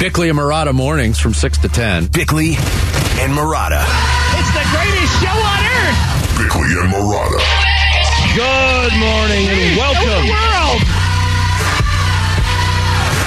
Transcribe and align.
Bickley 0.00 0.30
and 0.30 0.38
Marotta 0.38 0.72
mornings 0.72 1.18
from 1.18 1.34
6 1.34 1.58
to 1.58 1.68
10. 1.68 2.06
Bickley 2.06 2.56
and 3.20 3.36
Marotta. 3.36 3.84
It's 4.32 4.48
the 4.56 4.64
greatest 4.72 5.12
show 5.20 5.28
on 5.28 5.60
earth. 5.60 6.40
Bickley 6.40 6.72
and 6.80 6.88
Marotta. 6.88 7.36
Good 8.32 8.96
morning 8.96 9.44
and 9.44 9.76
welcome. 9.76 10.24
World. 10.24 10.80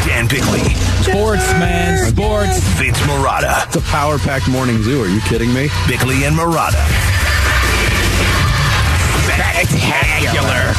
Dan 0.09 0.25
Bickley. 0.25 0.65
Sports, 1.05 1.45
man. 1.61 2.09
Sports. 2.09 2.57
Vince 2.81 2.97
Marotta. 3.01 3.67
It's 3.67 3.75
a 3.75 3.81
power 3.91 4.17
packed 4.17 4.49
morning 4.49 4.81
zoo. 4.81 5.03
Are 5.03 5.07
you 5.07 5.21
kidding 5.21 5.53
me? 5.53 5.69
Bickley 5.87 6.25
and 6.25 6.35
Marotta. 6.35 6.81
Spectacular. 9.29 10.73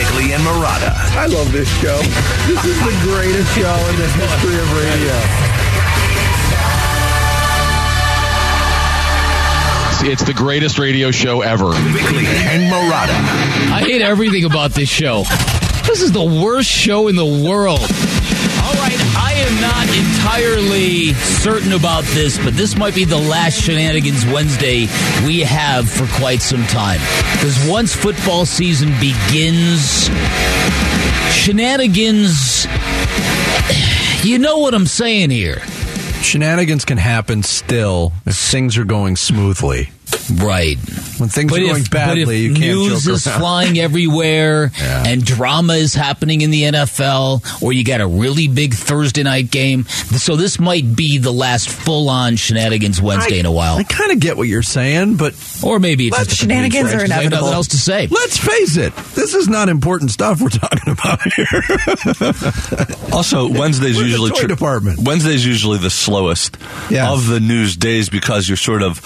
Bickley 0.00 0.32
and 0.32 0.42
Marotta. 0.42 0.94
I 1.14 1.26
love 1.26 1.52
this 1.52 1.68
show. 1.78 1.98
This 2.48 2.64
is 2.64 2.78
the 2.80 2.98
greatest 3.02 3.54
show 3.54 3.76
in 3.90 3.96
the 3.96 4.08
history 4.08 4.56
of 4.56 4.72
radio. 4.72 5.12
It's 10.10 10.24
the 10.24 10.32
greatest 10.32 10.78
radio 10.78 11.10
show 11.10 11.42
ever. 11.42 11.72
Bickley 11.92 12.24
and 12.24 12.72
Marotta. 12.72 13.12
I 13.70 13.82
hate 13.82 14.00
everything 14.00 14.46
about 14.46 14.70
this 14.70 14.88
show. 14.88 15.24
This 15.84 16.00
is 16.00 16.12
the 16.12 16.24
worst 16.24 16.70
show 16.70 17.08
in 17.08 17.16
the 17.16 17.26
world. 17.46 17.80
Am 19.50 19.60
not 19.60 19.88
entirely 19.88 21.12
certain 21.14 21.72
about 21.72 22.04
this, 22.04 22.38
but 22.38 22.54
this 22.54 22.76
might 22.76 22.94
be 22.94 23.04
the 23.04 23.18
last 23.18 23.60
Shenanigans 23.60 24.24
Wednesday 24.26 24.86
we 25.26 25.40
have 25.40 25.90
for 25.90 26.06
quite 26.20 26.40
some 26.40 26.64
time. 26.66 27.00
Because 27.32 27.58
once 27.68 27.92
football 27.92 28.46
season 28.46 28.90
begins, 29.00 30.08
shenanigans. 31.32 32.66
You 34.24 34.38
know 34.38 34.58
what 34.58 34.72
I'm 34.72 34.86
saying 34.86 35.30
here. 35.30 35.58
Shenanigans 36.22 36.84
can 36.84 36.98
happen 36.98 37.42
still 37.42 38.12
if 38.26 38.36
things 38.36 38.78
are 38.78 38.84
going 38.84 39.16
smoothly. 39.16 39.90
Right. 40.34 40.76
When 41.18 41.28
things 41.28 41.50
But 41.52 41.60
are 41.60 41.64
going 41.66 41.82
if, 41.82 41.90
badly, 41.90 42.24
but 42.24 42.34
if 42.34 42.40
you 42.40 42.48
can't 42.54 42.60
news 42.78 43.04
joke 43.04 43.14
is 43.14 43.26
around. 43.26 43.38
flying 43.40 43.78
everywhere 43.80 44.70
Yeah. 44.78 45.04
and 45.06 45.24
drama 45.24 45.74
is 45.74 45.94
happening 45.94 46.40
in 46.40 46.50
the 46.50 46.62
NFL, 46.62 47.62
or 47.62 47.72
you 47.72 47.84
got 47.84 48.00
a 48.00 48.06
really 48.06 48.48
big 48.48 48.74
Thursday 48.74 49.22
night 49.22 49.50
game, 49.50 49.84
so 49.86 50.36
this 50.36 50.58
might 50.58 50.94
be 50.96 51.18
the 51.18 51.32
last 51.32 51.68
full-on 51.68 52.36
shenanigans 52.36 53.00
Wednesday 53.02 53.38
in 53.40 53.46
a 53.46 53.52
while, 53.52 53.76
I 53.76 53.82
kind 53.84 54.12
of 54.12 54.20
get 54.20 54.36
what 54.36 54.48
you're 54.48 54.62
saying, 54.62 55.16
but 55.16 55.34
or 55.62 55.78
maybe 55.78 56.06
it's 56.08 56.16
Let 56.16 56.28
just 56.28 56.42
a 56.42 56.46
complete 56.46 56.54
shenanigans 56.72 56.88
stretch 56.88 56.94
are 57.02 57.06
'cause 57.06 57.10
I 57.10 57.14
have 57.14 57.22
inevitable. 57.24 57.46
nothing 57.46 57.54
else 57.56 57.68
to 57.68 57.76
say. 57.78 58.06
let's 58.10 58.36
face 58.38 58.76
it, 58.76 58.96
this 59.14 59.34
is 59.34 59.48
not 59.48 59.68
important 59.68 60.10
stuff 60.12 60.40
we're 60.40 60.48
talking 60.48 60.92
about 60.92 61.20
here. 61.32 61.46
Also, 63.12 63.48
Wednesday's 63.48 63.96
We're 63.96 64.04
the 64.04 64.08
usually 64.10 64.30
toy 64.30 64.46
department. 64.46 65.00
Wednesday's 65.00 65.44
usually 65.44 65.78
the 65.78 65.90
slowest 65.90 66.56
Yeah. 66.90 67.10
of 67.10 67.26
the 67.26 67.40
news 67.40 67.76
days 67.76 68.08
because 68.08 68.48
you're 68.48 68.56
sort 68.56 68.82
of 68.82 69.00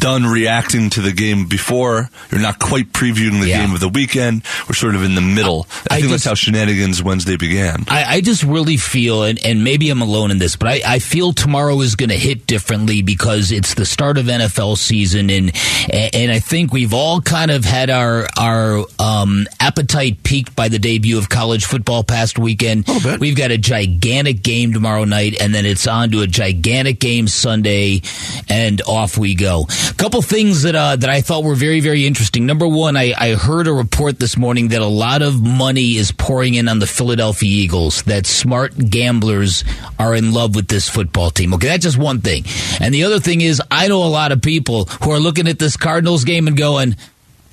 done 0.00 0.26
reacting 0.42 0.90
to 0.90 1.00
the 1.00 1.12
game 1.12 1.46
before. 1.46 2.10
You're 2.30 2.40
not 2.40 2.58
quite 2.58 2.92
previewing 2.92 3.40
the 3.40 3.48
Yeah. 3.48 3.64
game 3.64 3.74
of 3.74 3.80
the 3.80 3.88
weekend. 3.88 4.42
We're 4.68 4.74
sort 4.74 4.94
of 4.96 5.02
in 5.04 5.14
the 5.14 5.20
middle. 5.20 5.66
I, 5.90 5.94
I 5.96 6.00
think 6.00 6.10
just- 6.10 6.24
that's 6.24 6.24
how 6.24 6.34
shenanigans 6.34 7.02
Wednesday 7.02 7.36
began. 7.36 7.84
I, 7.88 8.16
I 8.16 8.20
just 8.20 8.42
really 8.42 8.76
feel, 8.76 9.22
and, 9.22 9.38
and 9.44 9.62
maybe 9.62 9.88
I'm 9.90 10.02
alone 10.02 10.30
in 10.32 10.38
this, 10.38 10.56
but 10.56 10.68
I, 10.68 10.80
I 10.86 10.98
feel 10.98 11.32
tomorrow 11.32 11.80
is 11.80 11.94
going 11.94 12.08
to 12.10 12.18
hit 12.18 12.46
differently 12.46 13.02
because 13.02 13.52
it's 13.52 13.74
the 13.74 13.86
start 13.86 14.18
of 14.18 14.26
NFL 14.26 14.76
season, 14.78 15.30
and 15.30 15.52
and 15.92 16.32
I 16.32 16.38
think 16.40 16.72
we've 16.72 16.92
all 16.94 17.20
kind 17.20 17.50
of 17.50 17.64
had 17.64 17.88
our 17.90 18.26
our 18.38 18.84
um, 18.98 19.46
appetite 19.60 20.22
peaked 20.24 20.56
by 20.56 20.68
the 20.68 20.78
debut 20.78 21.18
of 21.18 21.28
college 21.28 21.64
football 21.64 22.02
past 22.02 22.38
weekend. 22.38 22.84
We've 23.20 23.36
got 23.36 23.50
a 23.52 23.58
gigantic 23.58 24.42
game 24.42 24.72
tomorrow 24.72 25.04
night, 25.04 25.36
and 25.40 25.54
then 25.54 25.66
it's 25.66 25.86
on 25.86 26.10
to 26.10 26.22
a 26.22 26.26
gigantic 26.26 26.98
game 26.98 27.28
Sunday, 27.28 28.02
and 28.48 28.80
off 28.86 29.16
we 29.16 29.34
go. 29.34 29.66
A 29.90 29.94
couple 29.94 30.22
things 30.32 30.62
that 30.62 30.74
uh, 30.74 30.96
that 30.96 31.10
I 31.10 31.20
thought 31.20 31.44
were 31.44 31.54
very 31.54 31.80
very 31.80 32.06
interesting. 32.06 32.46
Number 32.46 32.66
one, 32.66 32.96
I, 32.96 33.12
I 33.18 33.34
heard 33.34 33.66
a 33.68 33.72
report 33.72 34.18
this 34.18 34.38
morning 34.38 34.68
that 34.68 34.80
a 34.80 34.86
lot 34.86 35.20
of 35.20 35.42
money 35.42 35.98
is 35.98 36.10
pouring 36.10 36.54
in 36.54 36.68
on 36.68 36.78
the 36.78 36.86
Philadelphia 36.86 37.50
Eagles. 37.50 38.02
That 38.04 38.24
smart 38.24 38.72
gamblers 38.88 39.62
are 39.98 40.14
in 40.14 40.32
love 40.32 40.56
with 40.56 40.68
this 40.68 40.88
football 40.88 41.30
team. 41.30 41.52
Okay, 41.52 41.66
that's 41.66 41.82
just 41.82 41.98
one 41.98 42.22
thing. 42.22 42.44
And 42.80 42.94
the 42.94 43.04
other 43.04 43.20
thing 43.20 43.42
is, 43.42 43.60
I 43.70 43.88
know 43.88 44.02
a 44.02 44.08
lot 44.08 44.32
of 44.32 44.40
people 44.40 44.86
who 44.86 45.10
are 45.10 45.20
looking 45.20 45.48
at 45.48 45.58
this 45.58 45.76
Cardinals 45.76 46.24
game 46.24 46.46
and 46.46 46.56
going. 46.56 46.96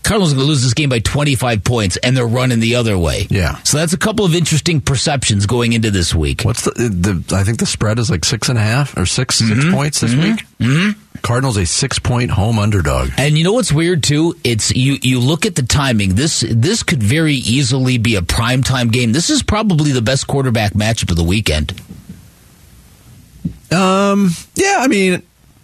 Cardinals 0.03 0.31
are 0.33 0.35
going 0.35 0.45
to 0.47 0.49
lose 0.49 0.63
this 0.63 0.73
game 0.73 0.89
by 0.89 0.99
25 0.99 1.63
points, 1.63 1.97
and 1.97 2.17
they're 2.17 2.25
running 2.25 2.59
the 2.59 2.75
other 2.75 2.97
way. 2.97 3.27
Yeah. 3.29 3.61
So 3.63 3.77
that's 3.77 3.93
a 3.93 3.97
couple 3.97 4.25
of 4.25 4.33
interesting 4.33 4.81
perceptions 4.81 5.45
going 5.45 5.73
into 5.73 5.91
this 5.91 6.15
week. 6.15 6.41
What's 6.43 6.63
the, 6.65 6.71
the? 6.71 7.35
I 7.35 7.43
think 7.43 7.59
the 7.59 7.65
spread 7.65 7.99
is 7.99 8.09
like 8.09 8.25
six 8.25 8.49
and 8.49 8.57
a 8.57 8.61
half 8.61 8.97
or 8.97 9.05
6 9.05 9.35
six 9.35 9.49
Mm-hmm. 9.51 9.71
points 9.73 9.99
this 10.01 10.15
week. 10.15 10.45
Mm-hmm. 10.59 10.99
Cardinals 11.21 11.57
a 11.57 11.65
six 11.65 11.99
point 11.99 12.31
home 12.31 12.57
underdog. 12.57 13.09
And 13.17 13.37
you 13.37 13.43
know 13.43 13.53
what's 13.53 13.73
weird 13.73 14.03
too? 14.03 14.35
It's 14.43 14.71
you. 14.73 14.97
You 15.01 15.19
look 15.19 15.45
at 15.45 15.55
the 15.55 15.63
timing. 15.63 16.15
This 16.15 16.45
this 16.49 16.81
could 16.81 17.03
very 17.03 17.35
easily 17.35 17.97
be 17.97 18.15
a 18.15 18.21
primetime 18.21 18.91
game. 18.91 19.11
This 19.11 19.29
is 19.29 19.43
probably 19.43 19.91
the 19.91 20.01
best 20.01 20.27
quarterback 20.27 20.73
matchup 20.73 21.11
of 21.11 21.17
the 21.17 21.23
weekend. 21.23 21.73
Um, 23.71 24.31
yeah, 24.55 24.77
I 24.79 24.87
mean, 24.87 25.21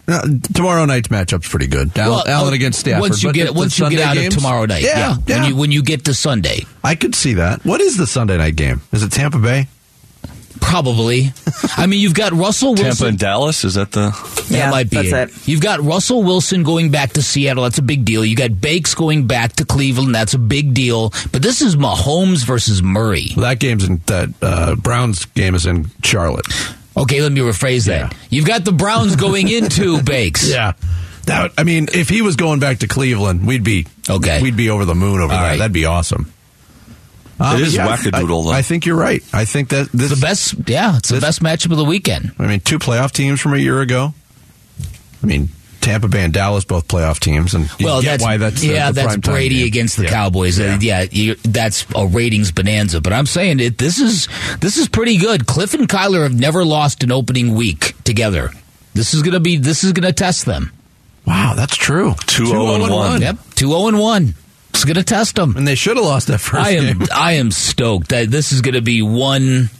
uh, 0.08 0.22
tomorrow 0.54 0.84
night's 0.84 1.08
matchup's 1.08 1.48
pretty 1.48 1.66
good. 1.66 1.96
Al- 1.98 2.10
Well, 2.10 2.24
Allen 2.28 2.52
uh, 2.52 2.56
against 2.56 2.80
Stafford. 2.80 3.00
Once 3.00 3.22
you 3.22 3.28
but 3.30 3.34
get 3.34 3.54
once 3.54 3.76
the 3.76 3.84
you 3.84 3.90
get 3.90 4.00
out 4.00 4.14
games? 4.14 4.34
of 4.34 4.42
tomorrow 4.42 4.66
night, 4.66 4.82
yeah, 4.82 5.16
yeah. 5.26 5.40
When 5.40 5.48
you 5.50 5.56
when 5.56 5.72
you 5.72 5.82
get 5.82 6.04
to 6.06 6.14
Sunday, 6.14 6.60
I 6.84 6.94
could 6.94 7.14
see 7.14 7.34
that. 7.34 7.64
What 7.64 7.80
is 7.80 7.96
the 7.96 8.06
Sunday 8.06 8.36
night 8.38 8.56
game? 8.56 8.80
Is 8.92 9.02
it 9.02 9.12
Tampa 9.12 9.38
Bay? 9.38 9.68
probably. 10.58 11.32
I 11.76 11.86
mean, 11.86 12.00
you've 12.00 12.14
got 12.14 12.32
Russell 12.32 12.70
Wilson. 12.74 12.84
Tampa 12.86 13.06
and 13.06 13.18
Dallas 13.18 13.64
is 13.64 13.74
that 13.74 13.92
the? 13.92 14.10
That 14.50 14.70
might 14.70 14.90
be 14.90 14.96
that's 15.08 15.32
it. 15.32 15.36
it. 15.36 15.48
You've 15.48 15.60
got 15.60 15.80
Russell 15.80 16.22
Wilson 16.22 16.62
going 16.62 16.90
back 16.90 17.12
to 17.12 17.22
Seattle. 17.22 17.62
That's 17.64 17.78
a 17.78 17.82
big 17.82 18.04
deal. 18.04 18.24
You 18.24 18.36
got 18.36 18.60
Bakes 18.60 18.94
going 18.94 19.26
back 19.26 19.52
to 19.54 19.64
Cleveland. 19.64 20.14
That's 20.14 20.34
a 20.34 20.38
big 20.38 20.74
deal. 20.74 21.10
But 21.30 21.42
this 21.42 21.60
is 21.62 21.76
Mahomes 21.76 22.44
versus 22.44 22.82
Murray. 22.82 23.26
Well, 23.36 23.44
that 23.46 23.58
game's 23.60 23.84
in 23.84 24.00
that 24.06 24.30
uh, 24.42 24.74
Browns 24.76 25.24
game 25.26 25.54
is 25.54 25.66
in 25.66 25.86
Charlotte. 26.02 26.46
Okay, 26.96 27.20
let 27.20 27.30
me 27.30 27.40
rephrase 27.40 27.86
that. 27.86 28.12
Yeah. 28.12 28.18
You've 28.30 28.46
got 28.46 28.64
the 28.64 28.72
Browns 28.72 29.16
going 29.16 29.48
into 29.48 30.02
Bakes. 30.02 30.50
Yeah. 30.50 30.72
That 31.26 31.52
I 31.58 31.64
mean, 31.64 31.88
if 31.92 32.08
he 32.08 32.22
was 32.22 32.36
going 32.36 32.60
back 32.60 32.78
to 32.78 32.88
Cleveland, 32.88 33.46
we'd 33.46 33.64
be 33.64 33.86
Okay. 34.08 34.40
We'd 34.40 34.56
be 34.56 34.70
over 34.70 34.84
the 34.84 34.94
moon 34.94 35.20
over 35.20 35.32
All 35.32 35.40
that. 35.40 35.42
right. 35.42 35.58
That'd 35.58 35.72
be 35.72 35.84
awesome. 35.84 36.32
It 37.38 37.42
um, 37.42 37.60
is 37.60 37.74
yeah, 37.74 37.86
wackadoodle, 37.86 38.44
though. 38.44 38.50
I, 38.50 38.58
I 38.58 38.62
think 38.62 38.86
you're 38.86 38.96
right. 38.96 39.22
I 39.32 39.44
think 39.44 39.68
that 39.68 39.90
this. 39.92 40.08
The 40.08 40.24
best, 40.24 40.54
yeah, 40.66 40.96
it's 40.96 41.10
the 41.10 41.20
best 41.20 41.42
matchup 41.42 41.70
of 41.70 41.76
the 41.76 41.84
weekend. 41.84 42.32
I 42.38 42.46
mean, 42.46 42.60
two 42.60 42.78
playoff 42.78 43.12
teams 43.12 43.42
from 43.42 43.52
a 43.52 43.58
year 43.58 43.82
ago. 43.82 44.14
I 45.22 45.26
mean, 45.26 45.50
Tampa 45.86 46.08
Bay 46.08 46.24
and 46.24 46.32
Dallas 46.32 46.64
both 46.64 46.88
playoff 46.88 47.20
teams, 47.20 47.54
and 47.54 47.70
you 47.78 47.86
well, 47.86 48.02
get 48.02 48.18
that's 48.18 48.22
why 48.24 48.36
that's 48.38 48.62
yeah, 48.64 48.88
the 48.88 48.94
that's 48.96 49.06
prime 49.06 49.20
time 49.22 49.34
Brady 49.34 49.58
game. 49.58 49.66
against 49.68 49.96
the 49.96 50.02
Yeah. 50.04 50.10
Cowboys. 50.10 50.58
Uh, 50.58 50.78
Yeah, 50.80 51.06
you, 51.10 51.36
that's 51.36 51.86
a 51.94 52.06
ratings 52.06 52.50
bonanza. 52.50 53.00
But 53.00 53.12
I'm 53.12 53.26
saying 53.26 53.60
it. 53.60 53.78
This 53.78 54.00
is 54.00 54.26
this 54.60 54.76
is 54.78 54.88
pretty 54.88 55.16
good. 55.16 55.42
Kliff 55.46 55.74
and 55.74 55.88
Kyler 55.88 56.24
have 56.24 56.34
never 56.38 56.64
lost 56.64 57.04
an 57.04 57.12
opening 57.12 57.54
week 57.54 57.94
together. 58.02 58.50
This 58.94 59.14
is 59.14 59.22
gonna 59.22 59.38
be 59.40 59.58
this 59.58 59.84
is 59.84 59.92
gonna 59.92 60.12
test 60.12 60.44
them. 60.44 60.72
Wow, 61.24 61.54
that's 61.56 61.76
true. 61.76 62.12
2-0 62.12 62.82
and 62.84 62.92
1. 62.92 63.20
Yep, 63.22 63.36
two 63.54 63.68
zero 63.68 63.86
and 63.88 63.98
one. 63.98 64.34
It's 64.70 64.84
gonna 64.84 65.02
test 65.04 65.36
them. 65.36 65.56
And 65.56 65.66
they 65.68 65.74
should 65.76 65.96
have 65.96 66.04
lost 66.06 66.26
that 66.28 66.38
first 66.38 66.66
I 66.66 66.70
am 66.70 66.98
game. 66.98 67.08
I 67.14 67.32
am 67.34 67.50
stoked 67.52 68.08
that 68.08 68.28
this 68.30 68.50
is 68.52 68.60
gonna 68.60 68.80
be 68.80 69.02
one 69.02 69.70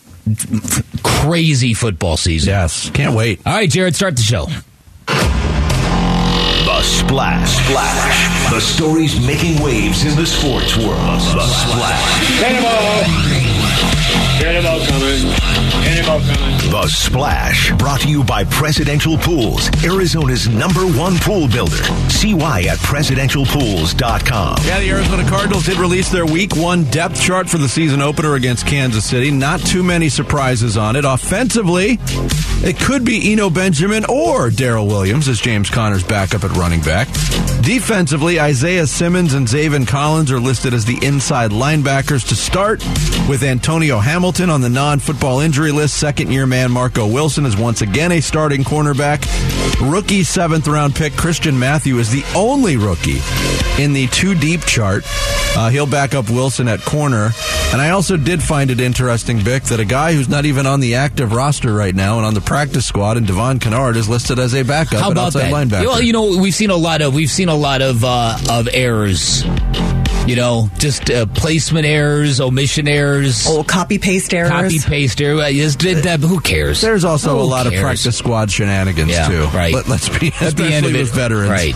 crazy 1.02 1.74
football 1.74 2.16
season. 2.16 2.50
Yes, 2.50 2.90
can't 2.90 3.14
wait. 3.14 3.40
All 3.44 3.52
right, 3.54 3.68
Jared, 3.68 3.94
start 3.96 4.16
the 4.16 4.22
show. 4.22 4.46
The 6.76 6.82
Splash. 6.82 7.56
Splash. 7.64 8.50
The 8.52 8.60
stories 8.60 9.18
making 9.26 9.62
waves 9.62 10.04
in 10.04 10.14
the 10.14 10.26
sports 10.26 10.76
world. 10.76 11.20
The 11.20 11.40
Splash. 11.40 12.36
Cannonball 14.38 14.84
coming. 14.84 15.22
Cannonball 15.82 16.20
coming. 16.20 16.70
The 16.70 16.86
Splash. 16.88 17.72
Brought 17.78 18.02
to 18.02 18.08
you 18.08 18.22
by 18.22 18.44
Presidential 18.44 19.16
Pools, 19.16 19.70
Arizona's 19.82 20.46
number 20.46 20.82
one 20.82 21.16
pool 21.16 21.48
builder. 21.48 21.82
See 22.10 22.34
why 22.34 22.64
at 22.64 22.76
presidentialpools.com. 22.78 24.56
Yeah, 24.64 24.80
the 24.80 24.90
Arizona 24.90 25.26
Cardinals 25.26 25.64
did 25.64 25.78
release 25.78 26.10
their 26.10 26.26
week 26.26 26.54
one 26.54 26.84
depth 26.84 27.18
chart 27.22 27.48
for 27.48 27.56
the 27.56 27.68
season 27.68 28.02
opener 28.02 28.34
against 28.34 28.66
Kansas 28.66 29.06
City. 29.06 29.30
Not 29.30 29.60
too 29.60 29.82
many 29.82 30.10
surprises 30.10 30.76
on 30.76 30.96
it. 30.96 31.06
Offensively, 31.06 31.98
it 32.62 32.78
could 32.78 33.06
be 33.06 33.32
Eno 33.32 33.48
Benjamin 33.48 34.04
or 34.06 34.50
Darrel 34.50 34.86
Williams 34.86 35.28
as 35.28 35.40
James 35.40 35.70
Conner's 35.70 36.04
backup 36.04 36.44
at 36.44 36.50
running 36.52 36.82
back. 36.82 37.08
Defensively, 37.62 38.38
Isaiah 38.38 38.86
Simmons 38.86 39.32
and 39.32 39.46
Zaven 39.46 39.88
Collins 39.88 40.30
are 40.30 40.40
listed 40.40 40.74
as 40.74 40.84
the 40.84 40.98
inside 41.02 41.52
linebackers 41.52 42.28
to 42.28 42.34
start, 42.34 42.84
with 43.28 43.42
Antonio 43.42 43.98
Hamilton 43.98 44.25
on 44.26 44.60
the 44.60 44.68
non 44.68 44.98
football 44.98 45.38
injury 45.38 45.70
list. 45.70 45.94
Second 45.94 46.32
year 46.32 46.46
man 46.46 46.72
Marco 46.72 47.06
Wilson 47.06 47.46
is 47.46 47.56
once 47.56 47.80
again 47.80 48.10
a 48.10 48.20
starting 48.20 48.64
cornerback. 48.64 49.24
Rookie 49.80 50.24
seventh 50.24 50.66
round 50.66 50.96
pick 50.96 51.12
Christian 51.16 51.56
Matthew 51.56 51.98
is 51.98 52.10
the 52.10 52.24
only 52.34 52.76
rookie 52.76 53.20
in 53.80 53.92
the 53.92 54.08
two 54.10 54.34
deep 54.34 54.62
chart. 54.62 55.04
Uh, 55.56 55.68
he'll 55.70 55.86
back 55.86 56.12
up 56.12 56.28
Wilson 56.28 56.66
at 56.66 56.80
corner. 56.80 57.30
And 57.72 57.80
I 57.80 57.90
also 57.90 58.16
did 58.16 58.42
find 58.42 58.70
it 58.72 58.80
interesting, 58.80 59.38
Vic, 59.38 59.62
that 59.64 59.78
a 59.78 59.84
guy 59.84 60.12
who's 60.12 60.28
not 60.28 60.44
even 60.44 60.66
on 60.66 60.80
the 60.80 60.96
active 60.96 61.32
roster 61.32 61.72
right 61.72 61.94
now 61.94 62.16
and 62.16 62.26
on 62.26 62.34
the 62.34 62.40
practice 62.40 62.84
squad, 62.84 63.16
and 63.16 63.26
Devon 63.28 63.60
Kennard, 63.60 63.96
is 63.96 64.08
listed 64.08 64.40
as 64.40 64.54
a 64.54 64.64
backup 64.64 65.00
How 65.00 65.12
about 65.12 65.26
outside 65.28 65.52
that? 65.52 65.68
linebacker. 65.68 65.86
Well, 65.86 66.02
you 66.02 66.12
know, 66.12 66.36
we've 66.36 66.54
seen 66.54 66.70
a 66.70 66.76
lot 66.76 67.00
of 67.00 67.14
we've 67.14 67.30
seen 67.30 67.48
a 67.48 67.54
lot 67.54 67.80
of 67.80 68.04
uh, 68.04 68.36
of 68.50 68.68
errors. 68.72 69.44
You 70.26 70.34
know, 70.34 70.68
just 70.78 71.08
uh, 71.08 71.26
placement 71.26 71.86
errors, 71.86 72.40
omission 72.40 72.88
errors, 72.88 73.46
Oh, 73.48 73.62
copy 73.62 73.96
paste 73.98 74.34
errors. 74.34 74.50
copy 74.50 74.78
paste 74.80 75.20
errors. 75.20 75.52
Just, 75.76 76.04
uh, 76.06 76.16
who 76.18 76.40
cares? 76.40 76.80
There's 76.80 77.04
also 77.04 77.36
Who 77.36 77.42
a 77.42 77.44
lot 77.44 77.66
cares? 77.66 77.74
of 77.76 77.80
practice 77.82 78.16
squad 78.18 78.50
shenanigans 78.50 79.10
Yeah, 79.12 79.28
too. 79.28 79.44
right. 79.56 79.72
Let, 79.72 79.88
us 79.88 80.08
be 80.08 80.28
At 80.40 80.40
the 80.40 80.46
especially 80.46 80.72
end 80.74 80.86
of 80.86 80.92
with 80.92 81.08
it, 81.10 81.14
veterans. 81.14 81.50
right. 81.50 81.74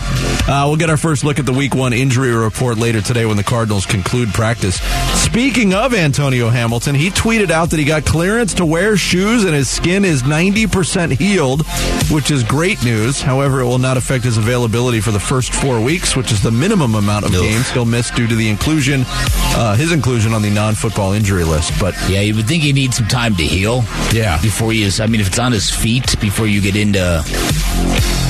Uh, 0.49 0.65
we'll 0.67 0.75
get 0.75 0.89
our 0.89 0.97
first 0.97 1.23
look 1.23 1.39
at 1.39 1.45
the 1.45 1.53
Week 1.53 1.73
One 1.75 1.93
injury 1.93 2.31
report 2.33 2.77
later 2.77 2.99
today 3.01 3.25
when 3.25 3.37
the 3.37 3.43
Cardinals 3.43 3.85
conclude 3.85 4.33
practice. 4.33 4.81
Speaking 5.23 5.73
of 5.73 5.93
Antonio 5.93 6.49
Hamilton, 6.49 6.93
he 6.95 7.09
tweeted 7.09 7.51
out 7.51 7.69
that 7.69 7.79
he 7.79 7.85
got 7.85 8.03
clearance 8.05 8.53
to 8.55 8.65
wear 8.65 8.97
shoes 8.97 9.45
and 9.45 9.53
his 9.55 9.69
skin 9.69 10.03
is 10.03 10.23
90% 10.23 11.11
healed, 11.17 11.65
which 12.11 12.31
is 12.31 12.43
great 12.43 12.83
news. 12.83 13.21
However, 13.21 13.61
it 13.61 13.65
will 13.65 13.79
not 13.79 13.95
affect 13.95 14.25
his 14.25 14.37
availability 14.37 14.99
for 14.99 15.11
the 15.11 15.19
first 15.21 15.53
four 15.53 15.79
weeks, 15.79 16.17
which 16.17 16.33
is 16.33 16.43
the 16.43 16.51
minimum 16.51 16.95
amount 16.95 17.23
of 17.25 17.33
Ugh. 17.33 17.41
games 17.41 17.69
he'll 17.71 17.85
miss 17.85 18.11
due 18.11 18.27
to 18.27 18.35
the 18.35 18.40
inclusion, 18.49 19.03
uh, 19.07 19.75
his 19.75 19.91
inclusion 19.91 20.33
on 20.33 20.41
the 20.41 20.49
non-football 20.49 21.13
injury 21.13 21.43
list. 21.43 21.73
But 21.79 21.95
Yeah, 22.09 22.21
you 22.21 22.35
would 22.35 22.47
think 22.47 22.63
he 22.63 22.73
needs 22.73 22.97
some 22.97 23.07
time 23.07 23.35
to 23.35 23.43
heal. 23.43 23.83
Yeah. 24.11 24.41
Before 24.41 24.71
he 24.71 24.83
is, 24.83 24.99
I 24.99 25.07
mean, 25.07 25.21
if 25.21 25.27
it's 25.27 25.39
on 25.39 25.51
his 25.51 25.69
feet, 25.69 26.19
before 26.19 26.47
you 26.47 26.61
get 26.61 26.75
into 26.75 27.23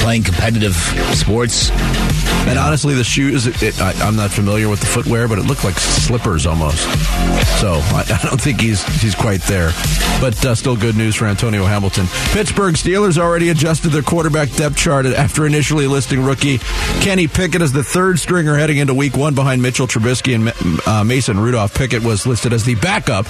playing 0.02 0.24
competitive 0.24 0.76
sports. 1.14 1.70
And 2.48 2.58
honestly, 2.58 2.96
the 2.96 3.04
shoes, 3.04 3.46
it, 3.46 3.62
it, 3.62 3.80
I, 3.80 3.92
I'm 4.02 4.16
not 4.16 4.32
familiar 4.32 4.68
with 4.68 4.80
the 4.80 4.88
footwear, 4.88 5.28
but 5.28 5.38
it 5.38 5.44
looked 5.44 5.64
like 5.64 5.78
slippers 5.78 6.48
almost. 6.48 6.82
So 7.60 7.74
I, 7.74 8.04
I 8.24 8.28
don't 8.28 8.42
think 8.42 8.60
he's 8.60 8.84
he's 9.00 9.14
quite 9.14 9.42
there. 9.42 9.72
But 10.20 10.44
uh, 10.44 10.56
still 10.56 10.76
good 10.76 10.98
news 10.98 11.16
for 11.16 11.26
Antonio 11.26 11.66
Hamilton. 11.66 12.08
Pittsburgh 12.32 12.74
Steelers 12.74 13.18
already 13.20 13.50
adjusted 13.50 13.90
their 13.90 14.02
quarterback 14.02 14.50
depth 14.54 14.76
chart 14.76 15.06
after 15.06 15.46
initially 15.46 15.86
listing 15.86 16.24
rookie 16.24 16.58
Kenny 17.02 17.28
Pickett 17.28 17.62
as 17.62 17.72
the 17.72 17.84
third 17.84 18.20
stringer 18.20 18.56
heading 18.58 18.78
into 18.78 18.96
week 18.96 19.16
one 19.16 19.36
behind 19.36 19.62
Mitchell 19.62 19.88
Trubisky 19.88 20.01
and 20.06 20.52
uh, 20.88 21.04
Mason 21.04 21.40
Rudolph. 21.40 21.74
Pickett 21.76 22.04
was 22.04 22.26
listed 22.26 22.54
as 22.54 22.64
the 22.66 22.76
backup. 22.76 23.26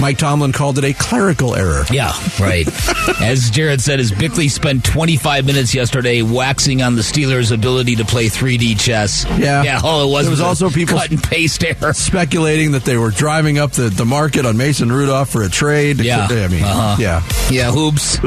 Mike 0.00 0.18
Tomlin 0.18 0.52
called 0.52 0.78
it 0.78 0.84
a 0.84 0.92
clerical 0.92 1.54
error. 1.54 1.84
Yeah, 1.90 2.12
right. 2.40 2.66
As 3.20 3.50
Jared 3.50 3.80
said, 3.80 4.00
as 4.00 4.10
Bickley 4.10 4.48
spent 4.48 4.84
25 4.84 5.44
minutes 5.46 5.74
yesterday 5.74 6.22
waxing 6.22 6.82
on 6.82 6.94
the 6.96 7.02
Steelers' 7.02 7.52
ability 7.52 7.96
to 7.96 8.04
play 8.04 8.26
3D 8.26 8.78
chess. 8.80 9.24
Yeah. 9.38 9.62
Yeah, 9.62 9.80
all 9.82 10.08
it 10.08 10.12
was 10.12 10.24
There 10.26 10.30
was 10.30 10.40
a 10.40 10.44
also 10.44 10.70
people- 10.70 10.98
cut 10.98 11.10
and 11.10 11.22
paste 11.22 11.62
error. 11.64 11.92
Speculating 11.92 12.72
that 12.72 12.84
they 12.84 12.96
were 12.96 13.10
driving 13.10 13.58
up 13.58 13.72
the, 13.72 13.90
the 13.90 14.04
market 14.04 14.46
on 14.46 14.56
Mason 14.56 14.90
Rudolph 14.90 15.28
for 15.30 15.42
a 15.42 15.48
trade. 15.48 15.98
Yeah. 16.00 16.26
I 16.30 16.48
mean, 16.48 16.62
Uh-huh. 16.64 16.96
yeah. 16.98 17.22
Yeah, 17.50 17.70
hoops. 17.72 18.18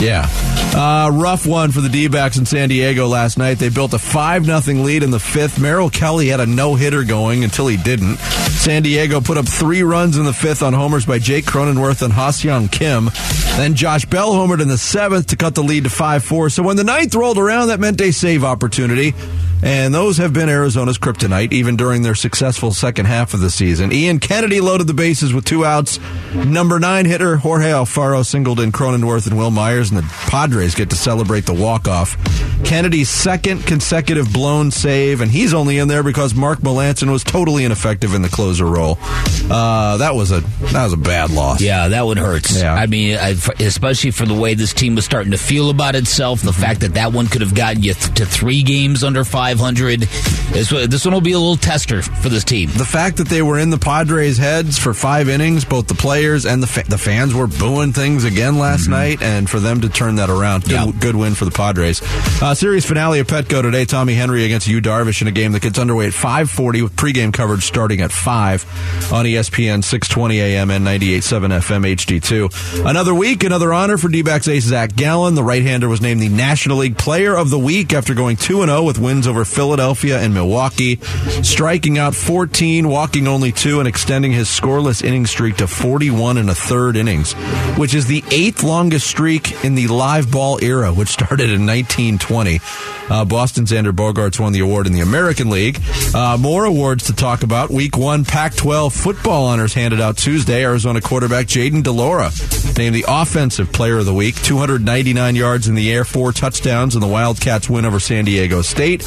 Yeah. 0.00 0.26
Uh, 0.74 1.10
rough 1.12 1.46
one 1.46 1.70
for 1.70 1.80
the 1.80 1.88
D 1.88 2.08
backs 2.08 2.38
in 2.38 2.46
San 2.46 2.68
Diego 2.68 3.06
last 3.06 3.38
night. 3.38 3.58
They 3.58 3.68
built 3.68 3.92
a 3.94 3.98
5 3.98 4.44
0 4.46 4.78
lead 4.82 5.02
in 5.02 5.10
the 5.10 5.20
fifth. 5.20 5.60
Merrill 5.60 5.90
Kelly 5.90 6.28
had 6.28 6.40
a 6.40 6.46
no 6.46 6.74
hitter 6.74 6.91
going 7.02 7.44
until 7.44 7.66
he 7.66 7.76
didn't. 7.78 8.18
San 8.18 8.82
Diego 8.82 9.20
put 9.20 9.38
up 9.38 9.48
three 9.48 9.82
runs 9.82 10.18
in 10.18 10.24
the 10.24 10.32
fifth 10.32 10.62
on 10.62 10.74
homers 10.74 11.06
by 11.06 11.18
Jake 11.18 11.46
Cronenworth 11.46 12.02
and 12.02 12.12
Ha-Seong 12.12 12.70
Kim. 12.70 13.10
Then 13.56 13.74
Josh 13.74 14.04
Bell 14.04 14.32
homered 14.32 14.60
in 14.60 14.68
the 14.68 14.78
seventh 14.78 15.28
to 15.28 15.36
cut 15.36 15.54
the 15.54 15.62
lead 15.62 15.84
to 15.84 15.90
5 15.90 16.22
4. 16.22 16.50
So 16.50 16.62
when 16.62 16.76
the 16.76 16.84
ninth 16.84 17.14
rolled 17.14 17.38
around, 17.38 17.68
that 17.68 17.80
meant 17.80 18.00
a 18.00 18.12
save 18.12 18.44
opportunity. 18.44 19.14
And 19.62 19.94
those 19.94 20.16
have 20.16 20.32
been 20.32 20.48
Arizona's 20.48 20.98
kryptonite, 20.98 21.52
even 21.52 21.76
during 21.76 22.02
their 22.02 22.14
successful 22.14 22.72
second 22.72 23.06
half 23.06 23.32
of 23.32 23.40
the 23.40 23.50
season. 23.50 23.92
Ian 23.92 24.18
Kennedy 24.18 24.60
loaded 24.60 24.86
the 24.88 24.94
bases 24.94 25.32
with 25.32 25.44
two 25.44 25.64
outs. 25.64 26.00
Number 26.34 26.80
nine 26.80 27.04
hitter 27.06 27.36
Jorge 27.36 27.70
Alfaro 27.70 28.24
singled 28.26 28.58
in 28.58 28.72
Cronenworth 28.72 29.26
and 29.26 29.36
Wil 29.36 29.50
Myers, 29.50 29.90
and 29.90 29.98
the 29.98 30.02
Padres 30.28 30.74
get 30.74 30.90
to 30.90 30.96
celebrate 30.96 31.46
the 31.46 31.54
walk-off. 31.54 32.16
Kennedy's 32.64 33.08
second 33.08 33.64
consecutive 33.66 34.32
blown 34.32 34.70
save, 34.70 35.20
and 35.20 35.30
he's 35.30 35.54
only 35.54 35.78
in 35.78 35.88
there 35.88 36.02
because 36.02 36.34
Mark 36.34 36.60
Melancon 36.60 37.10
was 37.10 37.22
totally 37.24 37.64
ineffective 37.64 38.14
in 38.14 38.22
the 38.22 38.28
closer 38.28 38.64
role. 38.66 38.98
Uh, 39.50 39.96
that 39.98 40.14
was 40.14 40.30
a 40.30 40.40
that 40.72 40.84
was 40.84 40.92
a 40.92 40.96
bad 40.96 41.30
loss. 41.30 41.60
Yeah, 41.60 41.88
that 41.88 42.02
one 42.06 42.16
hurts. 42.16 42.58
Yeah. 42.60 42.74
I 42.74 42.86
mean, 42.86 43.16
I, 43.18 43.36
especially 43.60 44.10
for 44.12 44.26
the 44.26 44.34
way 44.34 44.54
this 44.54 44.72
team 44.72 44.94
was 44.94 45.04
starting 45.04 45.32
to 45.32 45.38
feel 45.38 45.70
about 45.70 45.94
itself, 45.94 46.40
the 46.40 46.52
fact 46.52 46.80
that 46.80 46.94
that 46.94 47.12
one 47.12 47.26
could 47.26 47.40
have 47.42 47.54
gotten 47.54 47.82
you 47.82 47.94
th- 47.94 48.14
to 48.14 48.26
three 48.26 48.62
games 48.62 49.04
under 49.04 49.24
500. 49.56 50.00
This, 50.52 50.72
one- 50.72 50.88
this 50.88 51.04
one 51.04 51.12
will 51.14 51.20
be 51.20 51.32
a 51.32 51.38
little 51.38 51.56
tester 51.56 52.00
for 52.02 52.28
this 52.28 52.44
team. 52.44 52.70
the 52.76 52.84
fact 52.84 53.18
that 53.18 53.28
they 53.28 53.42
were 53.42 53.58
in 53.58 53.70
the 53.70 53.78
Padres' 53.78 54.38
heads 54.38 54.78
for 54.78 54.94
five 54.94 55.28
innings, 55.28 55.64
both 55.64 55.88
the 55.88 55.94
players 55.94 56.46
and 56.46 56.62
the 56.62 56.66
fa- 56.66 56.84
the 56.88 56.96
fans 56.98 57.34
were 57.34 57.46
booing 57.46 57.92
things 57.92 58.24
again 58.24 58.58
last 58.58 58.88
night, 58.88 59.20
and 59.22 59.48
for 59.48 59.60
them 59.60 59.80
to 59.82 59.88
turn 59.88 60.16
that 60.16 60.30
around, 60.30 60.64
good, 60.64 60.72
Mm-hmm. 60.72 60.90
Yeah. 60.90 61.00
good 61.00 61.16
win 61.16 61.34
for 61.34 61.44
the 61.44 61.50
Padres. 61.50 62.00
Uh, 62.42 62.54
series 62.54 62.84
finale 62.86 63.18
of 63.20 63.26
Petco 63.26 63.60
today. 63.62 63.84
Tommy 63.84 64.14
Henry 64.14 64.44
against 64.44 64.66
Yu 64.68 64.80
Darvish 64.80 65.20
in 65.22 65.28
a 65.28 65.32
game 65.32 65.52
that 65.52 65.62
gets 65.62 65.78
underway 65.78 66.06
at 66.06 66.12
5:40 66.14 66.82
with 66.82 66.96
pregame 66.96 67.32
coverage 67.32 67.64
starting 67.64 68.00
at 68.00 68.10
five 68.12 68.64
on 69.12 69.26
ESPN 69.26 69.82
620 69.84 70.40
AM 70.40 70.70
and 70.70 70.84
98.7 70.86 71.52
FM 71.52 71.84
HD2. 71.84 72.86
Another 72.88 73.14
week, 73.14 73.44
another 73.44 73.72
honor 73.72 73.96
for 73.98 74.08
D-backs 74.08 74.48
ace 74.48 74.64
Zach 74.64 74.94
Gallen. 74.96 75.34
The 75.34 75.42
right-hander 75.44 75.88
was 75.88 76.00
named 76.00 76.20
the 76.20 76.28
National 76.28 76.78
League 76.78 76.96
Player 76.98 77.36
of 77.36 77.50
the 77.50 77.58
Week 77.58 77.92
after 77.92 78.14
going 78.14 78.36
2 78.36 78.64
0 78.64 78.82
with 78.82 78.98
wins 78.98 79.26
over 79.26 79.41
Philadelphia 79.44 80.18
and 80.18 80.34
Milwaukee, 80.34 80.96
striking 81.42 81.98
out 81.98 82.14
14, 82.14 82.88
walking 82.88 83.28
only 83.28 83.52
two, 83.52 83.78
and 83.78 83.88
extending 83.88 84.32
his 84.32 84.48
scoreless 84.48 85.02
inning 85.02 85.26
streak 85.26 85.56
to 85.56 85.66
41 85.66 86.38
and 86.38 86.50
a 86.50 86.54
third 86.54 86.96
innings, 86.96 87.32
which 87.76 87.94
is 87.94 88.06
the 88.06 88.24
eighth 88.30 88.62
longest 88.62 89.06
streak 89.06 89.64
in 89.64 89.74
the 89.74 89.88
live 89.88 90.30
ball 90.30 90.58
era, 90.62 90.92
which 90.92 91.08
started 91.08 91.50
in 91.50 91.66
1920. 91.66 92.60
Uh, 93.10 93.24
Boston 93.24 93.64
Xander 93.64 93.92
Bogaerts 93.92 94.40
won 94.40 94.52
the 94.52 94.60
award 94.60 94.86
in 94.86 94.92
the 94.92 95.00
American 95.00 95.50
League. 95.50 95.78
Uh, 96.14 96.36
more 96.40 96.64
awards 96.64 97.04
to 97.04 97.12
talk 97.12 97.42
about. 97.42 97.70
Week 97.70 97.96
one 97.96 98.24
Pac 98.24 98.54
12 98.54 98.92
football 98.92 99.46
honors 99.46 99.74
handed 99.74 100.00
out 100.00 100.16
Tuesday. 100.16 100.62
Arizona 100.64 101.00
quarterback 101.00 101.46
Jayden 101.46 101.82
de 101.82 101.90
Laura 101.90 102.30
named 102.78 102.94
the 102.94 103.04
Offensive 103.06 103.72
Player 103.72 103.98
of 103.98 104.06
the 104.06 104.14
Week. 104.14 104.34
299 104.42 105.36
yards 105.36 105.68
in 105.68 105.74
the 105.74 105.92
air, 105.92 106.04
four 106.04 106.32
touchdowns 106.32 106.94
in 106.94 107.00
the 107.00 107.06
Wildcats 107.06 107.68
win 107.68 107.84
over 107.84 108.00
San 108.00 108.24
Diego 108.24 108.62
State. 108.62 109.02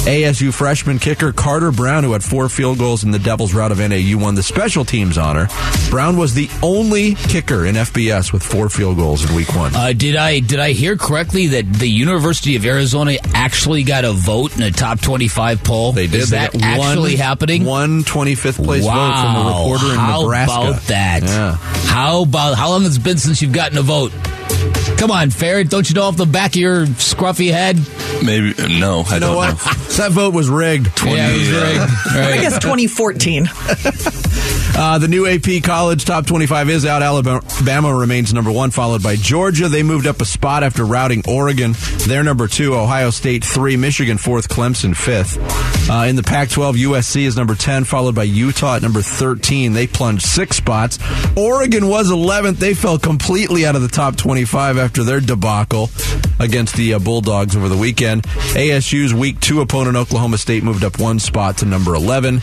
ASU 0.00 0.52
freshman 0.52 0.98
kicker 0.98 1.30
Carter 1.32 1.70
Brown, 1.70 2.04
who 2.04 2.12
had 2.12 2.24
four 2.24 2.48
field 2.48 2.78
goals 2.78 3.04
in 3.04 3.10
the 3.10 3.18
Devils' 3.18 3.52
rout 3.52 3.70
of 3.70 3.78
NAU, 3.78 4.16
won 4.18 4.34
the 4.34 4.42
special 4.42 4.84
teams 4.84 5.18
honor. 5.18 5.48
Brown 5.90 6.16
was 6.16 6.32
the 6.32 6.48
only 6.62 7.14
kicker 7.16 7.66
in 7.66 7.74
FBS 7.74 8.32
with 8.32 8.42
four 8.42 8.68
field 8.70 8.96
goals 8.96 9.28
in 9.28 9.34
week 9.36 9.54
one. 9.54 9.74
Uh, 9.74 9.92
did 9.92 10.16
I 10.16 10.40
did 10.40 10.58
I 10.58 10.72
hear 10.72 10.96
correctly 10.96 11.48
that 11.48 11.70
the 11.70 11.88
University 11.88 12.56
of 12.56 12.64
Arizona 12.64 13.16
actually 13.34 13.82
got 13.82 14.04
a 14.04 14.12
vote 14.12 14.56
in 14.56 14.62
a 14.62 14.70
top 14.70 15.00
twenty 15.02 15.28
five 15.28 15.62
poll? 15.62 15.92
They 15.92 16.06
did. 16.06 16.20
Is 16.22 16.30
that 16.30 16.52
got 16.54 16.62
actually 16.62 17.16
happening? 17.16 17.64
One 17.64 18.02
25th 18.02 18.64
place 18.64 18.84
vote 18.84 18.90
from 18.90 19.36
a 19.36 19.44
Wow. 19.44 19.58
reporter 19.58 19.92
in 19.92 19.98
How 19.98 20.22
Nebraska. 20.22 20.52
about 20.60 20.82
that? 20.84 21.22
Yeah. 21.24 21.56
How 21.56 22.22
about 22.22 22.56
how 22.56 22.70
long 22.70 22.82
has 22.84 22.96
it 22.96 23.04
been 23.04 23.18
since 23.18 23.42
you've 23.42 23.52
gotten 23.52 23.76
a 23.76 23.82
vote? 23.82 24.12
Come 25.00 25.10
on, 25.10 25.30
Ferret. 25.30 25.70
Don't 25.70 25.88
you 25.88 25.94
know 25.94 26.02
off 26.02 26.18
the 26.18 26.26
back 26.26 26.50
of 26.50 26.56
your 26.56 26.84
scruffy 26.84 27.50
head? 27.50 27.78
Maybe 28.22 28.50
uh, 28.62 28.68
no. 28.78 29.02
I 29.08 29.14
You 29.14 29.20
know 29.20 29.26
don't 29.28 29.36
what? 29.36 29.48
know. 29.48 29.54
that 29.96 30.10
vote 30.12 30.34
was 30.34 30.50
rigged. 30.50 30.88
Yeah, 31.02 31.30
it 31.30 31.38
was 31.38 31.48
uh, 31.48 32.12
rigged. 32.12 32.28
I 32.32 32.36
guess 32.36 32.58
2014. 32.58 33.46
Uh, 34.76 34.98
the 34.98 35.08
new 35.08 35.26
AP 35.26 35.62
college 35.62 36.04
top 36.04 36.26
25 36.26 36.70
is 36.70 36.86
out. 36.86 37.02
Alabama 37.02 37.94
remains 37.94 38.32
number 38.32 38.50
one, 38.50 38.70
followed 38.70 39.02
by 39.02 39.16
Georgia. 39.16 39.68
They 39.68 39.82
moved 39.82 40.06
up 40.06 40.20
a 40.20 40.24
spot 40.24 40.62
after 40.62 40.84
routing 40.84 41.22
Oregon. 41.28 41.74
They're 42.06 42.22
number 42.22 42.48
two. 42.48 42.74
Ohio 42.74 43.10
State 43.10 43.44
three. 43.44 43.76
Michigan 43.76 44.16
fourth. 44.16 44.48
Clemson 44.48 44.96
fifth. 44.96 45.38
Uh, 45.90 46.04
in 46.04 46.14
the 46.16 46.22
Pac-12, 46.22 46.74
USC 46.84 47.22
is 47.22 47.36
number 47.36 47.54
10, 47.56 47.82
followed 47.84 48.14
by 48.14 48.22
Utah 48.22 48.76
at 48.76 48.82
number 48.82 49.02
13. 49.02 49.72
They 49.72 49.86
plunged 49.88 50.24
six 50.24 50.56
spots. 50.56 50.98
Oregon 51.36 51.88
was 51.88 52.10
11th. 52.10 52.58
They 52.58 52.74
fell 52.74 52.98
completely 52.98 53.66
out 53.66 53.74
of 53.74 53.82
the 53.82 53.88
top 53.88 54.16
25 54.16 54.78
after 54.78 55.02
their 55.02 55.20
debacle. 55.20 55.90
Against 56.40 56.74
the 56.74 56.94
uh, 56.94 56.98
Bulldogs 56.98 57.54
over 57.54 57.68
the 57.68 57.76
weekend. 57.76 58.22
ASU's 58.22 59.12
week 59.12 59.38
two 59.40 59.60
opponent, 59.60 59.96
Oklahoma 59.96 60.38
State, 60.38 60.62
moved 60.62 60.84
up 60.84 60.98
one 60.98 61.18
spot 61.18 61.58
to 61.58 61.66
number 61.66 61.94
11. 61.94 62.40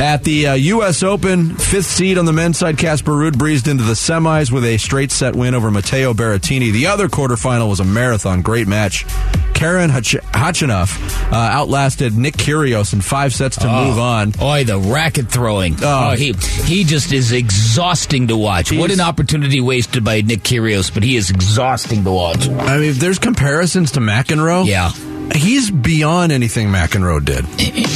At 0.00 0.22
the 0.22 0.46
uh, 0.46 0.54
U.S. 0.54 1.02
Open, 1.02 1.56
fifth 1.56 1.86
seed 1.86 2.16
on 2.16 2.26
the 2.26 2.32
men's 2.32 2.58
side, 2.58 2.78
Casper 2.78 3.10
Ruud 3.12 3.36
breezed 3.36 3.66
into 3.66 3.82
the 3.82 3.94
semis 3.94 4.52
with 4.52 4.64
a 4.64 4.76
straight 4.78 5.10
set 5.10 5.34
win 5.34 5.54
over 5.54 5.68
Matteo 5.70 6.14
Berrettini. 6.14 6.72
The 6.72 6.86
other 6.86 7.08
quarterfinal 7.08 7.68
was 7.68 7.80
a 7.80 7.84
marathon. 7.84 8.42
Great 8.42 8.68
match. 8.68 9.04
Karen 9.52 9.90
Hach- 9.90 10.22
Khachanov 10.32 10.98
uh, 11.32 11.34
outlasted 11.36 12.16
Nick 12.16 12.34
Kyrgios 12.36 12.94
in 12.94 13.02
five 13.02 13.34
sets 13.34 13.58
to 13.58 13.66
move 13.66 13.98
on. 13.98 14.30
Boy, 14.30 14.64
the 14.64 14.78
racket 14.78 15.28
throwing. 15.28 15.74
Oh. 15.82 16.10
Oh, 16.12 16.16
he 16.16 16.32
he 16.64 16.84
just 16.84 17.12
is 17.12 17.32
exhausting 17.32 18.28
to 18.28 18.36
watch. 18.38 18.72
what 18.72 18.90
an 18.90 19.00
opportunity 19.00 19.60
wasted 19.60 20.02
by 20.02 20.22
Nick 20.22 20.44
Kyrgios, 20.44 20.92
but 20.94 21.02
he 21.02 21.16
is 21.16 21.28
exhausting 21.30 22.04
to 22.04 22.10
watch. 22.10 22.48
I 22.48 22.78
mean, 22.78 22.88
if 22.88 22.96
there's 22.96 23.18
comparisons 23.40 23.92
to 23.92 24.00
McEnroe, 24.00 24.66
Yeah. 24.66 24.90
he's 25.34 25.70
beyond 25.70 26.30
anything 26.30 26.68
McEnroe 26.68 27.24
did. 27.24 27.46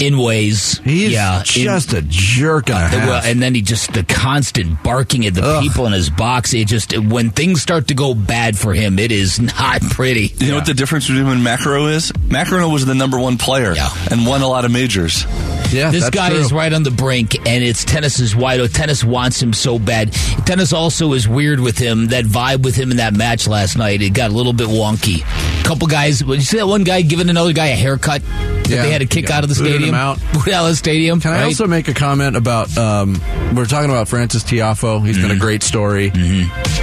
In 0.02 0.16
ways, 0.16 0.80
He's 0.82 1.10
yeah, 1.12 1.40
in- 1.40 1.44
just 1.44 1.92
a 1.92 2.00
jerk 2.00 2.70
and 2.70 2.78
a 2.78 2.80
half. 2.88 3.06
Well, 3.06 3.22
and 3.22 3.42
then 3.42 3.54
he 3.54 3.60
just 3.60 3.92
the 3.92 4.04
constant 4.04 4.82
barking 4.82 5.26
at 5.26 5.34
the 5.34 5.42
Ugh. 5.44 5.62
people 5.62 5.86
in 5.86 5.92
his 5.92 6.08
box. 6.08 6.54
It 6.54 6.66
just 6.66 6.96
when 6.96 7.28
things 7.28 7.60
start 7.60 7.88
to 7.88 7.94
go 7.94 8.14
bad 8.14 8.56
for 8.56 8.72
him, 8.72 8.98
it 8.98 9.12
is 9.12 9.38
not 9.58 9.82
pretty. 9.82 10.32
You 10.38 10.48
know 10.48 10.54
what 10.56 10.66
the 10.66 10.72
difference 10.72 11.08
between 11.08 11.26
him 11.26 11.32
and 11.32 11.42
McEnroe 11.46 11.92
is? 11.92 12.10
McEnroe 12.12 12.72
was 12.72 12.86
the 12.86 12.94
number 12.94 13.18
one 13.18 13.36
player 13.36 13.74
Yeah. 13.74 13.90
and 14.10 14.26
won 14.26 14.40
a 14.40 14.48
lot 14.48 14.64
of 14.64 14.70
majors. 14.70 15.26
Yeah, 15.72 15.90
This 15.90 16.08
guy 16.10 16.30
true. 16.30 16.38
is 16.38 16.52
right 16.52 16.72
on 16.72 16.82
the 16.82 16.90
brink, 16.90 17.34
and 17.46 17.62
it's 17.64 17.84
tennis 17.84 18.20
is 18.20 18.34
wide. 18.36 18.60
open. 18.60 18.72
Tennis 18.72 19.02
wants 19.04 19.40
him 19.42 19.52
so 19.52 19.78
bad. 19.78 20.12
Tennis 20.46 20.72
also 20.72 21.12
is 21.12 21.28
weird 21.28 21.60
with 21.60 21.78
him. 21.78 22.08
That 22.08 22.24
vibe 22.24 22.62
with 22.62 22.74
him 22.76 22.90
in 22.90 22.96
that 22.98 23.14
match 23.14 23.46
last 23.46 23.76
night, 23.76 24.02
it 24.02 24.10
got 24.10 24.30
a 24.30 24.34
little 24.34 24.52
bit 24.52 24.68
wonky. 24.68 25.22
A 25.60 25.64
couple 25.64 25.86
guys, 25.86 26.24
well, 26.24 26.34
you 26.36 26.42
see 26.42 26.58
that 26.58 26.66
one 26.66 26.84
guy 26.84 27.02
giving 27.02 27.30
another 27.30 27.52
guy 27.52 27.66
a 27.68 27.76
haircut 27.76 28.22
that 28.64 28.70
Yeah. 28.70 28.82
they 28.82 28.90
had 28.90 29.00
to 29.00 29.06
kick 29.06 29.28
Yeah. 29.28 29.36
out 29.38 29.42
of 29.44 29.48
the 29.48 29.54
stadium, 29.54 29.94
out. 29.94 30.18
Booted 30.32 30.54
out 30.54 30.64
of 30.64 30.70
the 30.70 30.76
stadium. 30.76 31.20
Can 31.20 31.32
I 31.32 31.44
also 31.44 31.66
make 31.66 31.88
a 31.88 31.94
comment 31.94 32.36
about? 32.36 32.76
Um, 32.76 33.20
we're 33.54 33.66
talking 33.66 33.90
about 33.90 34.08
Frances 34.08 34.42
Tiafoe. 34.44 35.04
He's 35.06 35.16
Mm-hmm. 35.16 35.28
been 35.28 35.36
a 35.36 35.40
great 35.40 35.62
story, 35.62 36.10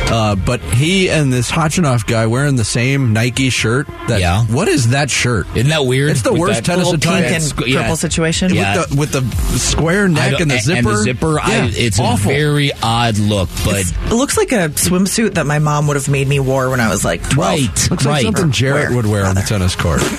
uh, 0.10 0.36
but 0.36 0.62
he 0.62 1.10
and 1.10 1.32
this 1.32 1.52
Khachanov 1.52 2.06
guy 2.06 2.28
wearing 2.28 2.56
the 2.56 2.64
same 2.64 3.14
Nike 3.14 3.50
shirt. 3.50 3.88
That 4.08 4.20
Yeah. 4.20 4.44
what 4.46 4.68
is 4.68 4.90
that 4.90 5.10
shirt? 5.10 5.48
Isn't 5.56 5.70
that 5.70 5.86
weird? 5.86 6.12
It's 6.12 6.22
the 6.22 6.32
With 6.32 6.42
worst 6.42 6.64
that 6.64 6.66
tennis 6.66 6.92
attire. 6.92 7.22
Pink 7.22 7.26
and 7.28 7.36
It's- 7.36 7.52
purple 7.54 7.68
yeah. 7.70 7.94
situation. 7.96 8.54
Yeah. 8.54 8.78
With 8.80 8.90
the 8.90 8.96
with 8.96 9.12
the 9.52 9.60
square 9.60 10.08
neck 10.08 10.40
and 10.40 10.50
the 10.52 10.60
zipper. 10.60 10.78
And 10.78 10.86
the 10.88 10.98
zipper, 11.04 11.40
I, 11.40 11.50
Yeah, 11.52 11.70
it's 11.72 12.00
awful. 12.00 12.32
a 12.32 12.34
very 12.34 12.72
odd 12.82 13.18
look, 13.18 13.50
but 13.66 13.76
It 13.82 14.14
looks 14.14 14.38
like 14.38 14.52
a 14.52 14.70
swimsuit 14.70 15.36
that 15.36 15.46
my 15.46 15.60
mom 15.60 15.88
would 15.88 15.96
have 15.98 16.08
made 16.10 16.28
me 16.28 16.40
wear 16.40 16.70
when 16.70 16.80
I 16.80 16.90
was 16.90 17.04
like 17.04 17.28
12. 17.30 17.60
right, 17.60 17.92
Looks 17.92 18.06
like 18.06 18.24
something 18.24 18.52
Jarrett 18.52 18.90
Where, 18.90 18.96
would 18.98 19.06
wear 19.08 19.26
on 19.26 19.36
the 19.36 19.42
tennis 19.42 19.76
court. 19.76 20.02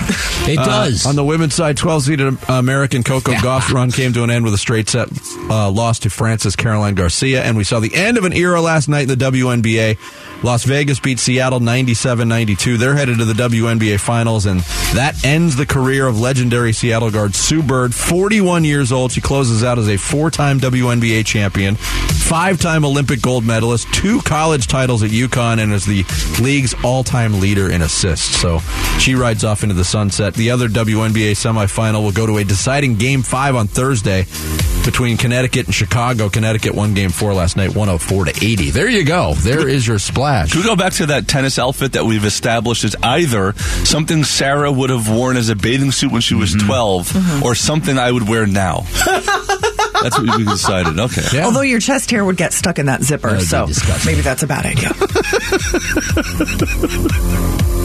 It 0.44 0.58
Uh, 0.58 0.64
does. 0.64 1.06
on 1.06 1.14
the 1.14 1.22
women's 1.22 1.51
side, 1.52 1.76
12 1.76 2.02
seeded 2.02 2.38
American 2.48 3.02
Coco. 3.02 3.32
Gauff's 3.40 3.70
run 3.70 3.90
came 3.90 4.12
to 4.12 4.22
an 4.22 4.30
end 4.30 4.44
with 4.44 4.54
a 4.54 4.58
straight 4.58 4.88
set 4.88 5.08
uh, 5.50 5.70
loss 5.70 6.00
to 6.00 6.10
Francis 6.10 6.56
Caroline 6.56 6.94
Garcia. 6.94 7.42
And 7.42 7.56
we 7.56 7.64
saw 7.64 7.80
the 7.80 7.94
end 7.94 8.18
of 8.18 8.24
an 8.24 8.32
era 8.32 8.60
last 8.60 8.88
night 8.88 9.08
in 9.08 9.18
the 9.18 9.24
WNBA. 9.24 9.98
Las 10.42 10.64
Vegas 10.64 10.98
beat 10.98 11.20
Seattle 11.20 11.60
97 11.60 12.28
92. 12.28 12.76
They're 12.76 12.96
headed 12.96 13.18
to 13.18 13.24
the 13.24 13.34
WNBA 13.34 14.00
finals, 14.00 14.46
and 14.46 14.60
that 14.94 15.24
ends 15.24 15.54
the 15.54 15.66
career 15.66 16.06
of 16.06 16.18
legendary 16.18 16.72
Seattle 16.72 17.10
guard 17.10 17.34
Sue 17.34 17.62
Bird, 17.62 17.94
41 17.94 18.64
years 18.64 18.90
old. 18.90 19.12
She 19.12 19.20
closes 19.20 19.62
out 19.62 19.78
as 19.78 19.88
a 19.88 19.96
four 19.96 20.30
time 20.30 20.58
WNBA 20.58 21.24
champion, 21.24 21.76
five 21.76 22.60
time 22.60 22.84
Olympic 22.84 23.22
gold 23.22 23.44
medalist, 23.44 23.92
two 23.94 24.20
college 24.22 24.66
titles 24.66 25.04
at 25.04 25.10
UConn, 25.10 25.62
and 25.62 25.72
is 25.72 25.86
the 25.86 26.04
league's 26.42 26.74
all 26.82 27.04
time 27.04 27.38
leader 27.38 27.70
in 27.70 27.82
assists. 27.82 28.36
So 28.40 28.58
she 28.98 29.14
rides 29.14 29.44
off 29.44 29.62
into 29.62 29.74
the 29.76 29.84
sunset. 29.84 30.34
The 30.34 30.50
other 30.50 30.68
WNBA 30.68 31.36
semifinal 31.42 32.02
will 32.04 32.12
go 32.12 32.26
to 32.26 32.38
a 32.38 32.44
deciding 32.44 32.96
game 32.96 33.22
five 33.22 33.56
on 33.56 33.66
Thursday 33.66 34.26
between 34.84 35.16
Connecticut 35.16 35.66
and 35.66 35.74
Chicago. 35.74 36.28
Connecticut 36.28 36.74
won 36.74 36.94
game 36.94 37.10
four 37.10 37.34
last 37.34 37.56
night, 37.56 37.74
104 37.74 38.26
to 38.26 38.30
80. 38.30 38.70
There 38.70 38.88
you 38.88 39.04
go. 39.04 39.34
There 39.34 39.68
is 39.68 39.86
your 39.86 39.98
splash. 39.98 40.52
Can 40.52 40.60
we 40.60 40.66
go 40.66 40.76
back 40.76 40.92
to 40.94 41.06
that 41.06 41.26
tennis 41.26 41.58
outfit 41.58 41.92
that 41.92 42.04
we've 42.04 42.24
established 42.24 42.84
as 42.84 42.94
either 43.02 43.54
something 43.84 44.22
Sarah 44.24 44.70
would 44.70 44.90
have 44.90 45.10
worn 45.10 45.36
as 45.36 45.48
a 45.48 45.56
bathing 45.56 45.90
suit 45.90 46.12
when 46.12 46.20
she 46.20 46.34
was 46.34 46.54
mm-hmm. 46.54 46.66
12 46.66 47.08
mm-hmm. 47.08 47.42
or 47.44 47.54
something 47.54 47.98
I 47.98 48.12
would 48.12 48.28
wear 48.28 48.46
now? 48.46 48.86
That's 50.02 50.18
what 50.18 50.36
we 50.36 50.44
decided. 50.44 50.98
Okay. 50.98 51.22
Yeah. 51.32 51.44
Although 51.46 51.60
your 51.62 51.80
chest 51.80 52.10
hair 52.10 52.24
would 52.24 52.36
get 52.36 52.52
stuck 52.52 52.78
in 52.78 52.86
that 52.86 53.02
zipper, 53.02 53.30
That 53.30 53.66
would 53.66 53.74
so 53.76 53.94
maybe 54.04 54.20
that's 54.20 54.42
a 54.42 54.48
bad 54.48 54.66
idea. 54.66 54.90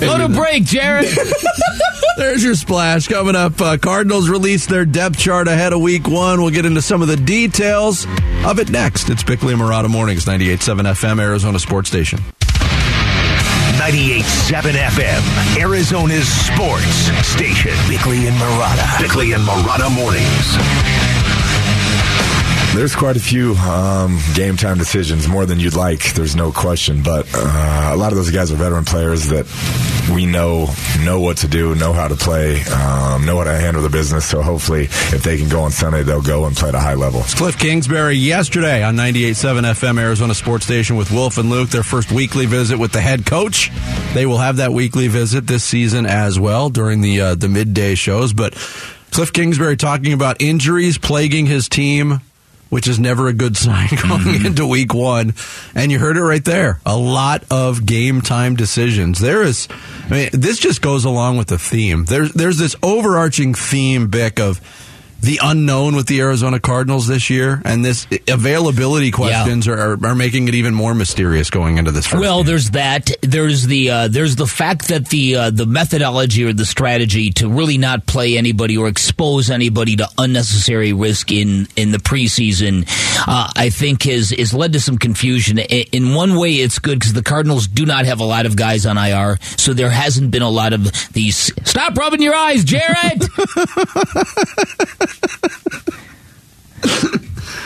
Go 0.00 0.18
to 0.18 0.28
break, 0.32 0.64
Jared. 0.64 1.06
There's 2.16 2.42
your 2.44 2.54
splash 2.54 3.08
coming 3.08 3.34
up. 3.36 3.60
Uh, 3.60 3.76
Cardinals 3.78 4.28
release 4.28 4.66
their 4.66 4.84
depth 4.84 5.18
chart 5.18 5.48
ahead 5.48 5.72
of 5.72 5.80
week 5.80 6.06
one. 6.06 6.40
We'll 6.40 6.50
get 6.50 6.66
into 6.66 6.82
some 6.82 7.02
of 7.02 7.08
the 7.08 7.16
details 7.16 8.06
of 8.44 8.58
it 8.58 8.70
next. 8.70 9.10
It's 9.10 9.22
Bickley 9.22 9.52
and 9.52 9.62
Marotta 9.62 9.88
Mornings, 9.88 10.24
98.7 10.24 10.80
FM, 10.92 11.20
Arizona 11.20 11.58
Sports 11.58 11.88
Station. 11.88 12.20
98.7 13.80 14.72
FM, 14.72 15.58
Arizona's 15.58 16.28
sports 16.28 16.84
station. 17.26 17.72
Bickley 17.88 18.26
and 18.28 18.36
Marotta. 18.36 19.00
Bickley 19.00 19.32
and 19.32 19.42
Marotta 19.42 19.90
mornings. 19.94 21.09
There's 22.74 22.94
quite 22.94 23.16
a 23.16 23.20
few 23.20 23.54
um, 23.56 24.20
game 24.34 24.56
time 24.56 24.78
decisions, 24.78 25.26
more 25.26 25.44
than 25.44 25.58
you'd 25.58 25.74
like. 25.74 26.14
There's 26.14 26.36
no 26.36 26.52
question, 26.52 27.02
but 27.02 27.26
uh, 27.34 27.90
a 27.92 27.96
lot 27.96 28.12
of 28.12 28.16
those 28.16 28.30
guys 28.30 28.52
are 28.52 28.56
veteran 28.56 28.84
players 28.84 29.26
that 29.28 29.44
we 30.14 30.24
know 30.24 30.68
know 31.04 31.20
what 31.20 31.38
to 31.38 31.48
do, 31.48 31.74
know 31.74 31.92
how 31.92 32.06
to 32.06 32.14
play, 32.14 32.62
um, 32.62 33.26
know 33.26 33.38
how 33.38 33.44
to 33.44 33.58
handle 33.58 33.82
the 33.82 33.88
business. 33.88 34.24
So 34.24 34.40
hopefully, 34.40 34.84
if 34.84 35.22
they 35.24 35.36
can 35.36 35.48
go 35.48 35.62
on 35.62 35.72
Sunday, 35.72 36.04
they'll 36.04 36.22
go 36.22 36.46
and 36.46 36.56
play 36.56 36.68
at 36.68 36.76
a 36.76 36.80
high 36.80 36.94
level. 36.94 37.20
Kliff 37.22 37.58
Kingsbury 37.58 38.14
yesterday 38.14 38.84
on 38.84 38.94
98.7 38.94 39.62
FM 39.72 40.00
Arizona 40.00 40.34
Sports 40.34 40.64
Station 40.64 40.94
with 40.96 41.10
Wolf 41.10 41.38
and 41.38 41.50
Luke, 41.50 41.70
their 41.70 41.82
first 41.82 42.12
weekly 42.12 42.46
visit 42.46 42.78
with 42.78 42.92
the 42.92 43.00
head 43.00 43.26
coach. 43.26 43.70
They 44.14 44.26
will 44.26 44.38
have 44.38 44.58
that 44.58 44.72
weekly 44.72 45.08
visit 45.08 45.46
this 45.46 45.64
season 45.64 46.06
as 46.06 46.38
well 46.38 46.70
during 46.70 47.00
the 47.00 47.20
uh, 47.20 47.34
the 47.34 47.48
midday 47.48 47.96
shows. 47.96 48.32
But 48.32 48.54
Kliff 49.10 49.32
Kingsbury 49.32 49.76
talking 49.76 50.12
about 50.12 50.40
injuries 50.40 50.98
plaguing 50.98 51.46
his 51.46 51.68
team, 51.68 52.20
which 52.70 52.88
is 52.88 52.98
never 52.98 53.28
a 53.28 53.32
good 53.32 53.56
sign 53.56 53.88
going 53.90 54.20
mm-hmm. 54.20 54.46
into 54.46 54.66
week 54.66 54.94
one. 54.94 55.34
And 55.74 55.92
you 55.92 55.98
heard 55.98 56.16
it 56.16 56.22
right 56.22 56.44
there. 56.44 56.80
A 56.86 56.96
lot 56.96 57.44
of 57.50 57.84
game 57.84 58.22
time 58.22 58.56
decisions. 58.56 59.18
There 59.18 59.42
is, 59.42 59.68
I 60.06 60.10
mean, 60.10 60.30
this 60.32 60.58
just 60.58 60.80
goes 60.80 61.04
along 61.04 61.36
with 61.36 61.48
the 61.48 61.58
theme. 61.58 62.06
There's, 62.06 62.32
there's 62.32 62.58
this 62.58 62.76
overarching 62.82 63.54
theme, 63.54 64.08
Bick, 64.08 64.40
of 64.40 64.60
the 65.22 65.38
unknown 65.42 65.96
with 65.96 66.06
the 66.06 66.20
Arizona 66.20 66.58
Cardinals 66.60 67.06
this 67.06 67.30
year, 67.30 67.60
and 67.64 67.84
this 67.84 68.06
availability 68.28 69.10
questions 69.10 69.68
are, 69.68 69.78
are, 69.94 70.06
are 70.06 70.14
making 70.14 70.48
it 70.48 70.54
even 70.54 70.74
more 70.74 70.94
mysterious 70.94 71.50
going 71.50 71.78
into 71.78 71.90
this. 71.92 72.06
First 72.06 72.20
Well, 72.20 72.38
game. 72.38 72.46
there's 72.46 72.70
that. 72.70 73.10
There's 73.22 73.66
the 73.66 73.90
uh, 73.90 74.08
there's 74.08 74.36
the 74.36 74.46
fact 74.46 74.88
that 74.88 75.08
the 75.08 75.36
uh, 75.36 75.50
the 75.50 75.66
methodology 75.66 76.44
or 76.44 76.52
the 76.52 76.64
strategy 76.66 77.30
to 77.32 77.48
really 77.48 77.78
not 77.78 78.06
play 78.06 78.36
anybody 78.38 78.76
or 78.76 78.88
expose 78.88 79.50
anybody 79.50 79.96
to 79.96 80.08
unnecessary 80.18 80.92
risk 80.92 81.30
in 81.32 81.66
in 81.76 81.92
the 81.92 81.98
preseason, 81.98 82.84
uh, 83.26 83.50
I 83.56 83.70
think 83.70 84.04
has 84.04 84.32
is 84.32 84.54
led 84.54 84.72
to 84.72 84.80
some 84.80 84.98
confusion. 84.98 85.58
In 85.58 86.14
one 86.14 86.36
way, 86.36 86.54
it's 86.54 86.78
good 86.78 86.98
because 86.98 87.12
the 87.12 87.22
Cardinals 87.22 87.66
do 87.66 87.84
not 87.86 88.04
have 88.06 88.20
a 88.20 88.24
lot 88.24 88.46
of 88.46 88.56
guys 88.56 88.86
on 88.86 88.96
IR, 88.98 89.38
so 89.56 89.72
there 89.74 89.90
hasn't 89.90 90.30
been 90.30 90.42
a 90.42 90.50
lot 90.50 90.72
of 90.72 90.84
these. 91.12 91.52
Stop 91.68 91.96
rubbing 91.96 92.22
your 92.22 92.34
eyes, 92.34 92.64
Jared. 92.64 93.22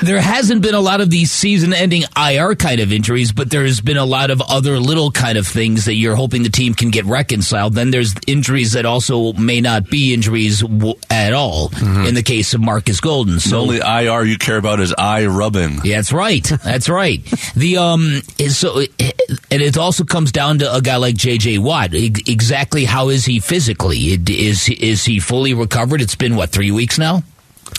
there 0.03 0.21
hasn't 0.21 0.61
been 0.61 0.75
a 0.75 0.81
lot 0.81 1.01
of 1.01 1.09
these 1.09 1.31
season-ending 1.33 2.03
IR 2.15 2.55
kind 2.57 2.81
of 2.81 2.93
injuries, 2.93 3.33
but 3.33 3.49
there's 3.51 3.81
been 3.81 3.97
a 3.97 4.05
lot 4.05 4.31
of 4.31 4.43
other 4.43 4.79
little 4.79 5.11
kind 5.11 5.39
of 5.39 5.47
things 5.47 5.87
that 5.87 5.95
you're 5.95 6.15
hoping 6.17 6.43
the 6.43 6.51
team 6.51 6.75
can 6.75 6.91
get 6.91 7.07
reconciled. 7.07 7.73
Then 7.73 7.91
there's 7.91 8.13
injuries 8.27 8.73
that 8.73 8.85
also 8.85 9.33
may 9.35 9.63
not 9.63 9.89
be 9.89 10.13
injuries 10.13 10.61
w- 10.61 10.95
at 11.09 11.33
all. 11.33 11.71
In 12.07 12.15
the 12.15 12.23
case 12.23 12.53
of 12.53 12.61
Marcus 12.61 13.01
Golden, 13.01 13.37
The 13.37 13.57
only 13.57 13.79
IR 13.79 14.25
you 14.25 14.37
care 14.37 14.59
about 14.59 14.79
is 14.81 14.93
eye 14.99 15.25
rubbing. 15.25 15.81
yeah, 15.85 15.97
that's 15.97 16.13
right. 16.13 16.45
That's 16.63 16.89
right. 16.91 17.25
The 17.57 17.79
um, 17.79 18.21
so 18.49 18.81
and 18.81 19.63
it 19.63 19.79
also 19.79 20.05
comes 20.05 20.33
down 20.33 20.59
to 20.59 20.75
a 20.75 20.83
guy 20.83 20.97
like 20.97 21.15
J.J. 21.15 21.59
Watt. 21.59 21.95
E- 21.95 22.13
Exactly 22.27 22.85
how 22.85 23.09
is 23.09 23.25
he 23.25 23.39
physically? 23.41 23.99
Is 24.29 24.69
is 24.69 25.05
he 25.05 25.19
fully 25.19 25.55
recovered? 25.55 26.03
It's 26.03 26.15
been 26.17 26.37
what 26.37 26.51
three 26.51 26.71
weeks 26.71 26.99
now, 26.99 27.23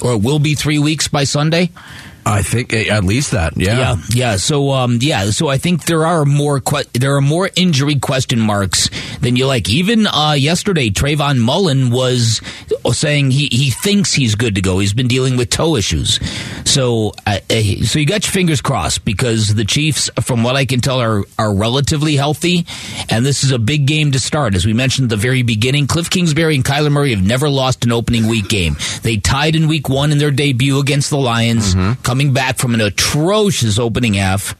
or 0.02 0.14
it 0.14 0.22
will 0.22 0.40
be 0.40 0.56
three 0.56 0.80
weeks 0.80 1.08
by 1.08 1.24
Sunday. 1.24 1.72
I 2.28 2.42
think 2.42 2.74
at 2.74 3.04
least 3.04 3.32
that. 3.32 3.56
Yeah. 3.56 3.78
Yeah, 3.78 3.96
yeah. 4.10 4.36
So, 4.38 4.72
um, 4.72 4.98
yeah. 5.00 5.30
So 5.30 5.48
I 5.48 5.60
think 5.60 5.86
there 5.86 6.08
are 6.08 6.26
more 6.26 6.60
que- 6.60 6.90
there 6.94 7.16
are 7.16 7.22
more 7.22 7.52
injury 7.56 8.00
question 8.00 8.40
marks 8.40 8.90
than 9.20 9.36
you 9.36 9.46
like. 9.46 9.70
Even 9.70 10.08
uh, 10.08 10.32
yesterday, 10.34 10.90
Trayvon 10.90 11.38
Mullen 11.38 11.92
was 11.92 12.42
saying 12.94 13.30
he 13.30 13.48
he 13.52 13.70
thinks 13.70 14.12
he's 14.12 14.34
good 14.34 14.56
to 14.56 14.62
go. 14.62 14.80
He's 14.80 14.94
been 14.94 15.08
dealing 15.08 15.38
with 15.38 15.52
toe 15.52 15.76
issues. 15.76 16.20
So, 16.76 17.14
uh, 17.26 17.40
so 17.86 18.00
you 18.00 18.06
got 18.06 18.26
your 18.26 18.34
fingers 18.34 18.60
crossed 18.60 19.06
because 19.06 19.56
the 19.56 19.64
Chiefs, 19.64 20.10
from 20.20 20.44
what 20.44 20.58
I 20.58 20.66
can 20.66 20.82
tell, 20.82 21.00
are 21.00 21.24
are 21.40 21.56
relatively 21.56 22.18
healthy, 22.18 22.66
and 23.08 23.26
this 23.26 23.46
is 23.46 23.52
a 23.52 23.60
big 23.60 23.86
game 23.86 24.12
to 24.12 24.20
start. 24.20 24.56
As 24.56 24.66
we 24.66 24.74
mentioned 24.74 25.06
at 25.06 25.16
the 25.16 25.22
very 25.22 25.42
beginning, 25.42 25.88
Kliff 25.88 26.10
Kingsbury 26.10 26.54
and 26.54 26.66
Kyler 26.66 26.92
Murray 26.92 27.12
have 27.12 27.26
never 27.26 27.48
lost 27.48 27.86
an 27.86 27.94
opening 27.94 28.28
week 28.28 28.50
game. 28.50 28.76
They 29.04 29.16
tied 29.16 29.56
in 29.56 29.70
Week 29.70 29.88
One 29.88 30.12
in 30.12 30.18
their 30.18 30.32
debut 30.32 30.78
against 30.78 31.12
the 31.12 31.18
Lions, 31.18 31.74
coming 32.04 32.34
back 32.34 32.58
from 32.58 32.74
an 32.74 32.82
atrocious 32.82 33.80
opening 33.80 34.16
half 34.16 34.54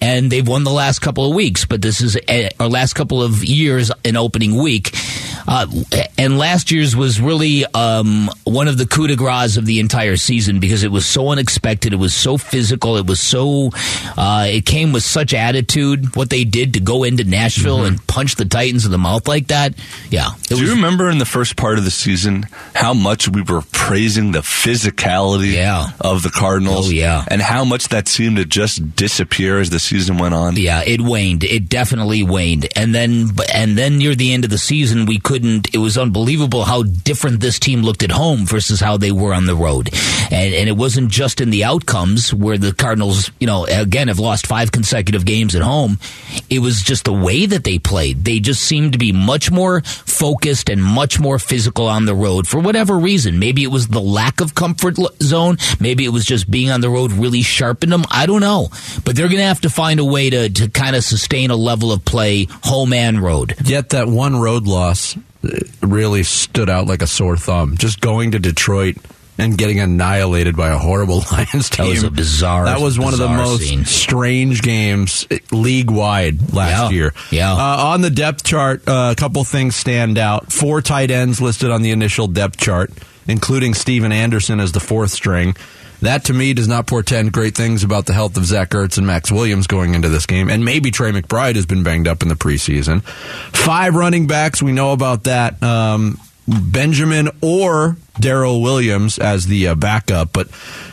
and 0.00 0.30
they've 0.30 0.46
won 0.46 0.64
the 0.64 0.70
last 0.70 1.00
couple 1.00 1.28
of 1.28 1.34
weeks. 1.34 1.64
But 1.64 1.82
this 1.82 2.00
is 2.00 2.16
uh, 2.16 2.48
our 2.60 2.68
last 2.68 2.94
couple 2.94 3.22
of 3.22 3.44
years 3.44 3.90
in 4.04 4.16
opening 4.16 4.56
week. 4.56 4.94
Uh, 5.48 5.66
and 6.18 6.36
last 6.38 6.70
year's 6.70 6.94
was 6.94 7.20
really 7.20 7.64
um, 7.74 8.30
one 8.44 8.68
of 8.68 8.76
the 8.76 8.86
coup 8.86 9.06
de 9.06 9.16
grace 9.16 9.56
of 9.56 9.64
the 9.64 9.80
entire 9.80 10.16
season 10.16 10.60
because 10.60 10.82
it 10.82 10.92
was 10.92 11.06
so 11.06 11.30
unexpected. 11.30 11.92
It 11.94 11.96
was 11.96 12.12
so 12.14 12.36
physical. 12.36 12.96
It 12.98 13.06
was 13.06 13.18
so. 13.20 13.70
Uh, 14.16 14.46
it 14.50 14.66
came 14.66 14.92
with 14.92 15.02
such 15.02 15.32
attitude. 15.32 16.14
What 16.16 16.28
they 16.30 16.44
did 16.44 16.74
to 16.74 16.80
go 16.80 17.02
into 17.04 17.24
Nashville 17.24 17.84
and 17.84 18.04
punch 18.06 18.34
the 18.34 18.44
Titans 18.44 18.84
in 18.84 18.92
the 18.92 18.98
mouth 18.98 19.26
like 19.26 19.46
that. 19.48 19.74
Yeah. 20.10 20.28
Do 20.44 20.54
was, 20.56 20.62
you 20.62 20.74
remember 20.74 21.08
in 21.10 21.18
the 21.18 21.24
first 21.24 21.56
part 21.56 21.78
of 21.78 21.84
the 21.84 21.90
season 21.90 22.44
how 22.74 22.92
much 22.92 23.28
we 23.28 23.40
were 23.42 23.62
praising 23.72 24.32
the 24.32 24.40
physicality 24.40 25.52
Yeah. 25.54 25.88
of 26.00 26.22
the 26.22 26.30
Cardinals? 26.30 26.88
Oh, 26.88 26.92
yeah. 26.92 27.24
And 27.28 27.40
how 27.40 27.64
much 27.64 27.88
that 27.88 28.06
seemed 28.08 28.36
to 28.36 28.44
just 28.44 28.94
disappear 28.96 29.60
as 29.60 29.70
the 29.70 29.78
season 29.78 30.18
went 30.18 30.34
on? 30.34 30.56
Yeah, 30.56 30.82
it 30.86 31.00
waned. 31.00 31.44
It 31.44 31.68
definitely 31.68 32.22
waned. 32.22 32.68
And 32.76 32.94
then, 32.94 33.30
and 33.52 33.76
then 33.78 33.98
near 33.98 34.14
the 34.14 34.32
end 34.32 34.44
of 34.44 34.50
the 34.50 34.58
season, 34.58 35.06
we 35.06 35.18
couldn't. 35.38 35.72
It 35.72 35.78
was 35.78 35.96
unbelievable 35.96 36.64
how 36.64 36.82
different 36.82 37.38
this 37.38 37.60
team 37.60 37.82
looked 37.82 38.02
at 38.02 38.10
home 38.10 38.44
versus 38.44 38.80
how 38.80 38.96
they 38.96 39.12
were 39.12 39.32
on 39.32 39.46
the 39.46 39.54
road. 39.54 39.90
And 40.32 40.52
and 40.52 40.68
it 40.68 40.76
wasn't 40.76 41.12
just 41.12 41.40
in 41.40 41.50
the 41.50 41.62
outcomes 41.62 42.34
where 42.34 42.58
the 42.58 42.72
Cardinals, 42.72 43.30
you 43.38 43.46
know, 43.46 43.64
again 43.66 44.08
have 44.08 44.18
lost 44.18 44.48
five 44.48 44.72
consecutive 44.72 45.24
games 45.24 45.54
at 45.54 45.62
home. 45.62 46.00
It 46.50 46.58
was 46.58 46.82
just 46.82 47.04
the 47.04 47.12
way 47.12 47.46
that 47.46 47.62
they 47.62 47.78
played. 47.78 48.24
They 48.24 48.40
just 48.40 48.62
seemed 48.62 48.94
to 48.94 48.98
be 48.98 49.12
much 49.12 49.52
more 49.52 49.82
focused 49.82 50.68
and 50.68 50.82
much 50.82 51.20
more 51.20 51.38
physical 51.38 51.86
on 51.86 52.04
the 52.04 52.16
road 52.16 52.48
for 52.48 52.58
whatever 52.58 52.98
reason. 52.98 53.38
Maybe 53.38 53.62
it 53.62 53.70
was 53.70 53.86
the 53.86 54.00
lack 54.00 54.40
of 54.40 54.56
comfort 54.56 54.96
zone. 55.22 55.58
Maybe 55.78 56.04
it 56.04 56.10
was 56.10 56.24
just 56.24 56.50
being 56.50 56.70
on 56.70 56.80
the 56.80 56.90
road 56.90 57.12
really 57.12 57.42
sharpened 57.42 57.92
them. 57.92 58.04
I 58.10 58.26
don't 58.26 58.40
know. 58.40 58.70
But 59.04 59.14
they're 59.14 59.28
going 59.28 59.38
to 59.38 59.44
have 59.44 59.60
to 59.60 59.70
find 59.70 60.00
a 60.00 60.04
way 60.04 60.30
to, 60.30 60.50
to 60.50 60.68
kind 60.68 60.96
of 60.96 61.04
sustain 61.04 61.52
a 61.52 61.56
level 61.56 61.92
of 61.92 62.04
play 62.04 62.48
home 62.64 62.92
and 62.92 63.20
road. 63.20 63.54
Yet 63.64 63.90
that 63.90 64.08
one 64.08 64.40
road 64.40 64.66
loss 64.66 65.16
really 65.82 66.22
stood 66.22 66.68
out 66.68 66.86
like 66.86 67.02
a 67.02 67.06
sore 67.06 67.36
thumb. 67.36 67.76
Just 67.76 68.00
going 68.00 68.32
to 68.32 68.38
Detroit 68.38 68.96
and 69.40 69.56
getting 69.56 69.78
annihilated 69.78 70.56
by 70.56 70.68
a 70.70 70.76
horrible 70.78 71.22
Lions 71.32 71.70
team. 71.70 71.86
That 71.86 71.90
was 71.92 72.02
a 72.02 72.10
bizarre- 72.10 72.64
That 72.64 72.80
was 72.80 72.98
one 72.98 73.12
of 73.12 73.20
the 73.20 73.28
most 73.28 73.62
scene. 73.62 73.84
strange 73.84 74.62
games 74.62 75.26
league 75.52 75.90
wide 75.90 76.52
last 76.52 76.90
Yeah, 76.90 76.96
year. 76.96 77.14
yeah. 77.30 77.52
Uh, 77.52 77.84
on 77.92 78.00
the 78.00 78.10
depth 78.10 78.42
chart, 78.42 78.82
uh, 78.88 79.10
a 79.12 79.14
couple 79.14 79.44
things 79.44 79.76
stand 79.76 80.18
out. 80.18 80.52
Four 80.52 80.82
tight 80.82 81.10
ends 81.12 81.40
listed 81.40 81.70
on 81.70 81.82
the 81.82 81.92
initial 81.92 82.26
depth 82.26 82.56
chart, 82.58 82.90
including 83.28 83.74
Stephen 83.74 84.10
Anderson 84.10 84.58
as 84.58 84.72
the 84.72 84.80
fourth 84.80 85.12
string. 85.12 85.54
That 86.00 86.24
to 86.26 86.32
me 86.32 86.52
does 86.54 86.68
not 86.68 86.86
portend 86.86 87.32
great 87.32 87.56
things 87.56 87.82
about 87.82 88.06
the 88.06 88.12
health 88.12 88.36
of 88.36 88.44
Zach 88.44 88.70
Ertz 88.70 88.98
and 88.98 89.06
Maxx 89.06 89.32
Williams 89.32 89.66
going 89.66 89.94
into 89.94 90.08
this 90.08 90.26
game. 90.26 90.48
And 90.48 90.64
maybe 90.64 90.90
Trey 90.90 91.10
McBride 91.10 91.56
has 91.56 91.66
been 91.66 91.82
banged 91.82 92.06
up 92.06 92.22
in 92.22 92.28
the 92.28 92.36
preseason. 92.36 93.02
Five 93.02 93.94
running 93.94 94.26
backs, 94.26 94.62
we 94.62 94.72
know 94.72 94.92
about 94.92 95.24
that. 95.24 95.60
Um, 95.62 96.20
Benjamin 96.48 97.28
or 97.42 97.96
Darrel 98.18 98.62
Williams 98.62 99.18
as 99.18 99.46
the 99.46 99.68
uh, 99.68 99.74
backup, 99.74 100.32
but 100.32 100.48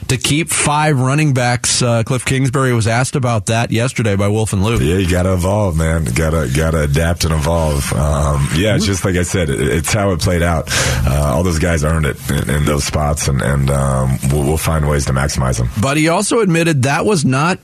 to 0.09 0.17
keep 0.17 0.50
five 0.50 1.00
running 1.00 1.33
backs, 1.33 1.81
uh, 1.81 2.03
Kliff 2.03 2.25
Kingsbury 2.25 2.74
was 2.74 2.88
asked 2.88 3.15
about 3.15 3.47
that 3.47 3.71
yesterday 3.71 4.15
by 4.15 4.27
Wolf 4.27 4.53
and 4.53 4.63
Luke. 4.63 4.81
Yeah, 4.81 4.97
you 4.97 5.09
gotta 5.09 5.33
evolve, 5.33 5.77
man. 5.77 6.05
Gotta 6.05 6.51
gotta 6.55 6.83
adapt 6.83 7.24
and 7.24 7.33
evolve. 7.33 7.91
Um, 7.93 8.47
yeah, 8.55 8.75
it's 8.75 8.85
just 8.85 9.03
like 9.03 9.15
I 9.15 9.24
said, 9.24 9.50
it, 9.50 9.59
it's 9.62 9.91
how 9.91 10.12
it 10.12 10.19
played 10.19 10.43
out. 10.43 10.65
Uh, 11.07 11.31
all 11.33 11.43
those 11.43 11.59
guys 11.59 11.83
earned 11.83 12.05
it 12.05 12.29
in, 12.29 12.50
in 12.50 12.65
those 12.65 12.83
spots, 12.83 13.27
and 13.27 13.41
and 13.41 13.69
um, 13.71 14.19
we'll, 14.31 14.43
we'll 14.43 14.57
find 14.57 14.88
ways 14.88 15.05
to 15.05 15.13
maximize 15.13 15.57
them. 15.57 15.69
But 15.81 15.97
he 15.97 16.09
also 16.09 16.41
admitted 16.41 16.83
that 16.83 17.05
was 17.05 17.25
not 17.25 17.57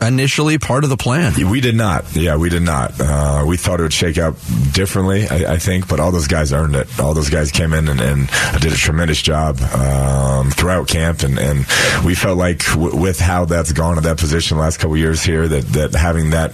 initially 0.00 0.58
part 0.58 0.84
of 0.84 0.90
the 0.90 0.96
plan. 0.96 1.32
We 1.50 1.60
did 1.60 1.74
not. 1.74 2.14
Yeah, 2.14 2.36
we 2.36 2.48
did 2.48 2.62
not. 2.62 2.92
Uh, 3.00 3.44
we 3.46 3.56
thought 3.56 3.80
it 3.80 3.84
would 3.84 3.92
shake 3.92 4.18
out 4.18 4.36
differently, 4.72 5.26
I, 5.28 5.54
I 5.54 5.58
think, 5.58 5.88
but 5.88 6.00
all 6.00 6.12
those 6.12 6.28
guys 6.28 6.52
earned 6.52 6.74
it. 6.76 6.88
All 7.00 7.14
those 7.14 7.30
guys 7.30 7.50
came 7.50 7.72
in 7.72 7.88
and, 7.88 8.00
and 8.00 8.28
did 8.60 8.72
a 8.72 8.76
tremendous 8.76 9.20
job 9.22 9.58
um, 9.60 10.50
throughout 10.50 10.88
camp, 10.88 11.22
and, 11.22 11.38
and 11.38 11.66
we 12.04 12.14
felt 12.14 12.38
like 12.38 12.64
w- 12.66 12.96
with 12.96 13.20
how 13.20 13.44
that's 13.44 13.72
gone 13.72 13.96
at 13.96 14.04
that 14.04 14.18
position 14.18 14.56
the 14.56 14.62
last 14.62 14.78
couple 14.78 14.96
years 14.96 15.22
here, 15.22 15.46
that, 15.48 15.64
that 15.68 15.94
having 15.94 16.30
that 16.30 16.52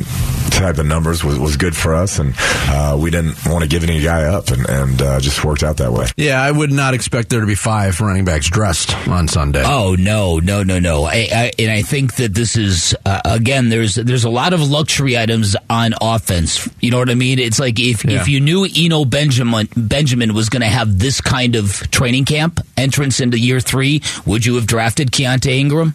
type 0.50 0.78
of 0.78 0.86
numbers 0.86 1.22
was, 1.24 1.38
was 1.38 1.56
good 1.56 1.76
for 1.76 1.94
us, 1.94 2.18
and 2.18 2.34
uh, 2.38 2.96
we 3.00 3.10
didn't 3.10 3.36
want 3.46 3.62
to 3.62 3.68
give 3.68 3.82
any 3.84 4.00
guy 4.00 4.24
up, 4.24 4.48
and, 4.48 4.68
and 4.68 5.02
uh, 5.02 5.20
just 5.20 5.44
worked 5.44 5.62
out 5.62 5.76
that 5.78 5.92
way. 5.92 6.06
Yeah, 6.16 6.42
I 6.42 6.50
would 6.50 6.72
not 6.72 6.94
expect 6.94 7.28
there 7.30 7.40
to 7.40 7.46
be 7.46 7.54
five 7.54 8.00
running 8.00 8.24
backs 8.24 8.48
dressed 8.48 8.94
on 9.08 9.28
Sunday. 9.28 9.62
Oh 9.64 9.94
no, 9.98 10.38
no, 10.38 10.62
no, 10.62 10.78
no! 10.78 11.04
I, 11.04 11.28
I, 11.32 11.52
and 11.58 11.70
I 11.70 11.82
think 11.82 12.16
that 12.16 12.34
this 12.34 12.56
is 12.56 12.94
uh, 13.04 13.20
again. 13.30 13.68
There's 13.68 13.94
there's 13.94 14.24
a 14.24 14.30
lot 14.30 14.52
of 14.52 14.60
luxury 14.68 15.16
items 15.16 15.56
on 15.68 15.94
offense. 16.00 16.68
You 16.80 16.90
know 16.90 16.98
what 16.98 17.10
I 17.10 17.14
mean? 17.14 17.38
It's 17.38 17.58
like 17.58 17.78
if 17.80 18.04
Yeah. 18.04 18.20
if 18.20 18.28
you 18.28 18.40
knew 18.40 18.66
Eno 18.76 19.04
Benjamin 19.04 19.68
Benjamin 19.76 20.34
was 20.34 20.48
going 20.48 20.62
to 20.62 20.68
have 20.68 20.98
this 20.98 21.20
kind 21.20 21.54
of 21.56 21.90
training 21.90 22.24
camp 22.24 22.60
entrance 22.76 23.20
into 23.20 23.38
year 23.38 23.60
three, 23.60 24.02
would 24.26 24.44
you 24.44 24.54
have 24.56 24.66
drafted 24.66 25.10
Keaontay 25.12 25.58
Ingram? 25.58 25.94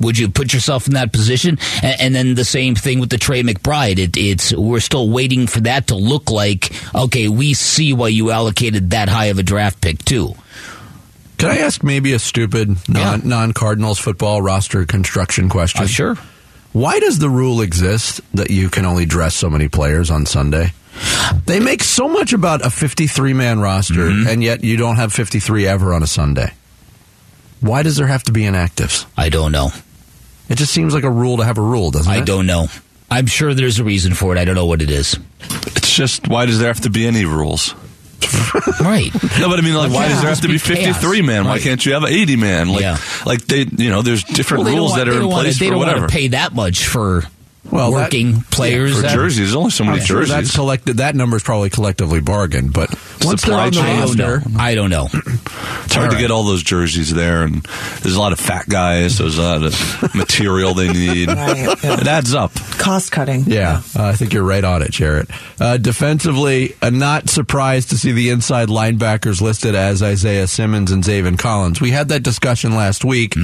Would 0.00 0.18
you 0.18 0.28
put 0.28 0.52
yourself 0.52 0.88
in 0.88 0.94
that 0.94 1.12
position? 1.12 1.56
And, 1.82 2.00
and 2.00 2.14
then 2.14 2.34
the 2.34 2.44
same 2.44 2.74
thing 2.74 2.98
with 2.98 3.10
the 3.10 3.16
Trey 3.16 3.42
McBride. 3.44 3.98
It, 3.98 4.16
it's 4.16 4.52
we're 4.52 4.80
still 4.80 5.08
waiting 5.08 5.46
for 5.46 5.60
that 5.60 5.86
to 5.88 5.94
look 5.94 6.30
like 6.30 6.72
okay. 6.94 7.28
We 7.28 7.54
see 7.54 7.92
why 7.92 8.08
you 8.08 8.30
allocated 8.30 8.90
that 8.90 9.08
high 9.08 9.26
of 9.26 9.38
a 9.38 9.42
draft 9.44 9.80
pick 9.80 10.04
too. 10.04 10.34
Can 11.38 11.50
I 11.50 11.58
ask 11.58 11.82
maybe 11.82 12.12
a 12.12 12.18
stupid 12.18 12.68
non 12.88 13.20
Yeah. 13.20 13.26
non 13.28 13.52
Cardinals 13.52 13.98
football 13.98 14.42
roster 14.42 14.84
construction 14.84 15.48
question? 15.48 15.84
Uh, 15.84 15.86
sure. 15.86 16.18
Why 16.74 16.98
does 16.98 17.18
the 17.20 17.30
rule 17.30 17.60
exist 17.62 18.20
that 18.34 18.50
you 18.50 18.68
can 18.68 18.84
only 18.84 19.06
dress 19.06 19.34
so 19.34 19.48
many 19.48 19.68
players 19.68 20.10
on 20.10 20.26
Sunday? 20.26 20.72
They 21.46 21.58
make 21.60 21.82
so 21.82 22.08
much 22.08 22.32
about 22.32 22.66
a 22.66 22.70
53 22.70 23.32
man 23.32 23.60
roster, 23.60 23.94
Mm-hmm. 24.10 24.28
and 24.28 24.42
yet 24.44 24.62
you 24.64 24.76
don't 24.76 24.96
have 24.96 25.12
53 25.12 25.66
ever 25.66 25.94
on 25.94 26.02
a 26.02 26.06
Sunday. 26.06 26.52
Why 27.60 27.82
does 27.82 27.96
there 27.96 28.08
have 28.08 28.24
to 28.24 28.32
be 28.32 28.42
inactives? 28.42 29.06
I 29.16 29.28
don't 29.28 29.52
know. 29.52 29.70
It 30.48 30.56
just 30.58 30.72
seems 30.74 30.92
like 30.94 31.04
a 31.04 31.10
rule 31.10 31.36
to 31.38 31.44
have 31.44 31.58
a 31.58 31.62
rule, 31.62 31.90
doesn't 31.90 32.12
it? 32.12 32.16
I 32.16 32.24
don't 32.24 32.46
know. 32.46 32.66
I'm 33.10 33.26
sure 33.26 33.54
there's 33.54 33.78
a 33.78 33.84
reason 33.84 34.12
for 34.14 34.34
it. 34.34 34.38
I 34.38 34.44
don't 34.44 34.54
know 34.56 34.66
what 34.66 34.82
it 34.82 34.90
is. 34.90 35.16
It's 35.76 35.94
just 35.94 36.26
why 36.28 36.44
does 36.46 36.58
there 36.58 36.68
have 36.68 36.80
to 36.82 36.90
be 36.90 37.06
any 37.06 37.24
rules? 37.24 37.74
Right. 38.80 39.12
No, 39.38 39.48
but 39.48 39.58
I 39.58 39.62
mean, 39.62 39.74
like, 39.74 39.92
why 39.92 40.04
Yeah, 40.04 40.08
does 40.10 40.20
there 40.20 40.30
have 40.30 40.40
to 40.40 40.48
be 40.48 40.54
be 40.54 40.58
fifty-three 40.58 41.18
chaos. 41.18 41.26
man? 41.26 41.44
Why 41.46 41.58
can't 41.58 41.84
you 41.84 41.92
have 41.94 42.02
an 42.04 42.10
eighty 42.12 42.36
man? 42.36 42.68
Like, 42.68 42.80
Yeah. 42.82 42.98
like 43.26 43.46
they, 43.46 43.60
you 43.76 43.90
know, 43.90 44.02
there's 44.02 44.22
different 44.24 44.64
Well, 44.64 44.74
rules 44.74 44.90
want- 44.92 45.00
that 45.04 45.08
are 45.08 45.12
in 45.14 45.20
don't 45.20 45.30
wanna- 45.30 45.42
place 45.44 45.58
they 45.58 45.66
for 45.66 45.70
don't 45.72 45.78
whatever. 45.80 46.08
pay 46.08 46.28
that 46.28 46.54
much 46.54 46.86
for 46.86 47.24
Well, 47.70 47.90
that- 47.92 47.96
working 47.96 48.44
players. 48.50 48.96
for 48.96 49.02
that- 49.02 49.14
jerseys, 49.14 49.38
there's 49.38 49.54
only 49.54 49.70
so 49.70 49.84
many 49.84 50.00
I'm 50.00 50.04
sure 50.04 50.20
jerseys. 50.20 50.34
that's 50.34 50.54
collected. 50.54 50.98
That 50.98 51.14
number 51.14 51.36
is 51.36 51.42
probably 51.42 51.70
collectively 51.70 52.20
bargained, 52.20 52.72
but 52.72 52.90
once 53.24 53.42
Supply 53.42 53.70
chain. 53.70 53.84
I 53.84 54.04
don't 54.04 54.16
know. 54.16 54.38
I 54.58 54.74
don't 54.74 54.90
know. 54.90 55.08
It's 55.84 55.94
hard 55.94 56.10
to 56.12 56.18
get 56.18 56.30
all 56.30 56.44
those 56.44 56.62
jerseys 56.62 57.12
there, 57.12 57.42
and 57.42 57.62
there's 58.02 58.16
a 58.16 58.20
lot 58.20 58.32
of 58.32 58.40
fat 58.40 58.68
guys. 58.68 59.18
There's 59.18 59.38
a 59.38 59.42
lot 59.42 59.62
of 59.62 60.14
material 60.14 60.74
they 60.74 60.88
need. 60.92 61.28
Right, 61.28 61.56
yeah. 61.56 62.00
It 62.00 62.06
adds 62.06 62.34
up. 62.34 62.54
Cost 62.78 63.12
cutting. 63.12 63.44
Yeah, 63.46 63.82
uh, 63.96 64.04
I 64.04 64.12
think 64.14 64.32
you're 64.32 64.42
right 64.44 64.64
on 64.64 64.82
it, 64.82 64.90
Jarrett. 64.90 65.28
Uh, 65.60 65.76
defensively, 65.76 66.74
uh, 66.82 66.90
not 66.90 67.28
surprised 67.28 67.90
to 67.90 67.98
see 67.98 68.12
the 68.12 68.30
inside 68.30 68.68
linebackers 68.68 69.40
listed 69.40 69.74
as 69.74 70.02
Isaiah 70.02 70.46
Simmons 70.46 70.90
and 70.90 71.02
Zaven 71.04 71.38
Collins. 71.38 71.80
We 71.80 71.90
had 71.90 72.08
that 72.08 72.22
discussion 72.22 72.74
last 72.74 73.04
week 73.04 73.34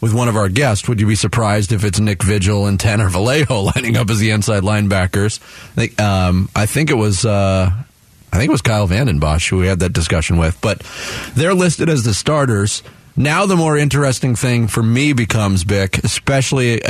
with 0.00 0.12
one 0.14 0.28
of 0.28 0.36
our 0.36 0.48
guests. 0.48 0.88
Would 0.88 1.00
you 1.00 1.06
be 1.06 1.14
surprised 1.14 1.72
if 1.72 1.84
it's 1.84 2.00
Nick 2.00 2.22
Vigil 2.22 2.66
and 2.66 2.78
Tanner 2.80 3.08
Vallejo 3.08 3.60
lining 3.76 3.96
up 3.96 4.10
as 4.10 4.18
the 4.18 4.30
inside 4.30 4.62
linebackers? 4.62 5.40
I 5.72 5.86
think, 5.86 6.00
um, 6.00 6.48
I 6.54 6.66
think 6.66 6.90
it 6.90 6.94
was. 6.94 7.24
Uh, 7.24 7.70
I 8.32 8.38
think 8.38 8.48
it 8.48 8.52
was 8.52 8.62
Kyle 8.62 8.86
Vandenbosch 8.86 9.48
who 9.50 9.58
we 9.58 9.66
had 9.66 9.80
that 9.80 9.92
discussion 9.92 10.36
with, 10.36 10.60
but 10.60 10.80
they're 11.34 11.54
listed 11.54 11.88
as 11.88 12.04
the 12.04 12.14
starters. 12.14 12.82
Now 13.16 13.44
the 13.44 13.56
more 13.56 13.76
interesting 13.76 14.36
thing 14.36 14.68
for 14.68 14.82
me 14.82 15.12
becomes 15.12 15.64
Bick, 15.64 15.98
especially 16.04 16.80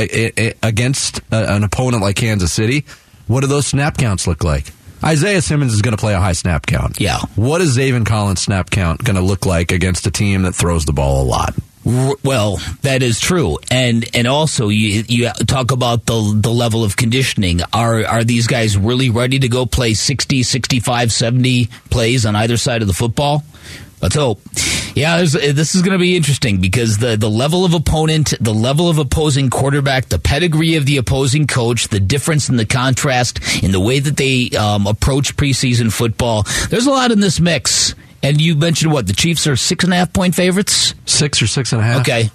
against 0.63 1.21
an 1.31 1.65
opponent 1.65 2.03
like 2.03 2.17
Kansas 2.17 2.53
City. 2.53 2.85
What 3.27 3.41
do 3.41 3.47
those 3.47 3.67
snap 3.67 3.97
counts 3.97 4.27
look 4.27 4.45
like? 4.45 4.73
Isaiah 5.03 5.41
Simmons 5.41 5.73
is 5.73 5.81
going 5.81 5.97
to 5.97 6.01
play 6.01 6.13
a 6.13 6.21
high 6.21 6.35
snap 6.35 6.67
count. 6.67 7.01
Yeah. 7.01 7.21
What 7.35 7.63
is 7.63 7.79
Zaven 7.79 8.05
Collins' 8.05 8.43
snap 8.43 8.69
count 8.69 9.03
going 9.03 9.17
to 9.17 9.23
look 9.23 9.47
like 9.47 9.73
against 9.73 10.07
a 10.07 10.11
team 10.11 10.43
that 10.43 10.55
throws 10.55 10.85
the 10.85 10.93
ball 10.93 11.23
a 11.23 11.27
lot? 11.27 11.55
Well, 11.83 12.59
that 12.83 13.03
is 13.03 13.21
true, 13.21 13.59
and 13.71 14.05
and 14.15 14.27
also 14.27 14.69
you 14.69 15.03
you 15.09 15.31
talk 15.47 15.71
about 15.71 16.05
the 16.05 16.39
the 16.39 16.51
level 16.51 16.85
of 16.85 16.97
conditioning. 16.97 17.61
Are 17.73 18.05
are 18.05 18.23
these 18.23 18.47
guys 18.47 18.77
really 18.77 19.09
ready 19.09 19.39
to 19.39 19.49
go 19.49 19.65
play 19.65 19.95
60, 19.95 20.43
65, 20.43 21.11
70 21.11 21.67
plays 21.89 22.27
on 22.27 22.37
either 22.37 22.59
side 22.59 22.83
of 22.83 22.89
the 22.89 22.95
football? 22.95 23.45
Let's 24.03 24.15
hope. 24.15 24.41
Yeah, 24.95 25.19
this 25.19 25.75
is 25.75 25.83
going 25.83 25.93
to 25.93 25.99
be 25.99 26.17
interesting 26.17 26.61
because 26.61 26.99
the, 26.99 27.17
the 27.17 27.29
level 27.31 27.65
of 27.65 27.75
opponent, 27.75 28.35
the 28.41 28.55
level 28.55 28.89
of 28.89 28.99
opposing 28.99 29.51
quarterback, 29.51 30.07
the 30.07 30.19
pedigree 30.19 30.77
of 30.77 30.87
the 30.87 30.97
opposing 30.97 31.47
coach, 31.47 31.89
the 31.89 32.01
difference 32.01 32.49
in 32.49 32.57
the 32.57 32.65
contrast 32.65 33.63
in 33.63 33.73
the 33.73 33.81
way 33.81 34.01
that 34.01 34.17
they 34.17 34.51
um, 34.57 34.87
approach 34.87 35.37
preseason 35.37 35.93
football. 35.93 36.45
There's 36.71 36.87
a 36.87 36.91
lot 36.91 37.13
in 37.13 37.21
this 37.21 37.41
mix. 37.41 37.95
And 38.23 38.41
you 38.41 38.55
mentioned 38.55 38.93
what? 38.93 39.07
The 39.07 39.13
Chiefs 39.15 39.47
are 39.47 39.57
six 39.57 39.85
and 39.85 39.93
a 39.93 39.97
half 39.97 40.13
point 40.13 40.35
favorites? 40.35 40.95
Six 41.07 41.41
or 41.43 41.47
six 41.47 41.73
and 41.73 41.81
a 41.81 41.85
half. 41.85 42.01
Okay. 42.03 42.31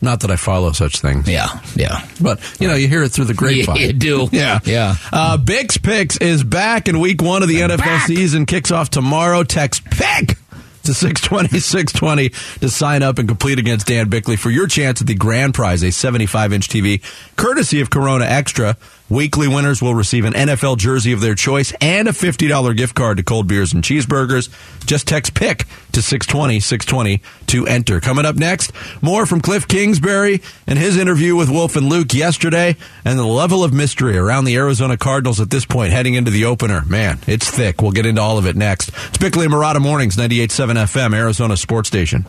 Not 0.00 0.20
that 0.20 0.30
I 0.30 0.36
follow 0.36 0.70
such 0.72 1.00
things. 1.00 1.28
Yeah, 1.28 1.48
yeah. 1.74 2.06
But, 2.20 2.40
you 2.60 2.68
know, 2.68 2.74
you 2.74 2.86
hear 2.86 3.02
it 3.02 3.08
through 3.08 3.24
the 3.24 3.34
grapevine. 3.34 3.76
Yeah, 3.80 3.86
you 3.86 3.92
do. 3.92 4.28
Yeah. 4.32 4.60
Yeah. 4.64 4.94
Uh, 5.12 5.36
Bix 5.38 5.82
Picks 5.82 6.16
is 6.18 6.44
back, 6.44 6.86
in 6.88 7.00
week 7.00 7.20
one 7.20 7.42
of 7.42 7.48
the 7.48 7.56
NFL 7.60 7.78
back. 7.78 8.06
season 8.06 8.46
kicks 8.46 8.70
off 8.70 8.90
tomorrow. 8.90 9.42
Text 9.42 9.84
PICK 9.84 10.36
to 10.84 10.94
620 10.94 11.58
620 11.58 12.28
to 12.60 12.68
sign 12.70 13.02
up 13.02 13.18
and 13.18 13.26
complete 13.28 13.58
against 13.58 13.88
Dan 13.88 14.08
Bickley 14.08 14.36
for 14.36 14.50
your 14.50 14.68
chance 14.68 15.00
at 15.00 15.08
the 15.08 15.14
grand 15.14 15.52
prize, 15.52 15.82
a 15.82 15.90
75 15.90 16.52
inch 16.52 16.68
TV, 16.68 17.02
courtesy 17.36 17.80
of 17.80 17.90
Corona 17.90 18.24
Extra. 18.24 18.76
Weekly 19.10 19.48
winners 19.48 19.80
will 19.80 19.94
receive 19.94 20.26
an 20.26 20.34
NFL 20.34 20.76
jersey 20.76 21.12
of 21.12 21.22
their 21.22 21.34
choice 21.34 21.72
and 21.80 22.08
a 22.08 22.12
$50 22.12 22.76
gift 22.76 22.94
card 22.94 23.16
to 23.16 23.22
cold 23.22 23.48
beers 23.48 23.72
and 23.72 23.82
cheeseburgers. 23.82 24.50
Just 24.86 25.08
text 25.08 25.34
PICK 25.34 25.64
to 25.92 26.02
620 26.02 26.60
620 26.60 27.22
to 27.46 27.66
enter. 27.66 28.00
Coming 28.00 28.26
up 28.26 28.36
next, 28.36 28.70
more 29.00 29.24
from 29.24 29.40
Kliff 29.40 29.66
Kingsbury 29.66 30.42
and 30.66 30.78
his 30.78 30.98
interview 30.98 31.36
with 31.36 31.48
Wolf 31.48 31.76
and 31.76 31.88
Luke 31.88 32.12
yesterday 32.12 32.76
and 33.04 33.18
the 33.18 33.24
level 33.24 33.64
of 33.64 33.72
mystery 33.72 34.18
around 34.18 34.44
the 34.44 34.56
Arizona 34.56 34.98
Cardinals 34.98 35.40
at 35.40 35.48
this 35.48 35.64
point 35.64 35.92
heading 35.92 36.12
into 36.14 36.30
the 36.30 36.44
opener. 36.44 36.82
Man, 36.84 37.18
it's 37.26 37.48
thick. 37.48 37.80
We'll 37.80 37.92
get 37.92 38.04
into 38.04 38.20
all 38.20 38.36
of 38.36 38.46
it 38.46 38.56
next. 38.56 38.90
It's 39.08 39.18
Bickley 39.18 39.46
and 39.46 39.54
Marotta 39.54 39.80
Mornings, 39.80 40.16
98.7 40.16 40.74
FM, 40.74 41.14
Arizona 41.16 41.56
Sports 41.56 41.88
Station. 41.88 42.26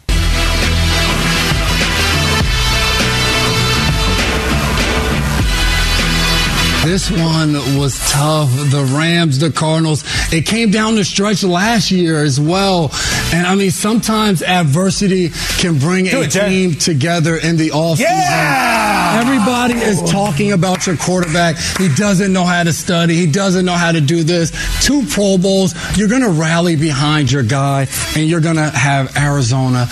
This 6.84 7.12
one 7.12 7.54
was 7.78 8.00
tough. 8.10 8.50
The 8.72 8.90
Rams, 8.96 9.40
the 9.40 9.52
Cardinals. 9.52 10.04
It 10.32 10.46
came 10.46 10.72
down 10.72 10.96
the 10.96 11.04
stretch 11.04 11.44
last 11.44 11.92
year 11.92 12.24
as 12.24 12.40
well. 12.40 12.90
And 13.32 13.46
I 13.46 13.56
mean, 13.56 13.72
sometimes 13.72 14.42
adversity 14.42 15.30
can 15.60 15.78
bring 15.78 16.08
a 16.08 16.22
it, 16.22 16.32
team 16.32 16.74
together 16.74 17.36
in 17.36 17.58
the 17.58 17.70
offseason. 17.70 18.00
Yeah! 18.00 19.22
Everybody 19.22 19.76
is 19.76 20.02
talking 20.12 20.52
about 20.52 20.88
your 20.88 20.98
quarterback. 20.98 21.58
He 21.78 21.94
doesn't 21.96 22.32
know 22.34 22.44
how 22.44 22.64
to 22.64 22.74
study. 22.74 23.16
He 23.16 23.32
doesn't 23.32 23.66
know 23.66 23.74
how 23.74 23.92
to 23.92 24.02
do 24.02 24.24
this. 24.24 24.52
Two 24.84 25.06
Pro 25.08 25.38
Bowls. 25.38 25.74
You're 25.98 26.08
going 26.08 26.22
to 26.22 26.30
rally 26.30 26.76
behind 26.76 27.32
your 27.32 27.44
guy, 27.44 27.88
and 28.16 28.28
you're 28.28 28.42
going 28.42 28.56
to 28.56 28.70
have 28.70 29.16
Arizona 29.18 29.88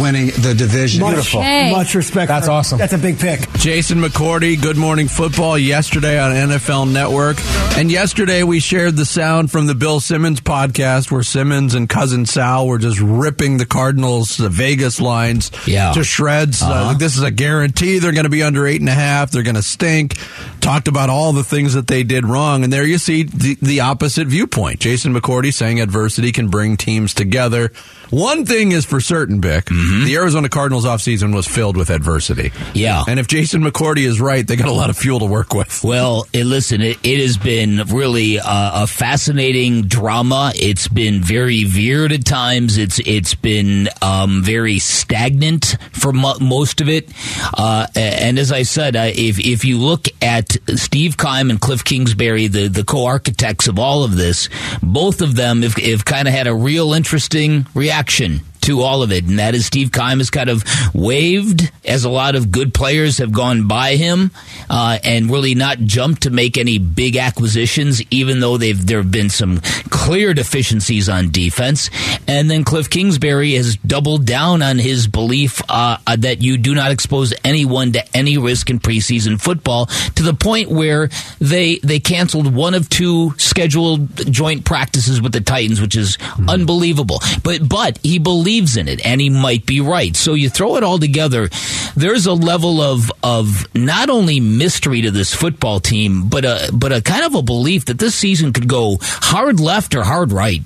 winning 0.00 0.26
the 0.26 0.54
division. 0.56 1.04
Beautiful. 1.04 1.42
Much 1.42 1.94
respect. 1.94 2.28
That's 2.28 2.46
for- 2.46 2.52
awesome. 2.52 2.78
That's 2.78 2.92
a 2.92 2.98
big 2.98 3.18
pick. 3.18 3.50
Jason 3.54 4.00
McCourty, 4.00 4.60
Good 4.60 4.76
Morning 4.76 5.08
Football, 5.08 5.58
yesterday 5.58 6.18
on 6.18 6.32
NFL 6.32 6.90
Network. 6.90 7.38
And 7.76 7.90
yesterday 7.90 8.42
we 8.42 8.60
shared 8.60 8.96
the 8.96 9.04
sound 9.06 9.50
from 9.50 9.66
the 9.66 9.74
Bill 9.74 10.00
Simmons 10.00 10.40
podcast 10.40 11.10
where 11.10 11.22
Simmons 11.22 11.74
and 11.74 11.88
cousin 11.88 12.26
Sal 12.26 12.66
were 12.66 12.78
just 12.82 13.00
ripping 13.00 13.56
the 13.56 13.66
Cardinals, 13.66 14.36
the 14.36 14.48
Vegas 14.50 15.00
lines 15.00 15.50
Yeah. 15.66 15.92
to 15.92 16.04
shreds. 16.04 16.62
Uh, 16.62 16.86
like, 16.88 16.98
this 16.98 17.16
is 17.16 17.22
a 17.22 17.30
guarantee 17.30 17.98
they're 17.98 18.12
going 18.12 18.24
to 18.24 18.30
be 18.30 18.42
under 18.42 18.66
eight 18.66 18.80
and 18.80 18.88
a 18.90 18.94
half. 18.94 19.30
They're 19.30 19.42
going 19.42 19.54
to 19.56 19.62
stink. 19.62 20.16
Talked 20.62 20.86
about 20.86 21.10
all 21.10 21.32
the 21.32 21.42
things 21.42 21.74
that 21.74 21.88
they 21.88 22.04
did 22.04 22.24
wrong. 22.24 22.62
And 22.62 22.72
there 22.72 22.86
you 22.86 22.96
see 22.96 23.24
the, 23.24 23.58
the 23.60 23.80
opposite 23.80 24.28
viewpoint. 24.28 24.78
Jason 24.78 25.12
McCourty 25.12 25.52
saying 25.52 25.80
adversity 25.80 26.30
can 26.30 26.48
bring 26.48 26.76
teams 26.76 27.14
together. 27.14 27.72
One 28.10 28.46
thing 28.46 28.72
is 28.72 28.84
for 28.84 29.00
certain, 29.00 29.40
Bick. 29.40 29.64
The 29.64 30.14
Arizona 30.16 30.48
Cardinals 30.48 30.84
offseason 30.84 31.34
was 31.34 31.46
filled 31.48 31.76
with 31.76 31.90
adversity. 31.90 32.52
Yeah. 32.74 33.02
And 33.08 33.18
if 33.18 33.26
Jason 33.26 33.62
McCourty 33.62 34.04
is 34.04 34.20
right, 34.20 34.46
they 34.46 34.54
got 34.54 34.68
a 34.68 34.72
lot 34.72 34.90
of 34.90 34.96
fuel 34.96 35.18
to 35.20 35.24
work 35.24 35.54
with. 35.54 35.82
Well, 35.82 36.26
it, 36.32 36.44
listen, 36.44 36.80
it, 36.80 36.98
it 37.02 37.20
has 37.20 37.38
been 37.38 37.82
really 37.88 38.38
uh, 38.38 38.84
a 38.84 38.86
fascinating 38.86 39.82
drama. 39.82 40.52
It's 40.54 40.88
been 40.88 41.22
very 41.22 41.64
veered 41.64 42.12
at 42.12 42.24
times. 42.24 42.78
It's 42.78 43.00
it's 43.00 43.34
been 43.34 43.88
um, 44.00 44.42
very 44.42 44.78
stagnant 44.78 45.76
for 45.92 46.12
mo- 46.12 46.38
most 46.38 46.82
of 46.82 46.88
it. 46.88 47.10
Uh, 47.56 47.86
and 47.96 48.38
as 48.38 48.52
I 48.52 48.62
said, 48.62 48.94
uh, 48.94 49.10
if 49.12 49.40
if 49.40 49.64
you 49.64 49.78
look 49.78 50.06
at 50.20 50.51
Steve 50.76 51.16
Keim 51.16 51.50
and 51.50 51.60
Kliff 51.60 51.84
Kingsbury, 51.84 52.46
the 52.46 52.68
the 52.68 52.84
co-architects 52.84 53.68
of 53.68 53.78
all 53.78 54.04
of 54.04 54.16
this, 54.16 54.48
both 54.82 55.20
of 55.20 55.34
them 55.34 55.62
have, 55.62 55.74
have 55.74 56.04
kind 56.04 56.28
of 56.28 56.34
had 56.34 56.46
a 56.46 56.54
real 56.54 56.92
interesting 56.92 57.66
reaction 57.74 58.40
to 58.62 58.82
all 58.82 59.02
of 59.02 59.12
it, 59.12 59.24
and 59.24 59.38
that 59.38 59.54
is 59.54 59.66
Steve 59.66 59.92
Keim 59.92 60.18
has 60.18 60.30
kind 60.30 60.48
of 60.48 60.64
waved 60.94 61.70
as 61.84 62.04
a 62.04 62.10
lot 62.10 62.34
of 62.34 62.50
good 62.50 62.72
players 62.72 63.18
have 63.18 63.32
gone 63.32 63.66
by 63.66 63.96
him, 63.96 64.30
uh, 64.70 64.98
and 65.02 65.30
really 65.30 65.54
not 65.54 65.78
jumped 65.78 66.22
to 66.22 66.30
make 66.30 66.56
any 66.56 66.78
big 66.78 67.16
acquisitions, 67.16 68.02
even 68.10 68.40
though 68.40 68.56
they've 68.56 68.86
there 68.86 68.98
have 68.98 69.10
been 69.10 69.30
some 69.30 69.60
clear 69.90 70.32
deficiencies 70.32 71.08
on 71.08 71.30
defense. 71.30 71.90
And 72.28 72.50
then 72.50 72.64
Kliff 72.64 72.88
Kingsbury 72.88 73.54
has 73.54 73.76
doubled 73.76 74.26
down 74.26 74.62
on 74.62 74.78
his 74.78 75.08
belief 75.08 75.60
uh, 75.68 75.96
uh, 76.06 76.16
that 76.16 76.40
you 76.40 76.56
do 76.56 76.74
not 76.74 76.92
expose 76.92 77.34
anyone 77.44 77.92
to 77.92 78.16
any 78.16 78.38
risk 78.38 78.70
in 78.70 78.78
preseason 78.78 79.40
football, 79.40 79.86
to 80.14 80.22
the 80.22 80.34
point 80.34 80.70
where 80.70 81.08
they 81.40 81.78
they 81.78 81.98
canceled 81.98 82.54
one 82.54 82.74
of 82.74 82.88
two 82.88 83.34
scheduled 83.38 84.32
joint 84.32 84.64
practices 84.64 85.20
with 85.20 85.32
the 85.32 85.40
Titans, 85.40 85.80
which 85.80 85.96
is 85.96 86.16
unbelievable. 86.48 87.20
But 87.42 87.68
but 87.68 87.98
he 88.02 88.18
believes 88.18 88.51
in 88.60 88.88
it, 88.88 89.04
and 89.04 89.20
he 89.20 89.30
might 89.30 89.66
be 89.66 89.80
right. 89.80 90.14
So 90.14 90.34
you 90.34 90.48
throw 90.48 90.76
it 90.76 90.84
all 90.84 90.98
together. 90.98 91.48
There's 91.96 92.26
a 92.26 92.32
level 92.32 92.80
of 92.80 93.10
of 93.22 93.66
not 93.74 94.10
only 94.10 94.40
mystery 94.40 95.02
to 95.02 95.10
this 95.10 95.34
football 95.34 95.80
team, 95.80 96.28
but 96.28 96.44
a 96.44 96.70
but 96.72 96.92
a 96.92 97.00
kind 97.00 97.24
of 97.24 97.34
a 97.34 97.42
belief 97.42 97.86
that 97.86 97.98
this 97.98 98.14
season 98.14 98.52
could 98.52 98.68
go 98.68 98.98
hard 99.00 99.60
left 99.60 99.94
or 99.94 100.04
hard 100.04 100.32
right. 100.32 100.62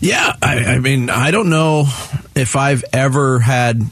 Yeah, 0.00 0.32
I, 0.42 0.58
I 0.64 0.78
mean, 0.78 1.10
I 1.10 1.30
don't 1.30 1.50
know 1.50 1.84
if 2.34 2.56
I've 2.56 2.84
ever 2.92 3.38
had 3.38 3.82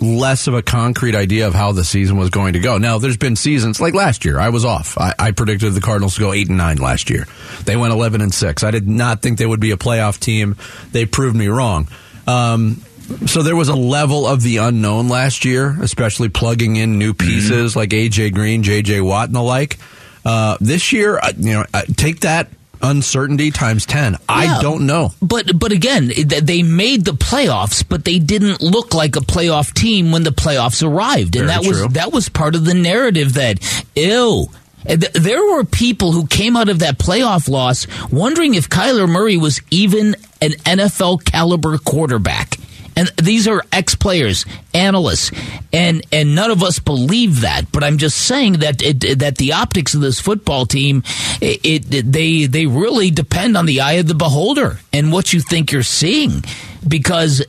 less 0.00 0.46
of 0.46 0.54
a 0.54 0.62
concrete 0.62 1.14
idea 1.14 1.48
of 1.48 1.54
how 1.54 1.72
the 1.72 1.82
season 1.82 2.18
was 2.18 2.30
going 2.30 2.52
to 2.52 2.60
go. 2.60 2.78
Now, 2.78 2.98
there's 2.98 3.16
been 3.16 3.34
seasons 3.34 3.80
like 3.80 3.94
last 3.94 4.24
year. 4.24 4.38
I 4.38 4.50
was 4.50 4.64
off. 4.64 4.98
I, 4.98 5.14
I 5.18 5.30
predicted 5.32 5.72
the 5.72 5.80
Cardinals 5.80 6.14
to 6.14 6.20
go 6.20 6.32
eight 6.32 6.48
and 6.48 6.58
nine 6.58 6.76
last 6.76 7.10
year. 7.10 7.26
They 7.64 7.76
went 7.76 7.92
eleven 7.92 8.20
and 8.20 8.32
six. 8.32 8.62
I 8.62 8.70
did 8.70 8.86
not 8.86 9.22
think 9.22 9.38
they 9.38 9.46
would 9.46 9.60
be 9.60 9.70
a 9.72 9.76
playoff 9.76 10.20
team. 10.20 10.56
They 10.92 11.06
proved 11.06 11.34
me 11.34 11.48
wrong. 11.48 11.88
Um, 12.26 12.82
so 13.26 13.42
there 13.42 13.56
was 13.56 13.68
a 13.68 13.76
level 13.76 14.26
of 14.26 14.42
the 14.42 14.56
unknown 14.58 15.08
last 15.08 15.44
year, 15.44 15.76
especially 15.80 16.28
plugging 16.28 16.76
in 16.76 16.98
new 16.98 17.14
pieces 17.14 17.76
like 17.76 17.90
AJ 17.90 18.34
Green, 18.34 18.62
JJ 18.62 19.04
Watt, 19.04 19.28
and 19.28 19.36
the 19.36 19.42
like. 19.42 19.78
Uh, 20.24 20.56
this 20.60 20.92
year, 20.92 21.18
uh, 21.18 21.32
you 21.38 21.52
know, 21.52 21.64
uh, 21.72 21.82
take 21.96 22.20
that 22.20 22.48
uncertainty 22.82 23.50
times 23.52 23.86
ten. 23.86 24.16
I 24.28 24.60
don't 24.60 24.86
know. 24.86 25.12
But 25.22 25.56
but 25.58 25.70
again, 25.70 26.08
they 26.08 26.62
made 26.62 27.04
the 27.04 27.12
playoffs, 27.12 27.84
but 27.88 28.04
they 28.04 28.18
didn't 28.18 28.60
look 28.60 28.92
like 28.92 29.14
a 29.16 29.20
playoff 29.20 29.72
team 29.72 30.10
when 30.10 30.24
the 30.24 30.30
playoffs 30.30 30.86
arrived, 30.86 31.36
and 31.36 31.46
Very 31.46 31.62
that 31.62 31.68
was 31.68 31.92
that 31.94 32.12
was 32.12 32.28
part 32.28 32.54
of 32.54 32.64
the 32.64 32.74
narrative 32.74 33.34
that 33.34 33.60
ew. 33.94 34.48
There 34.86 35.44
were 35.52 35.64
people 35.64 36.12
who 36.12 36.26
came 36.26 36.56
out 36.56 36.68
of 36.68 36.78
that 36.80 36.98
playoff 36.98 37.48
loss 37.48 37.86
wondering 38.10 38.54
if 38.54 38.68
Kyler 38.68 39.08
Murray 39.08 39.36
was 39.36 39.60
even 39.70 40.14
an 40.40 40.52
NFL 40.52 41.24
caliber 41.24 41.78
quarterback. 41.78 42.56
And 42.98 43.08
these 43.22 43.46
are 43.46 43.62
ex-players, 43.72 44.46
analysts, 44.72 45.30
and 45.70 46.02
and 46.12 46.34
none 46.34 46.50
of 46.50 46.62
us 46.62 46.78
believe 46.78 47.42
that. 47.42 47.70
But 47.70 47.84
I'm 47.84 47.98
just 47.98 48.16
saying 48.16 48.54
that 48.60 48.80
it, 48.80 49.18
that 49.18 49.36
the 49.36 49.52
optics 49.52 49.92
of 49.92 50.00
this 50.00 50.18
football 50.18 50.64
team, 50.64 51.02
it, 51.42 51.60
it 51.90 52.10
they 52.10 52.46
they 52.46 52.64
really 52.64 53.10
depend 53.10 53.54
on 53.58 53.66
the 53.66 53.82
eye 53.82 53.94
of 53.94 54.08
the 54.08 54.14
beholder 54.14 54.80
and 54.94 55.12
what 55.12 55.34
you 55.34 55.40
think 55.42 55.72
you're 55.72 55.82
seeing, 55.82 56.42
because 56.88 57.44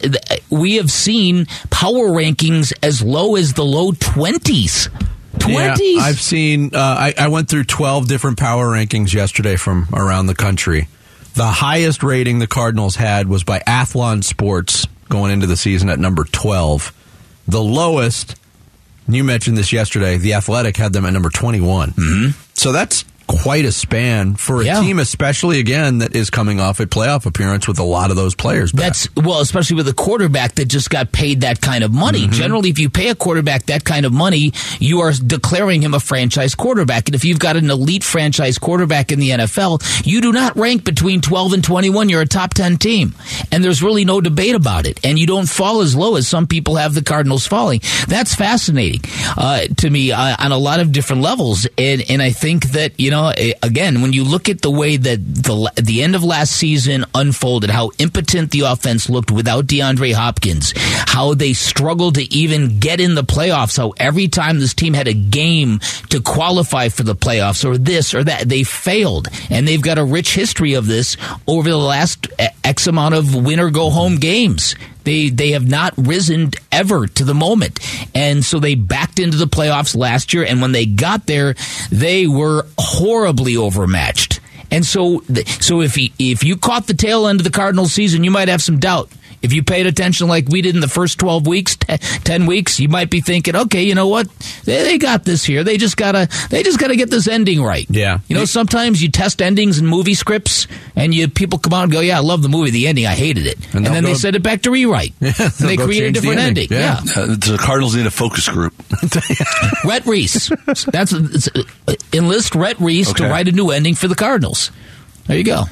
we 0.49 0.75
have 0.75 0.91
seen 0.91 1.45
power 1.69 2.09
rankings 2.09 2.73
as 2.83 3.01
low 3.01 3.37
as 3.37 3.53
the 3.53 3.63
low 3.63 3.93
twenties. 3.93 4.89
Twenties. 5.39 5.97
Yeah, 5.97 6.01
I've 6.01 6.19
seen. 6.19 6.75
Uh, 6.75 6.79
I, 6.79 7.13
I 7.17 7.27
went 7.29 7.49
through 7.49 7.65
twelve 7.65 8.07
different 8.07 8.37
power 8.37 8.67
rankings 8.67 9.13
yesterday 9.13 9.55
from 9.55 9.87
around 9.93 10.27
the 10.27 10.35
country. 10.35 10.87
The 11.35 11.45
highest 11.45 12.03
rating 12.03 12.39
the 12.39 12.47
Cardinals 12.47 12.95
had 12.95 13.27
was 13.27 13.43
by 13.43 13.59
Athlon 13.59 14.23
Sports 14.23 14.87
going 15.09 15.31
into 15.31 15.47
the 15.47 15.57
season 15.57 15.89
at 15.89 15.99
number 15.99 16.23
twelve. 16.23 16.93
The 17.47 17.61
lowest, 17.61 18.35
you 19.07 19.23
mentioned 19.23 19.57
this 19.57 19.71
yesterday. 19.71 20.17
The 20.17 20.33
Athletic 20.33 20.77
had 20.77 20.93
them 20.93 21.05
at 21.05 21.13
number 21.13 21.29
twenty-one. 21.29 21.91
Mm-hmm. 21.91 22.39
So 22.55 22.71
that's 22.71 23.05
quite 23.27 23.65
a 23.65 23.71
span 23.71 24.35
for 24.35 24.61
a 24.61 24.65
Yeah. 24.65 24.81
team, 24.81 24.99
especially 24.99 25.59
again 25.59 25.99
that 25.99 26.15
is 26.15 26.29
coming 26.29 26.59
off 26.59 26.79
a 26.79 26.85
playoff 26.85 27.25
appearance 27.25 27.67
with 27.67 27.79
a 27.79 27.83
lot 27.83 28.09
of 28.09 28.15
those 28.15 28.35
players. 28.35 28.71
Back. 28.71 28.85
That's 28.85 29.07
well, 29.15 29.41
especially 29.41 29.75
with 29.75 29.87
a 29.87 29.93
quarterback 29.93 30.55
that 30.55 30.65
just 30.65 30.89
got 30.89 31.11
paid 31.11 31.41
that 31.41 31.61
kind 31.61 31.83
of 31.83 31.93
money. 31.93 32.21
Mm-hmm. 32.21 32.31
Generally, 32.31 32.69
if 32.69 32.79
you 32.79 32.89
pay 32.89 33.09
a 33.09 33.15
quarterback 33.15 33.65
that 33.67 33.83
kind 33.83 34.05
of 34.05 34.13
money, 34.13 34.53
you 34.79 35.01
are 35.01 35.11
declaring 35.11 35.81
him 35.81 35.93
a 35.93 35.99
franchise 35.99 36.55
quarterback. 36.55 37.07
And 37.07 37.15
if 37.15 37.25
you've 37.25 37.39
got 37.39 37.57
an 37.57 37.69
elite 37.69 38.03
franchise 38.03 38.57
quarterback 38.57 39.11
in 39.11 39.19
the 39.19 39.31
NFL, 39.31 39.81
you 40.05 40.21
do 40.21 40.31
not 40.31 40.55
rank 40.57 40.83
between 40.83 41.21
12 41.21 41.53
and 41.53 41.63
21. 41.63 42.09
You're 42.09 42.21
a 42.21 42.25
top 42.27 42.53
10 42.53 42.77
team. 42.77 43.13
And 43.51 43.63
there's 43.63 43.83
really 43.83 44.05
no 44.05 44.21
debate 44.21 44.55
about 44.55 44.85
it. 44.85 44.99
And 45.03 45.19
you 45.19 45.27
don't 45.27 45.47
fall 45.49 45.81
as 45.81 45.95
low 45.95 46.15
as 46.15 46.27
some 46.27 46.47
people 46.47 46.75
have 46.75 46.93
the 46.93 47.01
Cardinals 47.01 47.45
falling. 47.45 47.81
That's 48.07 48.35
fascinating 48.35 49.01
uh, 49.35 49.61
to 49.77 49.89
me 49.89 50.11
uh, 50.11 50.35
on 50.39 50.51
a 50.51 50.57
lot 50.57 50.79
of 50.79 50.91
different 50.91 51.21
levels. 51.21 51.67
And, 51.77 52.03
and 52.09 52.21
I 52.21 52.31
think 52.31 52.71
that, 52.71 52.99
you 52.99 53.11
know, 53.11 53.16
eh, 53.25 53.53
again, 53.61 54.01
when 54.01 54.13
you 54.13 54.23
look 54.23 54.49
at 54.49 54.61
the 54.61 54.71
way 54.71 54.97
that 54.97 55.17
the, 55.17 55.71
the 55.81 56.03
end 56.03 56.15
of 56.15 56.23
last 56.23 56.53
season 56.53 57.05
unfolded, 57.13 57.69
how 57.69 57.91
impotent 57.97 58.51
the 58.51 58.61
offense 58.61 59.09
looked 59.09 59.31
without 59.31 59.67
DeAndre 59.67 60.13
Hopkins, 60.13 60.73
how 60.77 61.33
they 61.33 61.53
struggled 61.53 62.15
to 62.15 62.33
even 62.33 62.79
get 62.79 62.99
in 62.99 63.15
the 63.15 63.23
playoffs, 63.23 63.77
how 63.77 63.93
every 63.97 64.27
time 64.27 64.59
this 64.59 64.73
team 64.73 64.93
had 64.93 65.07
a 65.07 65.13
game 65.13 65.79
to 66.09 66.21
qualify 66.21 66.89
for 66.89 67.03
the 67.03 67.15
playoffs 67.15 67.65
or 67.65 67.77
this 67.77 68.13
or 68.13 68.23
that, 68.23 68.47
they 68.47 68.63
failed. 68.63 69.27
And 69.49 69.67
they've 69.67 69.81
got 69.81 69.97
a 69.97 70.03
rich 70.03 70.33
history 70.33 70.73
of 70.73 70.87
this 70.87 71.17
over 71.47 71.69
the 71.69 71.77
last 71.77 72.27
eh, 72.39 72.49
X 72.63 72.87
amount 72.87 73.15
of 73.15 73.35
win 73.35 73.59
or 73.59 73.69
go 73.69 73.89
home 73.89 74.17
games. 74.17 74.75
They 75.07 75.29
they 75.29 75.51
have 75.51 75.65
not 75.65 75.93
risen 75.95 76.51
ever 76.69 77.07
to 77.07 77.23
the 77.23 77.33
moment, 77.33 77.79
and 78.13 78.43
so 78.43 78.59
they 78.59 78.75
backed 78.75 79.19
into 79.19 79.37
the 79.37 79.47
playoffs 79.47 79.95
last 79.95 80.33
year. 80.33 80.43
And 80.43 80.61
when 80.61 80.73
they 80.73 80.85
got 80.85 81.27
there, 81.27 81.55
they 81.89 82.27
were 82.27 82.65
horribly 82.77 83.55
overmatched. 83.55 84.41
And 84.69 84.85
so, 84.85 85.23
so 85.61 85.79
if 85.79 85.95
he, 85.95 86.11
if 86.19 86.43
you 86.43 86.57
caught 86.57 86.87
the 86.87 86.93
tail 86.93 87.25
end 87.25 87.39
of 87.39 87.45
the 87.45 87.51
Cardinals 87.51 87.93
season, 87.93 88.25
you 88.25 88.31
might 88.31 88.49
have 88.49 88.61
some 88.61 88.79
doubt. 88.79 89.09
If 89.41 89.53
you 89.53 89.63
paid 89.63 89.85
attention 89.85 90.27
like 90.27 90.49
we 90.49 90.61
did 90.61 90.73
in 90.75 90.81
the 90.81 90.87
first 90.87 91.19
twelve 91.19 91.45
weeks, 91.45 91.75
te- 91.75 91.97
ten 92.23 92.45
weeks, 92.47 92.79
you 92.79 92.89
might 92.89 93.09
be 93.09 93.21
thinking, 93.21 93.55
okay, 93.55 93.83
you 93.83 93.93
know 93.95 94.07
what, 94.07 94.27
they, 94.65 94.83
they 94.83 94.97
got 94.97 95.23
this 95.25 95.43
here. 95.43 95.63
They 95.63 95.77
just 95.77 95.95
gotta, 95.95 96.27
they 96.49 96.63
just 96.63 96.79
gotta 96.79 96.95
get 96.95 97.09
this 97.09 97.27
ending 97.27 97.61
right. 97.61 97.85
Yeah. 97.89 98.19
You 98.27 98.35
know, 98.35 98.45
sometimes 98.45 99.01
you 99.01 99.09
test 99.11 99.41
endings 99.41 99.77
in 99.79 99.85
movie 99.85 100.15
scripts, 100.15 100.67
and 100.95 101.13
you 101.13 101.27
people 101.27 101.59
come 101.59 101.73
out 101.73 101.83
and 101.83 101.91
go, 101.91 101.99
"Yeah, 101.99 102.17
I 102.17 102.21
love 102.21 102.41
the 102.41 102.49
movie. 102.49 102.71
The 102.71 102.87
ending, 102.87 103.05
I 103.05 103.13
hated 103.13 103.45
it," 103.45 103.57
and, 103.73 103.85
they'll 103.85 103.93
then 103.93 104.03
they 104.03 104.11
go- 104.13 104.17
send 104.17 104.35
it 104.35 104.43
back 104.43 104.63
to 104.63 104.71
rewrite. 104.71 105.13
and 105.21 105.33
they'll 105.35 105.67
they 105.67 105.75
go 105.77 105.85
create 105.85 106.03
a 106.03 106.11
different 106.11 106.39
ending. 106.39 106.63
ending. 106.71 106.77
Yeah. 106.77 106.99
Yeah. 107.05 107.21
Uh, 107.23 107.25
the 107.27 107.57
Cardinals 107.61 107.95
need 107.95 108.07
a 108.07 108.11
focus 108.11 108.49
group. 108.49 108.73
Rhett 109.85 110.05
Reese. 110.05 110.49
That's 110.91 111.13
uh, 111.13 111.93
enlist 112.11 112.55
Rhett 112.55 112.79
Reese 112.79 113.13
to 113.13 113.23
write 113.29 113.47
a 113.47 113.51
new 113.51 113.69
ending 113.69 113.95
for 113.95 114.07
the 114.07 114.15
Cardinals. 114.15 114.71
There 115.27 115.37
you 115.37 115.43
go. 115.43 115.63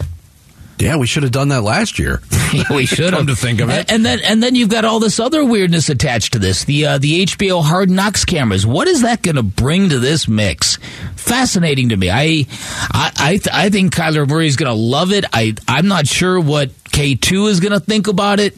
Yeah, 0.77 0.97
we 0.97 1.07
should 1.07 1.23
have 1.23 1.31
done 1.31 1.49
that 1.49 1.61
last 1.61 1.99
year. 1.99 2.21
we 2.69 2.85
should 2.85 3.11
Come 3.11 3.27
have 3.27 3.35
to 3.35 3.41
think 3.41 3.61
of 3.61 3.69
it. 3.69 3.73
And, 3.73 3.91
and 3.91 4.05
then 4.05 4.19
and 4.23 4.43
then 4.43 4.55
you've 4.55 4.69
got 4.69 4.85
all 4.85 4.99
this 4.99 5.19
other 5.19 5.43
weirdness 5.43 5.89
attached 5.89 6.33
to 6.33 6.39
this. 6.39 6.65
The 6.65 6.85
uh, 6.85 6.97
the 6.97 7.25
HBO 7.25 7.63
Hard 7.63 7.89
Knocks 7.89 8.25
cameras. 8.25 8.65
What 8.65 8.87
is 8.87 9.01
that 9.01 9.21
going 9.21 9.35
to 9.35 9.43
bring 9.43 9.89
to 9.89 9.99
this 9.99 10.27
mix? 10.27 10.77
Fascinating 11.15 11.89
to 11.89 11.97
me. 11.97 12.09
I 12.09 12.45
I 12.91 13.11
I, 13.17 13.29
th- 13.37 13.49
I 13.51 13.69
think 13.69 13.93
Kyler 13.93 14.27
Murray 14.27 14.47
is 14.47 14.57
going 14.57 14.69
to 14.69 14.77
love 14.79 15.11
it. 15.11 15.25
I 15.33 15.55
I'm 15.67 15.87
not 15.87 16.07
sure 16.07 16.39
what 16.39 16.71
K 16.91 17.15
two 17.15 17.47
is 17.47 17.59
going 17.59 17.73
to 17.73 17.79
think 17.79 18.07
about 18.07 18.39
it. 18.39 18.57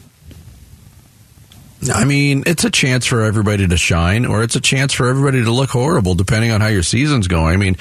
I 1.94 2.04
mean, 2.04 2.42
it's 2.44 2.64
a 2.64 2.70
chance 2.70 3.06
for 3.06 3.22
everybody 3.22 3.68
to 3.68 3.76
shine, 3.76 4.26
or 4.26 4.42
it's 4.42 4.56
a 4.56 4.60
chance 4.60 4.92
for 4.92 5.08
everybody 5.08 5.44
to 5.44 5.52
look 5.52 5.70
horrible, 5.70 6.14
depending 6.14 6.50
on 6.50 6.60
how 6.60 6.66
your 6.66 6.82
season's 6.82 7.28
going. 7.28 7.54
I 7.54 7.56
mean, 7.56 7.74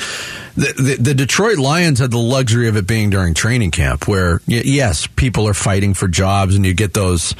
the, 0.55 0.73
the, 0.77 0.97
the 0.99 1.13
Detroit 1.15 1.57
Lions 1.57 1.97
had 1.99 2.11
the 2.11 2.17
luxury 2.19 2.67
of 2.67 2.77
it 2.77 2.85
being 2.85 3.09
during 3.09 3.33
training 3.33 3.71
camp, 3.71 4.07
where 4.07 4.41
y- 4.47 4.61
yes, 4.63 5.07
people 5.07 5.47
are 5.47 5.55
fighting 5.55 5.95
for 5.95 6.07
jobs, 6.07 6.55
and 6.55 6.63
you 6.65 6.73
get 6.75 6.93
those. 6.93 7.33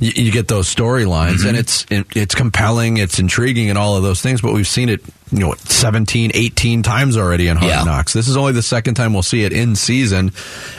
You 0.00 0.24
you 0.24 0.32
get 0.32 0.48
those 0.48 0.74
storylines, 0.74 1.46
and 1.46 1.56
mm-hmm. 1.56 1.56
it's 1.56 1.86
it, 1.90 2.06
it's 2.16 2.34
compelling, 2.34 2.96
it's 2.96 3.18
intriguing, 3.18 3.68
and 3.68 3.78
all 3.78 3.96
of 3.96 4.02
those 4.02 4.22
things. 4.22 4.40
But 4.40 4.54
we've 4.54 4.66
seen 4.66 4.88
it, 4.88 5.02
you 5.30 5.40
know, 5.40 5.48
what, 5.48 5.58
17, 5.60 6.30
18 6.32 6.82
times 6.82 7.18
already 7.18 7.48
in 7.48 7.58
Hard 7.58 7.70
Yeah. 7.70 7.84
Knocks. 7.84 8.14
This 8.14 8.26
is 8.26 8.34
only 8.36 8.52
the 8.52 8.62
second 8.62 8.94
time 8.94 9.12
we'll 9.12 9.22
see 9.22 9.44
it 9.44 9.52
in 9.52 9.76
season, 9.76 10.32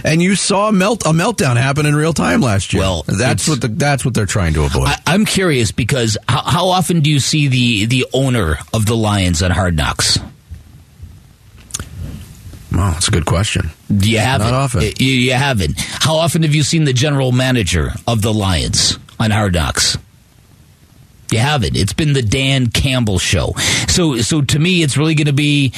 and 0.04 0.24
you 0.24 0.36
saw 0.36 0.70
a 0.70 0.72
melt 0.72 1.06
a 1.06 1.10
meltdown 1.10 1.56
happen 1.56 1.86
in 1.86 1.96
real 1.96 2.14
time 2.14 2.42
last 2.42 2.74
year. 2.74 2.82
Well, 2.82 3.04
that's 3.08 3.48
what 3.48 3.62
the, 3.62 3.68
that's 3.68 4.04
what 4.04 4.16
they're 4.16 4.26
trying 4.26 4.54
to 4.56 4.64
avoid. 4.64 4.88
I, 4.88 4.98
I'm 5.06 5.26
curious 5.26 5.72
because 5.72 6.18
how, 6.28 6.42
how 6.42 6.70
often 6.70 7.02
do 7.02 7.12
you 7.12 7.20
see 7.20 7.48
the 7.48 7.86
the 7.86 8.08
owner 8.14 8.58
of 8.74 8.88
the 8.88 8.98
Lions 8.98 9.44
on 9.44 9.52
Hard 9.52 9.78
Knocks? 9.78 10.18
Well, 12.72 12.92
that's 12.92 13.10
a 13.10 13.12
good 13.12 13.26
question. 13.26 13.70
You 13.90 14.20
haven't. 14.20 14.48
Not 14.48 14.54
often. 14.54 14.82
You, 14.82 15.14
you 15.14 15.34
haven't. 15.34 15.76
How 15.78 16.16
often 16.16 16.44
have 16.44 16.56
you 16.56 16.64
seen 16.64 16.86
the 16.86 16.94
general 16.94 17.32
manager 17.32 17.92
of 18.08 18.22
the 18.22 18.34
Lions 18.34 18.98
on 19.22 19.32
Hard 19.32 19.54
Knocks? 19.54 19.98
You 21.32 21.38
have 21.38 21.64
it. 21.64 21.78
It's 21.78 21.94
been 21.94 22.12
the 22.12 22.22
Dan 22.22 22.68
Campbell 22.68 23.18
show. 23.18 23.54
So, 23.88 24.18
so 24.18 24.42
to 24.42 24.60
me, 24.60 24.84
it's 24.84 24.98
really 24.98 25.16
going 25.16 25.28
to 25.28 25.34
be: 25.34 25.72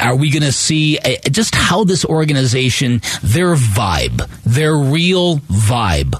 Are 0.00 0.14
we 0.14 0.30
going 0.30 0.44
to 0.44 0.52
see 0.52 0.96
uh, 0.96 1.16
just 1.28 1.56
how 1.56 1.82
this 1.82 2.04
organization, 2.04 3.00
their 3.20 3.56
vibe, 3.56 4.24
their 4.44 4.76
real 4.76 5.38
vibe, 5.38 6.14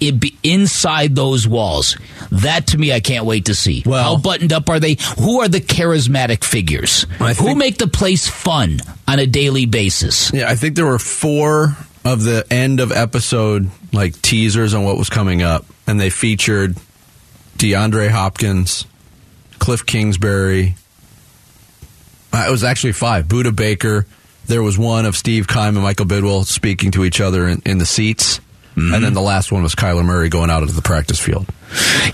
it 0.00 0.20
be 0.20 0.38
inside 0.44 1.16
those 1.16 1.48
walls? 1.48 1.96
That 2.30 2.68
to 2.68 2.78
me, 2.78 2.92
I 2.92 3.00
can't 3.00 3.24
wait 3.24 3.46
to 3.46 3.56
see. 3.56 3.82
Well- 3.84 4.04
how 4.04 4.16
buttoned 4.18 4.52
up 4.52 4.68
are 4.68 4.78
they? 4.78 4.98
Who 5.18 5.40
are 5.40 5.48
the 5.48 5.60
charismatic 5.60 6.44
figures? 6.44 7.06
I 7.18 7.34
Who 7.34 7.56
make 7.56 7.78
the 7.78 7.88
place 7.88 8.28
fun 8.28 8.78
on 9.08 9.18
a 9.18 9.26
daily 9.26 9.66
basis? 9.66 10.32
Yeah, 10.32 10.48
I 10.48 10.54
think 10.54 10.76
there 10.76 10.86
were 10.86 11.00
four 11.00 11.76
of 12.04 12.22
the 12.24 12.44
end 12.50 12.80
of 12.80 12.90
episode 12.92 13.70
like 13.92 14.20
teasers 14.22 14.74
on 14.74 14.84
what 14.84 14.96
was 14.98 15.08
coming 15.10 15.42
up, 15.42 15.64
and 15.86 16.00
they 16.00 16.10
featured 16.10 16.76
DeAndre 17.58 18.08
Hopkins, 18.10 18.86
Kliff 19.58 19.86
Kingsbury. 19.86 20.74
Uh, 22.32 22.46
it 22.48 22.50
was 22.50 22.64
actually 22.64 22.92
five. 22.92 23.26
Budda 23.26 23.54
Baker. 23.54 24.06
There 24.46 24.62
was 24.62 24.76
one 24.78 25.06
of 25.06 25.16
Steve 25.16 25.46
Keim 25.46 25.76
and 25.76 25.82
Michael 25.82 26.06
Bidwill 26.06 26.44
speaking 26.44 26.90
to 26.92 27.04
each 27.04 27.20
other 27.20 27.46
in, 27.46 27.62
in 27.64 27.78
the 27.78 27.86
seats. 27.86 28.40
And 28.74 29.04
then 29.04 29.12
the 29.12 29.20
last 29.20 29.52
one 29.52 29.62
was 29.62 29.74
Kyler 29.74 30.02
Murray 30.02 30.30
going 30.30 30.48
out 30.48 30.62
into 30.62 30.72
the 30.74 30.80
practice 30.80 31.20
field. 31.20 31.46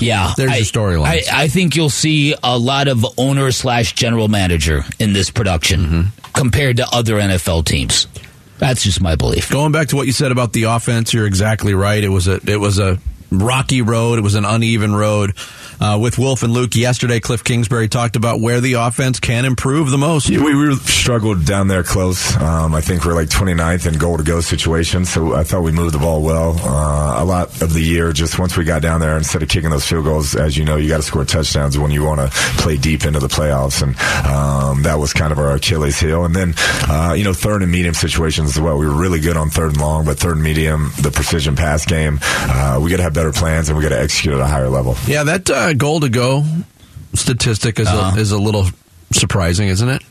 Yeah, 0.00 0.32
There's 0.36 0.50
I- 0.50 0.56
your 0.56 0.64
storylines. 0.66 1.28
I, 1.32 1.44
I 1.44 1.48
think 1.48 1.76
you'll 1.76 1.88
see 1.88 2.34
a 2.42 2.58
lot 2.58 2.88
of 2.88 3.06
owner 3.16 3.52
slash 3.52 3.92
general 3.92 4.26
manager 4.26 4.82
in 4.98 5.12
this 5.12 5.30
production 5.30 5.80
Mm-hmm. 5.80 6.32
compared 6.32 6.78
to 6.78 6.86
other 6.92 7.14
NFL 7.14 7.64
teams. 7.64 8.08
That's 8.58 8.82
just 8.82 9.00
my 9.00 9.14
belief. 9.14 9.50
Going 9.50 9.72
back 9.72 9.88
to 9.88 9.96
what 9.96 10.06
you 10.06 10.12
said 10.12 10.32
about 10.32 10.52
the 10.52 10.64
offense, 10.64 11.14
you're 11.14 11.26
exactly 11.26 11.74
right. 11.74 12.02
It 12.02 12.08
was 12.08 12.28
a 12.28 12.40
it 12.50 12.58
was 12.58 12.78
a 12.78 12.98
rocky 13.30 13.82
road. 13.82 14.18
It 14.18 14.22
was 14.22 14.34
an 14.34 14.44
uneven 14.44 14.94
road. 14.94 15.34
Uh, 15.80 15.96
with 16.00 16.18
Wolf 16.18 16.42
and 16.42 16.52
Luke 16.52 16.74
yesterday, 16.74 17.20
Kliff 17.20 17.44
Kingsbury 17.44 17.86
talked 17.86 18.16
about 18.16 18.40
where 18.40 18.60
the 18.60 18.74
offense 18.74 19.20
can 19.20 19.44
improve 19.44 19.90
the 19.90 19.98
most. 19.98 20.28
Yeah, 20.28 20.42
we, 20.42 20.54
we 20.54 20.74
struggled 20.76 21.44
down 21.44 21.68
there 21.68 21.84
close. 21.84 22.36
Um, 22.36 22.74
I 22.74 22.80
think 22.80 23.04
we're 23.04 23.14
like 23.14 23.28
29th 23.28 23.86
in 23.86 23.96
goal 23.96 24.16
to 24.16 24.24
go 24.24 24.40
situations, 24.40 25.08
so 25.08 25.34
I 25.34 25.44
thought 25.44 25.62
we 25.62 25.70
moved 25.70 25.94
the 25.94 25.98
ball 25.98 26.22
well. 26.22 26.58
Uh, 26.58 27.22
a 27.22 27.24
lot 27.24 27.62
of 27.62 27.72
the 27.72 27.80
year, 27.80 28.12
just 28.12 28.40
once 28.40 28.56
we 28.56 28.64
got 28.64 28.82
down 28.82 29.00
there, 29.00 29.16
instead 29.16 29.42
of 29.42 29.48
kicking 29.48 29.70
those 29.70 29.86
field 29.86 30.04
goals, 30.04 30.34
as 30.34 30.56
you 30.56 30.64
know, 30.64 30.76
you 30.76 30.88
got 30.88 30.96
to 30.96 31.02
score 31.04 31.24
touchdowns 31.24 31.78
when 31.78 31.92
you 31.92 32.04
want 32.04 32.20
to 32.20 32.28
play 32.60 32.76
deep 32.76 33.04
into 33.04 33.20
the 33.20 33.28
playoffs, 33.28 33.80
and 33.80 33.96
um, 34.26 34.82
that 34.82 34.98
was 34.98 35.12
kind 35.12 35.30
of 35.30 35.38
our 35.38 35.52
Achilles 35.52 36.00
heel. 36.00 36.24
And 36.24 36.34
then, 36.34 36.54
uh, 36.88 37.14
you 37.16 37.22
know, 37.22 37.32
third 37.32 37.62
and 37.62 37.70
medium 37.70 37.94
situations 37.94 38.56
as 38.56 38.60
well. 38.60 38.78
We 38.78 38.86
were 38.86 38.96
really 38.96 39.20
good 39.20 39.36
on 39.36 39.50
third 39.50 39.72
and 39.72 39.80
long, 39.80 40.04
but 40.04 40.18
third 40.18 40.34
and 40.34 40.42
medium, 40.42 40.90
the 41.00 41.12
precision 41.12 41.54
pass 41.54 41.86
game, 41.86 42.18
uh, 42.22 42.80
we 42.82 42.90
got 42.90 42.96
to 42.96 43.04
have 43.04 43.14
better 43.18 43.32
plans 43.32 43.68
and 43.68 43.76
we 43.76 43.82
got 43.82 43.88
to 43.88 44.00
execute 44.00 44.32
at 44.34 44.40
a 44.40 44.46
higher 44.46 44.68
level. 44.68 44.94
Yeah, 45.06 45.24
that 45.24 45.50
uh, 45.50 45.72
goal 45.74 45.98
to 46.00 46.08
go 46.08 46.44
statistic 47.14 47.80
is 47.80 47.88
Uh-huh. 47.88 48.16
a, 48.16 48.20
is 48.20 48.30
a 48.30 48.38
little 48.38 48.66
surprising, 49.12 49.68
isn't 49.68 49.88
it? 49.88 50.02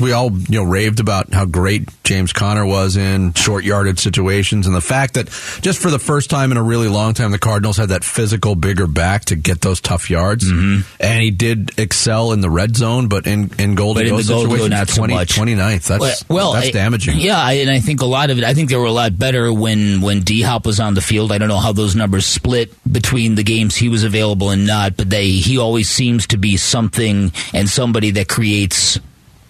We 0.00 0.12
all 0.12 0.30
you 0.32 0.58
know 0.58 0.64
raved 0.64 1.00
about 1.00 1.32
how 1.32 1.44
great 1.44 1.88
James 2.04 2.32
Conner 2.32 2.64
was 2.66 2.96
in 2.96 3.32
short 3.34 3.64
yardage 3.64 3.98
situations, 4.00 4.66
and 4.66 4.74
the 4.76 4.80
fact 4.80 5.14
that 5.14 5.26
just 5.62 5.80
for 5.80 5.90
the 5.90 5.98
first 5.98 6.30
time 6.30 6.50
in 6.52 6.56
a 6.56 6.62
really 6.62 6.88
long 6.88 7.14
time, 7.14 7.30
the 7.32 7.38
Cardinals 7.38 7.76
had 7.76 7.88
that 7.90 8.04
physical, 8.04 8.54
bigger 8.54 8.86
back 8.86 9.24
to 9.26 9.36
get 9.36 9.60
those 9.60 9.80
tough 9.80 10.10
yards, 10.10 10.44
Mm-hmm. 10.50 10.80
and 11.00 11.22
he 11.22 11.30
did 11.30 11.78
excel 11.78 12.32
in 12.32 12.40
the 12.40 12.50
red 12.50 12.76
zone, 12.76 13.08
but 13.08 13.26
in 13.26 13.50
in 13.58 13.74
goal 13.74 13.94
to 13.94 14.00
But 14.00 14.06
in 14.06 14.10
goal 14.12 14.22
situations, 14.22 14.70
not 14.70 14.88
so 14.88 14.96
20, 14.98 15.14
much. 15.14 15.34
29th. 15.36 15.86
That's 15.86 16.28
well, 16.28 16.52
that's 16.52 16.68
I- 16.68 16.70
damaging. 16.70 17.18
Yeah, 17.18 17.38
I- 17.38 17.54
and 17.54 17.70
I 17.70 17.80
think 17.80 18.02
a 18.02 18.06
lot 18.06 18.30
of 18.30 18.38
it. 18.38 18.44
I 18.44 18.54
think 18.54 18.68
they 18.70 18.76
were 18.76 18.84
a 18.86 18.92
lot 18.92 19.18
better 19.18 19.52
when 19.52 20.00
when 20.00 20.20
D 20.20 20.42
Hop 20.42 20.66
was 20.66 20.78
on 20.80 20.94
the 20.94 21.00
field. 21.02 21.32
I 21.32 21.38
don't 21.38 21.48
know 21.48 21.58
how 21.58 21.72
those 21.72 21.96
numbers 21.96 22.26
split 22.26 22.72
between 22.90 23.34
the 23.34 23.42
games 23.42 23.74
he 23.76 23.88
was 23.88 24.04
available 24.04 24.50
and 24.50 24.66
not, 24.66 24.96
but 24.96 25.10
they 25.10 25.30
he 25.30 25.58
always 25.58 25.88
seems 25.88 26.26
to 26.28 26.36
be 26.36 26.56
something 26.56 27.32
and 27.54 27.68
somebody 27.68 28.10
that 28.12 28.28
creates 28.28 28.98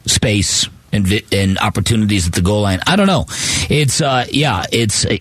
space 0.06 0.68
and 0.92 1.04
vi- 1.06 1.24
and 1.32 1.58
opportunities 1.58 2.26
at 2.28 2.32
the 2.32 2.40
goal 2.40 2.62
line. 2.62 2.78
I 2.86 2.94
don't 2.96 3.08
know. 3.08 3.26
It's 3.68 4.00
uh 4.00 4.24
yeah, 4.30 4.64
it's 4.72 5.04
uh, 5.04 5.16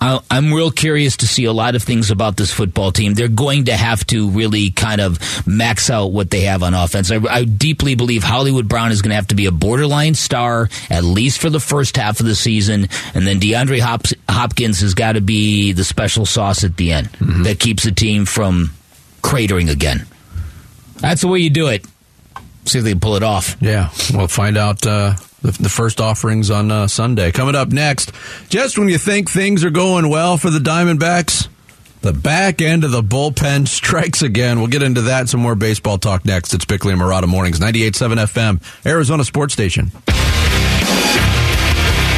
I- 0.00 0.18
I'm 0.30 0.52
real 0.52 0.70
curious 0.72 1.16
to 1.18 1.26
see 1.28 1.44
a 1.46 1.52
lot 1.52 1.74
of 1.76 1.82
things 1.82 2.10
about 2.10 2.36
this 2.36 2.52
football 2.52 2.90
team. 2.92 3.14
They're 3.14 3.28
going 3.28 3.66
to 3.66 3.76
have 3.76 4.04
to 4.08 4.28
really 4.30 4.70
kind 4.70 5.00
of 5.00 5.18
max 5.46 5.90
out 5.90 6.06
what 6.08 6.30
they 6.30 6.40
have 6.42 6.62
on 6.62 6.74
offense. 6.74 7.10
I, 7.10 7.16
I 7.30 7.44
deeply 7.44 7.94
believe 7.94 8.22
Hollywood 8.24 8.68
Brown 8.68 8.90
is 8.92 9.00
going 9.00 9.10
to 9.10 9.14
have 9.16 9.28
to 9.28 9.34
be 9.36 9.46
a 9.46 9.52
borderline 9.52 10.14
star 10.14 10.68
at 10.90 11.04
least 11.04 11.40
for 11.40 11.50
the 11.50 11.60
first 11.60 11.96
half 11.96 12.18
of 12.20 12.26
the 12.26 12.34
season, 12.34 12.88
and 13.14 13.26
then 13.26 13.38
DeAndre 13.40 13.80
Hop- 13.80 14.06
Hopkins 14.28 14.80
has 14.80 14.94
got 14.94 15.12
to 15.12 15.20
be 15.20 15.72
the 15.72 15.84
special 15.84 16.26
sauce 16.26 16.62
at 16.64 16.76
the 16.76 16.92
end 16.92 17.06
that 17.44 17.58
keeps 17.60 17.84
the 17.84 17.92
team 17.92 18.26
from 18.26 18.72
cratering 19.22 19.70
again. 19.70 20.04
That's 20.96 21.20
the 21.22 21.28
way 21.28 21.38
you 21.40 21.50
do 21.50 21.68
it. 21.68 21.84
See 22.66 22.78
if 22.78 22.84
they 22.84 22.90
can 22.92 23.00
pull 23.00 23.16
it 23.16 23.22
off. 23.22 23.56
Yeah, 23.60 23.90
we'll 24.12 24.28
find 24.28 24.56
out 24.56 24.84
uh, 24.86 25.14
the, 25.42 25.52
the 25.52 25.68
first 25.68 26.00
offerings 26.00 26.50
on 26.50 26.70
uh, 26.70 26.86
Sunday. 26.88 27.30
Coming 27.32 27.54
up 27.54 27.68
next, 27.68 28.12
just 28.48 28.78
when 28.78 28.88
you 28.88 28.98
think 28.98 29.30
things 29.30 29.64
are 29.64 29.70
going 29.70 30.08
well 30.08 30.36
for 30.36 30.50
the 30.50 30.58
Diamondbacks, 30.58 31.48
the 32.02 32.12
back 32.12 32.60
end 32.60 32.84
of 32.84 32.90
the 32.90 33.02
bullpen 33.02 33.68
strikes 33.68 34.22
again. 34.22 34.58
We'll 34.58 34.68
get 34.68 34.82
into 34.82 35.02
that 35.02 35.28
some 35.28 35.40
more 35.40 35.54
baseball 35.54 35.98
talk 35.98 36.24
next. 36.24 36.54
It's 36.54 36.64
Bickley 36.64 36.92
and 36.92 37.00
Marotta 37.00 37.28
Mornings, 37.28 37.60
98.7 37.60 38.16
FM, 38.26 38.86
Arizona 38.86 39.24
Sports 39.24 39.52
Station. 39.54 39.92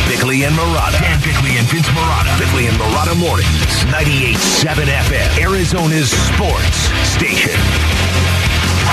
Bickley 0.08 0.44
and 0.44 0.54
Marotta. 0.56 0.98
Dan 0.98 1.20
Bickley 1.20 1.56
and 1.58 1.66
Vince 1.68 1.86
Marotta. 1.88 2.38
Bickley 2.40 2.66
and 2.66 2.76
Marotta 2.76 3.14
Mornings. 3.20 3.48
98.7 3.92 4.84
FM. 4.86 5.44
Arizona's 5.44 6.10
sports 6.10 6.76
station. 7.06 7.97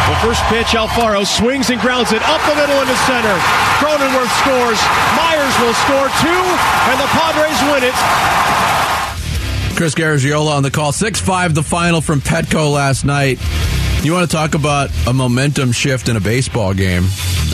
The 0.10 0.16
first 0.22 0.44
pitch, 0.52 0.78
Alfaro 0.78 1.26
swings 1.26 1.70
and 1.70 1.82
grounds 1.82 2.12
it 2.12 2.22
up 2.24 2.42
the 2.46 2.56
middle 2.56 2.80
into 2.82 2.96
center. 3.10 3.36
Cronenworth 3.82 4.34
scores. 4.42 4.80
Myers 5.18 5.56
will 5.60 5.74
score 5.86 6.08
two, 6.22 6.44
and 6.92 6.98
the 7.00 7.10
Padres 7.10 7.60
win 7.74 7.84
it. 7.90 7.96
Chris 9.76 9.94
Garagiola 9.96 10.52
on 10.56 10.64
the 10.64 10.72
call. 10.72 10.92
6 10.92 11.20
5 11.20 11.54
the 11.54 11.64
final 11.64 12.02
from 12.02 12.22
Petco 12.22 12.72
last 12.72 13.04
night. 13.04 13.40
You 14.04 14.14
want 14.14 14.30
to 14.30 14.36
talk 14.36 14.54
about 14.54 14.90
a 15.08 15.14
momentum 15.14 15.72
shift 15.72 16.08
in 16.08 16.16
a 16.16 16.22
baseball 16.22 16.74
game? 16.74 17.04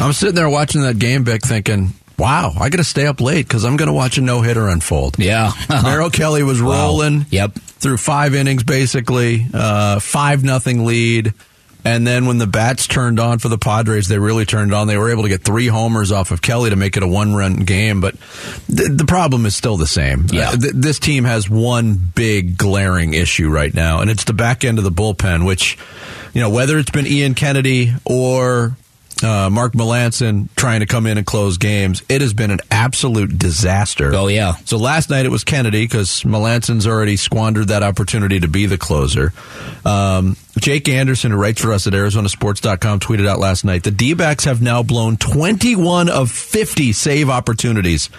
I'm 0.01 0.13
sitting 0.13 0.35
there 0.35 0.49
watching 0.49 0.81
that 0.81 0.99
game, 0.99 1.23
Vic, 1.23 1.41
thinking, 1.43 1.93
wow, 2.19 2.51
I 2.59 2.69
got 2.69 2.77
to 2.77 2.83
stay 2.83 3.07
up 3.07 3.21
late 3.21 3.47
because 3.47 3.63
I'm 3.63 3.77
going 3.77 3.87
to 3.87 3.93
watch 3.93 4.17
a 4.17 4.21
no 4.21 4.41
hitter 4.41 4.67
unfold. 4.67 5.17
Yeah. 5.17 5.51
Merrill 5.69 6.09
Kelly 6.09 6.43
was 6.43 6.59
rolling. 6.61 7.25
Yep. 7.31 7.53
Through 7.53 7.97
five 7.97 8.35
innings, 8.35 8.63
basically, 8.63 9.45
uh, 9.53 9.99
five 9.99 10.43
nothing 10.43 10.85
lead. 10.85 11.33
And 11.83 12.05
then 12.05 12.27
when 12.27 12.37
the 12.37 12.47
bats 12.47 12.85
turned 12.87 13.19
on 13.19 13.39
for 13.39 13.49
the 13.49 13.57
Padres, 13.57 14.07
they 14.07 14.19
really 14.19 14.45
turned 14.45 14.73
on. 14.73 14.87
They 14.87 14.97
were 14.97 15.09
able 15.09 15.23
to 15.23 15.29
get 15.29 15.43
three 15.43 15.67
homers 15.67 16.11
off 16.11 16.31
of 16.31 16.41
Kelly 16.41 16.69
to 16.69 16.75
make 16.75 16.95
it 16.95 17.03
a 17.03 17.07
one 17.07 17.33
run 17.33 17.55
game. 17.57 18.01
But 18.01 18.15
th- 18.67 18.89
the 18.91 19.05
problem 19.07 19.45
is 19.45 19.55
still 19.55 19.77
the 19.77 19.87
same. 19.87 20.27
Yeah. 20.31 20.49
Uh, 20.49 20.57
th- 20.57 20.73
this 20.75 20.99
team 20.99 21.23
has 21.23 21.49
one 21.49 21.95
big 21.95 22.57
glaring 22.57 23.13
issue 23.13 23.49
right 23.49 23.73
now, 23.73 24.01
and 24.01 24.11
it's 24.11 24.25
the 24.25 24.33
back 24.33 24.63
end 24.63 24.77
of 24.77 24.83
the 24.83 24.91
bullpen, 24.91 25.45
which, 25.45 25.77
you 26.33 26.41
know, 26.41 26.49
whether 26.49 26.77
it's 26.77 26.91
been 26.91 27.07
Ian 27.07 27.33
Kennedy 27.33 27.93
or 28.05 28.75
uh, 29.23 29.49
Mark 29.49 29.73
Melancon 29.73 30.49
trying 30.55 30.81
to 30.81 30.85
come 30.85 31.05
in 31.05 31.17
and 31.17 31.25
close 31.25 31.57
games, 31.57 32.03
it 32.09 32.21
has 32.21 32.33
been 32.33 32.51
an 32.51 32.59
absolute 32.69 33.37
disaster. 33.37 34.11
Oh, 34.13 34.27
yeah. 34.27 34.55
So 34.65 34.77
last 34.77 35.09
night 35.09 35.25
it 35.25 35.29
was 35.29 35.43
Kennedy 35.43 35.83
because 35.83 36.23
Melancon's 36.23 36.87
already 36.87 37.17
squandered 37.17 37.69
that 37.69 37.83
opportunity 37.83 38.39
to 38.39 38.47
be 38.47 38.65
the 38.65 38.77
closer. 38.77 39.33
Um, 39.85 40.37
Jake 40.57 40.89
Anderson, 40.89 41.31
who 41.31 41.37
writes 41.37 41.61
for 41.61 41.73
us 41.73 41.87
at 41.87 41.93
ArizonaSports.com, 41.93 42.99
tweeted 42.99 43.27
out 43.27 43.39
last 43.39 43.63
night 43.65 43.83
the 43.83 43.91
D 43.91 44.13
backs 44.13 44.45
have 44.45 44.61
now 44.61 44.83
blown 44.83 45.17
21 45.17 46.09
of 46.09 46.29
50 46.31 46.91
save 46.93 47.29
opportunities. 47.29 48.09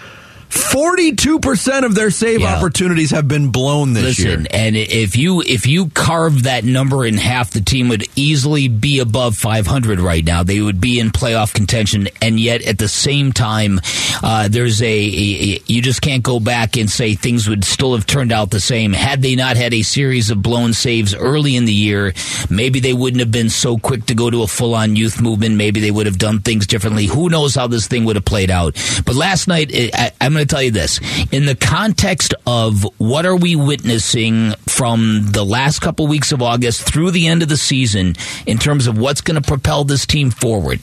42% 0.52 1.84
of 1.84 1.94
their 1.94 2.10
save 2.10 2.40
Yeah. 2.42 2.56
opportunities 2.56 3.10
have 3.10 3.26
been 3.26 3.48
blown 3.48 3.94
this 3.94 4.18
Listen, 4.18 4.40
year. 4.42 4.46
and 4.50 4.76
if 4.76 5.16
you 5.16 5.40
if 5.42 5.66
you 5.66 5.86
carve 5.88 6.42
that 6.44 6.64
number 6.64 7.04
in 7.06 7.16
half, 7.16 7.50
the 7.52 7.60
team 7.60 7.88
would 7.88 8.04
easily 8.16 8.68
be 8.68 8.98
above 8.98 9.36
500 9.36 9.98
right 9.98 10.24
now. 10.24 10.42
They 10.42 10.60
would 10.60 10.80
be 10.80 11.00
in 11.00 11.10
playoff 11.10 11.54
contention, 11.54 12.08
and 12.20 12.38
yet 12.38 12.62
at 12.62 12.78
the 12.78 12.88
same 12.88 13.32
time, 13.32 13.80
uh, 14.22 14.48
there's 14.48 14.82
a, 14.82 14.86
a, 14.86 15.60
you 15.66 15.80
just 15.80 16.02
can't 16.02 16.22
go 16.22 16.38
back 16.38 16.76
and 16.76 16.90
say 16.90 17.14
things 17.14 17.48
would 17.48 17.64
still 17.64 17.94
have 17.94 18.06
turned 18.06 18.30
out 18.32 18.50
the 18.50 18.60
same 18.60 18.92
had 18.92 19.22
they 19.22 19.34
not 19.34 19.56
had 19.56 19.72
a 19.72 19.82
series 19.82 20.30
of 20.30 20.42
blown 20.42 20.72
saves 20.74 21.14
early 21.14 21.56
in 21.56 21.64
the 21.64 21.72
year. 21.72 22.12
Maybe 22.50 22.78
they 22.80 22.92
wouldn't 22.92 23.20
have 23.20 23.32
been 23.32 23.48
so 23.50 23.78
quick 23.78 24.06
to 24.06 24.14
go 24.14 24.28
to 24.30 24.42
a 24.42 24.46
full 24.46 24.74
on 24.74 24.96
youth 24.96 25.20
movement. 25.20 25.56
Maybe 25.56 25.80
they 25.80 25.90
would 25.90 26.06
have 26.06 26.18
done 26.18 26.40
things 26.40 26.66
differently. 26.66 27.06
Who 27.06 27.28
knows 27.30 27.54
how 27.54 27.66
this 27.66 27.86
thing 27.86 28.04
would 28.04 28.16
have 28.16 28.24
played 28.24 28.50
out? 28.50 28.74
But 29.06 29.14
last 29.14 29.48
night, 29.48 29.70
I, 29.74 30.10
I'm 30.20 30.32
going 30.34 30.41
to 30.46 30.54
tell 30.54 30.62
you 30.62 30.70
this: 30.70 31.00
in 31.32 31.46
the 31.46 31.54
context 31.54 32.34
of 32.46 32.86
what 32.98 33.26
are 33.26 33.36
we 33.36 33.56
witnessing 33.56 34.52
from 34.68 35.28
the 35.32 35.44
last 35.44 35.80
couple 35.80 36.06
weeks 36.06 36.32
of 36.32 36.42
August 36.42 36.82
through 36.82 37.10
the 37.10 37.26
end 37.28 37.42
of 37.42 37.48
the 37.48 37.56
season, 37.56 38.16
in 38.46 38.58
terms 38.58 38.86
of 38.86 38.98
what's 38.98 39.20
going 39.20 39.40
to 39.40 39.46
propel 39.46 39.84
this 39.84 40.06
team 40.06 40.30
forward. 40.30 40.80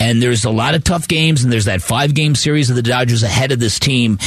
And 0.00 0.20
there's 0.20 0.44
a 0.44 0.50
lot 0.50 0.74
of 0.74 0.84
tough 0.84 1.08
games, 1.08 1.44
and 1.44 1.52
there's 1.52 1.64
that 1.66 1.80
five 1.80 2.14
game 2.14 2.34
series 2.34 2.68
of 2.68 2.76
the 2.76 2.82
Dodgers 2.82 3.22
ahead 3.22 3.52
of 3.52 3.58
this 3.58 3.78
team. 3.78 4.18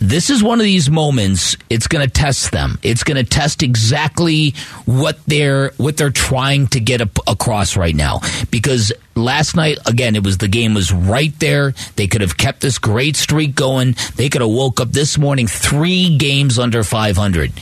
This 0.00 0.30
is 0.30 0.42
one 0.42 0.60
of 0.60 0.64
these 0.64 0.88
moments. 0.88 1.56
It's 1.68 1.88
going 1.88 2.06
to 2.06 2.10
test 2.10 2.52
them. 2.52 2.78
It's 2.82 3.04
going 3.04 3.22
to 3.22 3.28
test 3.28 3.62
exactly 3.62 4.54
what 4.86 5.18
they're 5.26 5.72
what 5.76 5.96
they're 5.96 6.10
trying 6.10 6.68
to 6.68 6.80
get 6.80 7.02
across 7.26 7.76
right 7.76 7.94
now. 7.94 8.20
Because 8.50 8.92
last 9.24 9.56
night, 9.56 9.78
again, 9.86 10.16
it 10.16 10.24
was 10.24 10.38
the 10.38 10.48
game 10.48 10.74
was 10.74 10.92
right 10.92 11.32
there. 11.38 11.72
They 11.96 12.06
could 12.06 12.20
have 12.20 12.36
kept 12.36 12.60
this 12.60 12.78
great 12.78 13.16
streak 13.16 13.54
going. 13.54 13.96
They 14.16 14.28
could 14.28 14.40
have 14.40 14.50
woke 14.50 14.80
up 14.80 14.90
this 14.90 15.18
morning 15.18 15.46
three 15.46 16.16
games 16.16 16.58
under 16.58 16.82
500. 16.82 17.52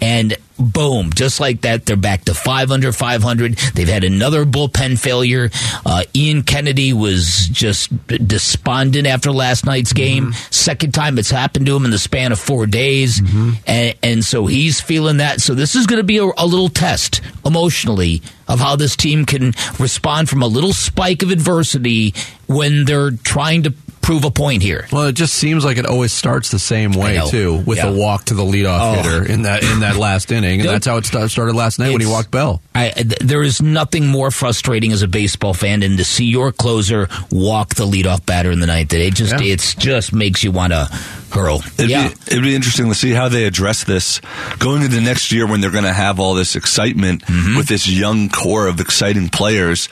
And 0.00 0.36
boom, 0.58 1.10
just 1.12 1.40
like 1.40 1.62
that, 1.62 1.86
they're 1.86 1.96
back 1.96 2.24
to 2.26 2.34
five 2.34 2.70
under 2.70 2.92
500. 2.92 3.54
They've 3.74 3.88
had 3.88 4.04
another 4.04 4.44
bullpen 4.44 4.98
failure. 4.98 5.50
Uh, 5.84 6.04
Ian 6.14 6.42
Kennedy 6.42 6.92
was 6.92 7.48
just 7.50 7.90
despondent 8.06 9.06
after 9.06 9.32
last 9.32 9.64
night's 9.66 9.92
game. 9.92 10.32
Second 10.50 10.92
time 10.92 11.18
it's 11.18 11.30
happened 11.30 11.66
to 11.66 11.76
him 11.76 11.84
in 11.84 11.90
the 11.90 11.98
span 11.98 12.32
of 12.32 12.38
four 12.38 12.66
days. 12.66 13.20
And, 13.66 13.94
and 14.02 14.24
so 14.24 14.46
he's 14.46 14.80
feeling 14.80 15.18
that. 15.18 15.40
So 15.40 15.54
this 15.54 15.74
is 15.74 15.86
going 15.86 15.98
to 16.00 16.04
be 16.04 16.18
a, 16.18 16.24
a 16.24 16.46
little 16.46 16.68
test 16.68 17.20
emotionally 17.44 18.22
of 18.48 18.60
how 18.60 18.76
this 18.76 18.96
team 18.96 19.24
can 19.24 19.52
respond 19.78 20.28
from 20.28 20.42
a 20.42 20.46
little 20.46 20.72
spike 20.72 21.22
of 21.22 21.30
adversity 21.30 22.14
when 22.46 22.84
they're 22.84 23.10
trying 23.10 23.62
to 23.64 23.74
prove 24.06 24.24
a 24.24 24.30
point 24.30 24.62
here. 24.62 24.86
Well, 24.92 25.08
it 25.08 25.14
just 25.14 25.34
seems 25.34 25.64
like 25.64 25.78
it 25.78 25.84
always 25.86 26.12
starts 26.12 26.50
the 26.52 26.60
same 26.60 26.92
way 26.92 27.20
too, 27.28 27.56
with 27.66 27.78
Yeah. 27.78 27.88
a 27.88 27.92
walk 27.92 28.26
to 28.26 28.34
the 28.34 28.44
leadoff 28.44 28.78
Oh. 28.80 29.02
hitter 29.02 29.26
in 29.26 29.42
that 29.42 29.64
in 29.64 29.80
that 29.80 29.96
last 29.96 30.30
inning, 30.30 30.60
and 30.60 30.68
that's 30.68 30.86
how 30.86 30.96
it 30.98 31.06
sta- 31.06 31.26
started 31.26 31.56
last 31.56 31.80
night 31.80 31.90
when 31.90 32.00
he 32.00 32.06
walked 32.06 32.30
Bell. 32.30 32.62
I, 32.72 32.90
th- 32.90 33.18
there 33.20 33.42
is 33.42 33.60
nothing 33.60 34.06
more 34.06 34.30
frustrating 34.30 34.92
as 34.92 35.02
a 35.02 35.08
baseball 35.08 35.54
fan 35.54 35.80
than 35.80 35.96
to 35.96 36.04
see 36.04 36.26
your 36.26 36.52
closer 36.52 37.08
walk 37.32 37.74
the 37.74 37.84
leadoff 37.84 38.24
batter 38.24 38.52
in 38.52 38.60
the 38.60 38.66
ninth. 38.68 38.92
It 38.94 39.14
just 39.14 39.32
Yeah. 39.32 39.52
it's 39.52 39.74
just 39.74 40.12
makes 40.12 40.44
you 40.44 40.52
want 40.52 40.72
to 40.72 40.88
hurl. 41.30 41.64
It'd, 41.76 41.90
yeah, 41.90 42.08
be, 42.08 42.14
it'd 42.28 42.44
be 42.44 42.54
interesting 42.54 42.88
to 42.88 42.94
see 42.94 43.10
how 43.10 43.28
they 43.28 43.44
address 43.44 43.82
this 43.82 44.20
going 44.60 44.82
into 44.82 44.94
the 44.94 45.02
next 45.02 45.32
year 45.32 45.48
when 45.48 45.60
they're 45.60 45.70
going 45.72 45.82
to 45.84 45.92
have 45.92 46.20
all 46.20 46.34
this 46.34 46.54
excitement 46.54 47.24
Mm-hmm. 47.26 47.56
with 47.56 47.66
this 47.66 47.88
young 47.88 48.28
core 48.28 48.68
of 48.68 48.78
exciting 48.80 49.28
players. 49.30 49.88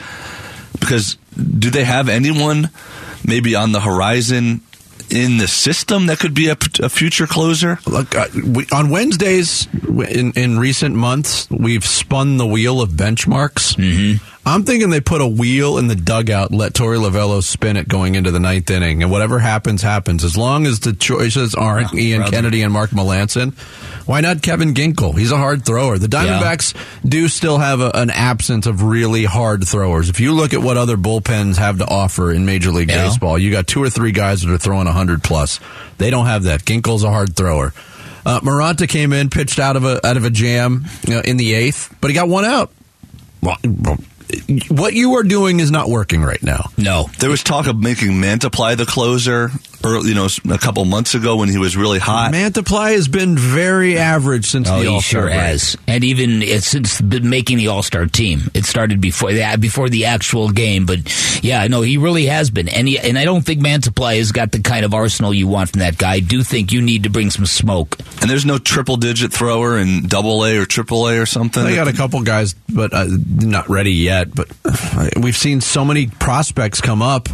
Because 0.79 1.17
do 1.35 1.69
they 1.69 1.83
have 1.83 2.07
anyone 2.09 2.69
maybe 3.27 3.55
on 3.55 3.71
the 3.71 3.81
horizon 3.81 4.61
in 5.09 5.37
the 5.37 5.47
system 5.47 6.07
that 6.07 6.19
could 6.19 6.33
be 6.33 6.49
a, 6.49 6.57
a 6.81 6.89
future 6.89 7.27
closer? 7.27 7.79
Look, 7.85 8.15
uh, 8.15 8.27
we, 8.45 8.65
on 8.71 8.89
Wednesdays 8.89 9.67
in, 9.83 10.31
in 10.33 10.59
recent 10.59 10.95
months, 10.95 11.49
we've 11.49 11.85
spun 11.85 12.37
the 12.37 12.45
wheel 12.45 12.81
of 12.81 12.91
benchmarks. 12.91 13.75
Mm-hmm. 13.75 14.34
I'm 14.47 14.63
thinking 14.63 14.91
they 14.91 15.01
put 15.01 15.21
a 15.21 15.27
wheel 15.27 15.79
in 15.79 15.87
the 15.87 15.95
dugout, 15.95 16.51
and 16.51 16.59
let 16.59 16.73
Torey 16.73 16.99
Lovullo 16.99 17.41
spin 17.41 17.77
it 17.77 17.87
going 17.87 18.13
into 18.13 18.29
the 18.29 18.39
ninth 18.39 18.69
inning, 18.69 19.01
and 19.01 19.11
whatever 19.11 19.39
happens, 19.39 19.81
happens. 19.81 20.23
As 20.23 20.37
long 20.37 20.67
as 20.67 20.81
the 20.81 20.93
choices 20.93 21.55
aren't 21.55 21.93
Ian 21.95 22.19
brother. 22.21 22.31
Kennedy 22.31 22.61
and 22.61 22.71
Mark 22.71 22.91
Melancon, 22.91 23.53
why 24.05 24.21
not 24.21 24.43
Kevin 24.43 24.75
Ginkel? 24.75 25.17
He's 25.17 25.31
a 25.31 25.37
hard 25.37 25.65
thrower. 25.65 25.97
The 25.97 26.05
Diamondbacks 26.07 26.75
do 27.03 27.27
still 27.27 27.57
have 27.57 27.81
a, 27.81 27.89
an 27.95 28.11
absence 28.11 28.67
of 28.67 28.83
really 28.83 29.25
hard 29.25 29.67
throwers. 29.67 30.09
If 30.09 30.19
you 30.19 30.31
look 30.33 30.53
at 30.53 30.61
what 30.61 30.77
other 30.77 30.95
bullpens 30.95 31.57
have 31.57 31.79
to 31.79 31.87
offer 31.87 32.31
in 32.31 32.45
Major 32.45 32.71
League 32.71 32.89
Yeah. 32.89 33.05
Baseball, 33.05 33.39
you 33.39 33.49
got 33.49 33.65
two 33.65 33.81
or 33.81 33.89
three 33.89 34.11
guys 34.11 34.43
that 34.43 34.51
are 34.51 34.59
throwing 34.59 34.85
100 34.85 35.23
plus. 35.23 35.59
They 35.97 36.11
don't 36.11 36.27
have 36.27 36.43
that. 36.43 36.61
Ginkel's 36.65 37.03
a 37.03 37.09
hard 37.09 37.35
thrower. 37.35 37.73
Uh, 38.23 38.41
Moronta 38.41 38.87
came 38.87 39.11
in, 39.11 39.31
pitched 39.31 39.57
out 39.57 39.75
of 39.75 39.85
a 39.85 40.05
out 40.05 40.17
of 40.17 40.25
a 40.25 40.29
jam 40.29 40.85
you 41.07 41.15
know, 41.15 41.21
in 41.21 41.37
the 41.37 41.53
eighth, 41.55 41.95
but 41.99 42.09
he 42.11 42.13
got 42.15 42.27
one 42.27 42.45
out. 42.45 42.71
Well, 43.41 43.57
what 44.69 44.93
you 44.93 45.15
are 45.15 45.23
doing 45.23 45.59
is 45.59 45.71
not 45.71 45.89
working 45.89 46.23
right 46.23 46.41
now. 46.41 46.69
no. 46.77 47.09
There 47.19 47.29
was 47.29 47.43
talk 47.43 47.67
of 47.67 47.77
making 47.77 48.11
Mantiply 48.13 48.75
the 48.77 48.85
closer 48.85 49.51
early, 49.85 50.09
you 50.09 50.15
know, 50.15 50.27
a 50.49 50.57
couple 50.57 50.83
months 50.85 51.15
ago 51.15 51.37
when 51.37 51.49
he 51.49 51.57
was 51.57 51.77
really 51.77 51.99
hot. 51.99 52.33
Mantiply 52.33 52.91
has 52.93 53.07
been 53.07 53.37
very 53.37 53.97
average 53.97 54.45
since 54.47 54.69
Oh, 54.69 54.79
the 54.81 54.87
All 54.87 55.01
Star 55.01 55.23
sure 55.23 55.29
has, 55.29 55.77
and 55.87 56.03
even 56.03 56.41
it's 56.41 56.67
since 56.67 56.99
been 57.01 57.29
making 57.29 57.57
the 57.57 57.67
All 57.67 57.83
Star 57.83 58.05
team. 58.05 58.41
It 58.53 58.65
started 58.65 59.01
before 59.01 59.31
the 59.31 59.57
before 59.59 59.89
the 59.89 60.05
actual 60.05 60.49
game, 60.49 60.85
but 60.85 60.99
yeah, 61.43 61.67
no, 61.67 61.81
he 61.81 61.97
really 61.97 62.25
has 62.25 62.49
been, 62.49 62.67
and 62.69 62.87
he, 62.87 62.99
and 62.99 63.17
I 63.17 63.25
don't 63.25 63.45
think 63.45 63.61
Mantiply 63.61 64.17
has 64.17 64.31
got 64.31 64.51
the 64.51 64.59
kind 64.61 64.85
of 64.85 64.93
arsenal 64.93 65.33
you 65.33 65.47
want 65.47 65.71
from 65.71 65.79
that 65.79 65.97
guy. 65.97 66.13
I 66.13 66.19
do 66.19 66.43
think 66.43 66.71
you 66.71 66.81
need 66.81 67.03
to 67.03 67.09
bring 67.09 67.29
some 67.29 67.45
smoke. 67.45 67.97
And 68.21 68.29
there's 68.29 68.45
no 68.45 68.57
triple 68.57 68.97
digit 68.97 69.31
thrower 69.31 69.77
in 69.77 70.07
double 70.07 70.43
A 70.45 70.57
or 70.57 70.65
triple 70.65 71.07
A 71.07 71.19
or 71.19 71.25
something. 71.25 71.63
They 71.63 71.75
got 71.75 71.87
a 71.87 71.93
couple 71.93 72.21
guys, 72.23 72.53
but 72.69 72.93
uh, 72.93 73.05
not 73.07 73.69
ready 73.69 73.91
yet. 73.93 74.33
But 74.33 74.49
uh, 74.65 75.09
we've 75.21 75.37
seen 75.37 75.61
so 75.61 75.85
many 75.85 76.07
prospects 76.07 76.81
come 76.81 77.01
up 77.01 77.29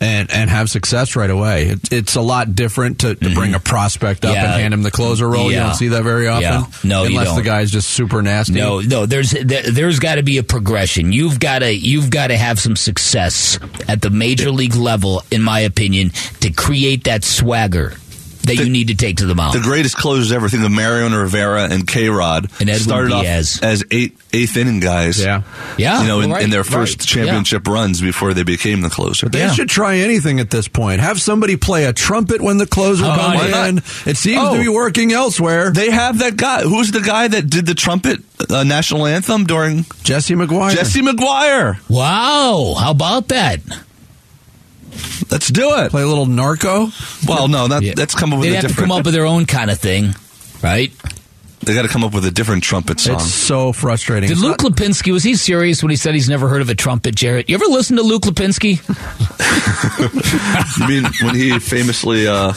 and 0.00 0.30
and 0.30 0.48
have 0.48 0.70
success 0.70 1.14
right 1.16 1.28
away. 1.30 1.66
It, 1.68 1.92
it's 1.92 2.16
a 2.16 2.20
lot 2.20 2.54
different 2.54 3.00
to, 3.00 3.14
to 3.14 3.34
bring 3.34 3.54
a 3.54 3.60
prospect 3.60 4.24
up 4.24 4.30
Mm-hmm. 4.30 4.42
Yeah. 4.44 4.52
and 4.52 4.60
hand 4.62 4.74
him 4.74 4.82
the 4.82 4.90
closer 4.90 5.28
role. 5.28 5.50
You 5.50 5.58
don't 5.58 5.74
see 5.74 5.88
that 5.88 6.02
very 6.02 6.26
often. 6.28 6.42
Yeah. 6.42 6.64
No, 6.84 7.04
unless 7.04 7.34
the 7.36 7.42
guy's 7.42 7.70
just 7.70 7.88
super 7.90 8.22
nasty. 8.22 8.54
No, 8.54 8.80
no, 8.80 9.06
there's 9.06 9.30
there, 9.32 9.62
there's 9.70 9.98
got 9.98 10.14
to 10.16 10.22
be 10.22 10.38
a 10.38 10.42
progression. 10.42 11.12
You've 11.12 11.38
got 11.40 11.58
to 11.60 11.72
you've 11.74 12.10
got 12.10 12.28
to 12.28 12.36
have 12.36 12.58
some 12.58 12.76
success 12.76 13.58
at 13.88 14.00
the 14.02 14.10
major 14.10 14.50
league 14.50 14.74
level, 14.76 15.22
in 15.30 15.42
my 15.42 15.60
opinion, 15.60 16.10
to 16.40 16.50
create 16.50 17.04
that 17.04 17.24
swagger 17.24 17.94
that 18.44 18.56
you 18.56 18.68
need 18.70 18.88
to 18.88 18.94
take 18.94 19.18
to 19.18 19.26
the 19.26 19.34
mound. 19.34 19.54
the 19.54 19.60
greatest 19.60 19.96
closers 19.96 20.32
ever. 20.32 20.48
Think 20.48 20.64
of 20.64 20.70
Mariano 20.72 21.20
Rivera 21.20 21.64
and 21.70 21.86
K 21.86 22.08
Rod. 22.08 22.50
And 22.60 22.68
Edwin 22.70 22.78
started 22.82 23.10
Diaz. 23.10 23.58
off 23.58 23.62
as 23.64 23.84
eight 23.90 24.16
eighth 24.32 24.56
inning 24.56 24.80
guys. 24.80 25.22
Yeah. 25.22 25.42
Yeah, 25.76 26.00
you 26.02 26.08
know, 26.08 26.20
in, 26.20 26.30
right, 26.30 26.42
in 26.42 26.50
their 26.50 26.64
first 26.64 27.00
right, 27.00 27.06
championship 27.06 27.66
runs 27.66 28.00
before 28.00 28.32
they 28.34 28.42
became 28.42 28.80
the 28.80 28.90
closer. 28.90 29.28
They 29.28 29.40
Yeah. 29.40 29.52
should 29.52 29.68
try 29.68 29.98
anything 29.98 30.40
at 30.40 30.50
this 30.50 30.68
point. 30.68 31.00
Have 31.00 31.20
somebody 31.20 31.56
play 31.56 31.84
a 31.84 31.92
trumpet 31.92 32.40
when 32.40 32.58
the 32.58 32.66
closer 32.66 33.04
Oh, 33.04 33.08
comes 33.16 33.34
why 33.42 33.48
not? 33.50 33.68
in. 33.68 33.78
It 34.06 34.16
seems 34.16 34.40
Oh. 34.42 34.54
to 34.56 34.60
be 34.60 34.68
working 34.68 35.12
elsewhere. 35.12 35.70
They 35.72 35.90
have 35.90 36.18
that 36.20 36.36
guy. 36.36 36.62
Who's 36.62 36.90
the 36.92 37.00
guy 37.00 37.28
that 37.28 37.48
did 37.50 37.66
the 37.66 37.74
trumpet 37.74 38.20
uh, 38.48 38.64
national 38.64 39.06
anthem 39.06 39.44
during 39.44 39.84
Jesse 40.02 40.34
McGuire. 40.34 40.72
Jesse 40.74 41.02
McGuire? 41.02 41.78
wow, 41.88 42.74
how 42.78 42.90
about 42.92 43.28
that? 43.28 43.60
Let's 45.30 45.48
do 45.48 45.76
it. 45.78 45.90
play 45.90 46.02
a 46.02 46.06
little 46.06 46.26
narco. 46.26 46.88
Well, 47.26 47.48
no, 47.48 47.68
that, 47.68 47.82
Yeah. 47.82 47.92
that's 47.94 48.14
come 48.14 48.32
up 48.32 48.40
with 48.40 48.48
They'd 48.48 48.56
a 48.56 48.62
have 48.62 48.70
to 48.74 48.76
come 48.76 48.90
up 48.90 49.04
with 49.04 49.14
their 49.14 49.26
own 49.26 49.46
kind 49.46 49.70
of 49.70 49.78
thing, 49.78 50.14
right? 50.62 50.92
they 51.62 51.74
got 51.74 51.82
to 51.82 51.88
come 51.88 52.02
up 52.02 52.14
with 52.14 52.24
a 52.24 52.30
different 52.30 52.64
trumpet 52.64 52.98
song. 52.98 53.16
It's 53.16 53.26
so 53.34 53.72
frustrating. 53.74 54.28
Did 54.28 54.38
It's 54.38 54.42
Luke 54.42 54.62
not- 54.62 54.72
Lapinski 54.72 55.12
was 55.12 55.22
he 55.22 55.34
serious 55.36 55.82
when 55.82 55.90
he 55.90 55.96
said 55.96 56.14
he's 56.14 56.28
never 56.28 56.48
heard 56.48 56.62
of 56.62 56.70
a 56.70 56.74
trumpet, 56.74 57.14
Jarrett? 57.14 57.50
You 57.50 57.54
ever 57.54 57.66
listen 57.66 57.96
to 57.98 58.02
Luke 58.02 58.22
Lapinski? 58.22 58.80
you 60.80 60.88
mean 60.88 61.04
when 61.22 61.34
he 61.34 61.58
famously, 61.58 62.26
uh, 62.26 62.52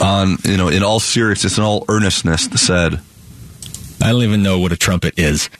on 0.00 0.38
you 0.44 0.56
know, 0.56 0.68
in 0.68 0.82
all 0.82 1.00
seriousness 1.00 1.58
and 1.58 1.64
all 1.66 1.84
earnestness, 1.88 2.44
said, 2.56 2.98
I 4.02 4.10
don't 4.10 4.22
even 4.22 4.42
know 4.42 4.58
what 4.58 4.72
a 4.72 4.76
trumpet 4.76 5.18
is. 5.18 5.50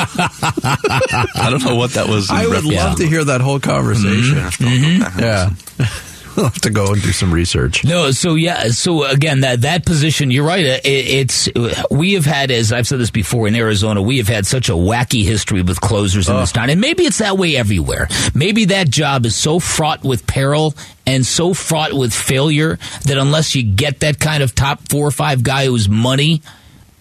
"I 0.00 1.48
don't 1.50 1.64
know 1.64 1.76
what 1.76 1.92
that 1.92 2.08
was." 2.08 2.30
I 2.30 2.46
would 2.46 2.64
love 2.64 2.96
to." 2.96 3.02
to 3.02 3.08
hear 3.08 3.24
that 3.24 3.40
whole 3.40 3.60
conversation. 3.60 4.36
Mm-hmm. 4.36 5.20
Yeah. 5.20 5.50
we'll 6.36 6.46
have 6.46 6.60
to 6.60 6.70
go 6.70 6.92
and 6.92 7.02
do 7.02 7.12
some 7.12 7.32
research. 7.32 7.84
No, 7.84 8.10
so 8.10 8.34
yeah, 8.34 8.68
so 8.68 9.04
again, 9.04 9.40
that 9.40 9.62
that 9.62 9.84
position, 9.84 10.30
you're 10.30 10.46
right. 10.46 10.64
It, 10.64 10.84
it's 10.84 11.48
we 11.90 12.14
have 12.14 12.24
had, 12.24 12.50
as 12.50 12.72
I've 12.72 12.86
said 12.86 13.00
this 13.00 13.10
before 13.10 13.48
in 13.48 13.54
Arizona, 13.54 14.02
we 14.02 14.18
have 14.18 14.28
had 14.28 14.46
such 14.46 14.68
a 14.68 14.72
wacky 14.72 15.24
history 15.24 15.62
with 15.62 15.80
closers 15.80 16.28
in 16.28 16.36
this 16.36 16.52
town, 16.52 16.70
and 16.70 16.80
maybe 16.80 17.04
it's 17.04 17.18
that 17.18 17.36
way 17.36 17.56
everywhere. 17.56 18.08
Maybe 18.34 18.66
that 18.66 18.90
job 18.90 19.26
is 19.26 19.34
so 19.36 19.58
fraught 19.58 20.02
with 20.02 20.26
peril 20.26 20.74
and 21.06 21.24
so 21.26 21.54
fraught 21.54 21.92
with 21.92 22.12
failure 22.12 22.78
that 23.06 23.18
unless 23.18 23.54
you 23.54 23.62
get 23.62 24.00
that 24.00 24.18
kind 24.20 24.42
of 24.42 24.54
top 24.54 24.88
four 24.88 25.06
or 25.06 25.10
five 25.10 25.42
guy 25.42 25.66
who's 25.66 25.88
money, 25.88 26.42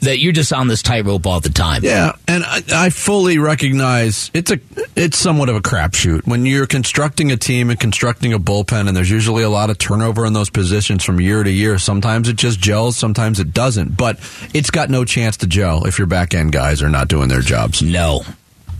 that 0.01 0.19
you're 0.19 0.33
just 0.33 0.53
on 0.53 0.67
this 0.67 0.81
tightrope 0.81 1.25
all 1.25 1.39
the 1.39 1.49
time. 1.49 1.83
Yeah, 1.83 2.13
and 2.27 2.43
I, 2.43 2.61
I 2.73 2.89
fully 2.89 3.37
recognize 3.37 4.31
it's 4.33 4.51
a 4.51 4.59
it's 4.95 5.17
somewhat 5.17 5.49
of 5.49 5.55
a 5.55 5.61
crapshoot 5.61 6.25
when 6.25 6.45
you're 6.45 6.67
constructing 6.67 7.31
a 7.31 7.37
team 7.37 7.69
and 7.69 7.79
constructing 7.79 8.33
a 8.33 8.39
bullpen, 8.39 8.87
and 8.87 8.95
there's 8.95 9.09
usually 9.09 9.43
a 9.43 9.49
lot 9.49 9.69
of 9.69 9.77
turnover 9.77 10.25
in 10.25 10.33
those 10.33 10.49
positions 10.49 11.03
from 11.03 11.19
year 11.19 11.43
to 11.43 11.51
year. 11.51 11.77
Sometimes 11.77 12.27
it 12.29 12.35
just 12.35 12.59
gels, 12.59 12.97
sometimes 12.97 13.39
it 13.39 13.53
doesn't, 13.53 13.97
but 13.97 14.19
it's 14.53 14.71
got 14.71 14.89
no 14.89 15.05
chance 15.05 15.37
to 15.37 15.47
gel 15.47 15.85
if 15.85 15.97
your 15.97 16.07
back 16.07 16.33
end 16.33 16.51
guys 16.51 16.81
are 16.81 16.89
not 16.89 17.07
doing 17.07 17.29
their 17.29 17.41
jobs. 17.41 17.81
No. 17.81 18.21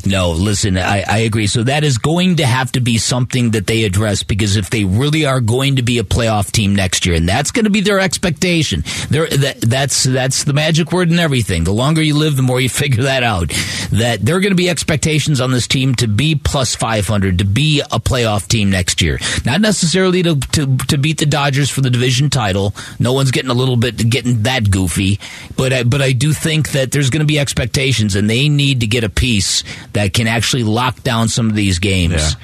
No, 0.05 0.31
listen, 0.31 0.77
I, 0.77 1.03
I 1.07 1.17
agree. 1.19 1.47
So 1.47 1.63
that 1.63 1.83
is 1.83 1.97
going 1.97 2.37
to 2.37 2.45
have 2.45 2.71
to 2.71 2.79
be 2.79 2.97
something 2.97 3.51
that 3.51 3.67
they 3.67 3.83
address 3.83 4.23
because 4.23 4.55
if 4.55 4.69
they 4.69 4.85
really 4.85 5.25
are 5.25 5.41
going 5.41 5.75
to 5.75 5.81
be 5.81 5.97
a 5.97 6.03
playoff 6.03 6.51
team 6.51 6.75
next 6.75 7.05
year, 7.05 7.15
and 7.15 7.27
that's 7.27 7.51
going 7.51 7.65
to 7.65 7.69
be 7.69 7.81
their 7.81 7.99
expectation, 7.99 8.81
that, 9.09 9.57
that's 9.61 10.03
that's 10.03 10.45
the 10.45 10.53
magic 10.53 10.91
word 10.93 11.09
and 11.09 11.19
everything. 11.19 11.65
The 11.65 11.73
longer 11.73 12.01
you 12.01 12.15
live, 12.15 12.37
the 12.37 12.41
more 12.41 12.61
you 12.61 12.69
figure 12.79 13.03
that 13.03 13.23
out. 13.23 13.49
That 13.91 14.19
there 14.21 14.35
are 14.35 14.39
going 14.39 14.51
to 14.51 14.55
be 14.55 14.69
expectations 14.69 15.41
on 15.41 15.51
this 15.51 15.67
team 15.67 15.95
to 15.95 16.07
be 16.07 16.35
plus 16.35 16.75
500, 16.75 17.39
to 17.39 17.45
be 17.45 17.81
a 17.81 17.99
playoff 17.99 18.47
team 18.47 18.69
next 18.69 19.01
year. 19.01 19.19
Not 19.45 19.61
necessarily 19.61 20.23
to, 20.23 20.39
to, 20.39 20.77
to 20.77 20.97
beat 20.97 21.17
the 21.17 21.25
Dodgers 21.25 21.69
for 21.69 21.81
the 21.81 21.89
division 21.89 22.29
title. 22.29 22.73
No 22.99 23.13
one's 23.13 23.31
getting 23.31 23.51
a 23.51 23.55
little 23.55 23.77
bit 23.77 23.97
getting 24.09 24.43
that 24.43 24.71
goofy, 24.71 25.19
but 25.57 25.73
I, 25.73 25.83
but 25.83 26.01
I 26.01 26.13
do 26.13 26.31
think 26.31 26.71
that 26.71 26.91
there's 26.91 27.09
going 27.09 27.21
to 27.21 27.25
be 27.25 27.39
expectations, 27.39 28.15
and 28.15 28.29
they 28.29 28.47
need 28.47 28.79
to 28.81 28.87
get 28.87 29.03
a 29.03 29.09
piece 29.09 29.63
that 29.93 30.13
can 30.13 30.27
actually 30.27 30.63
lock 30.63 31.01
down 31.03 31.27
some 31.29 31.49
of 31.49 31.55
these 31.55 31.79
games. 31.79 32.35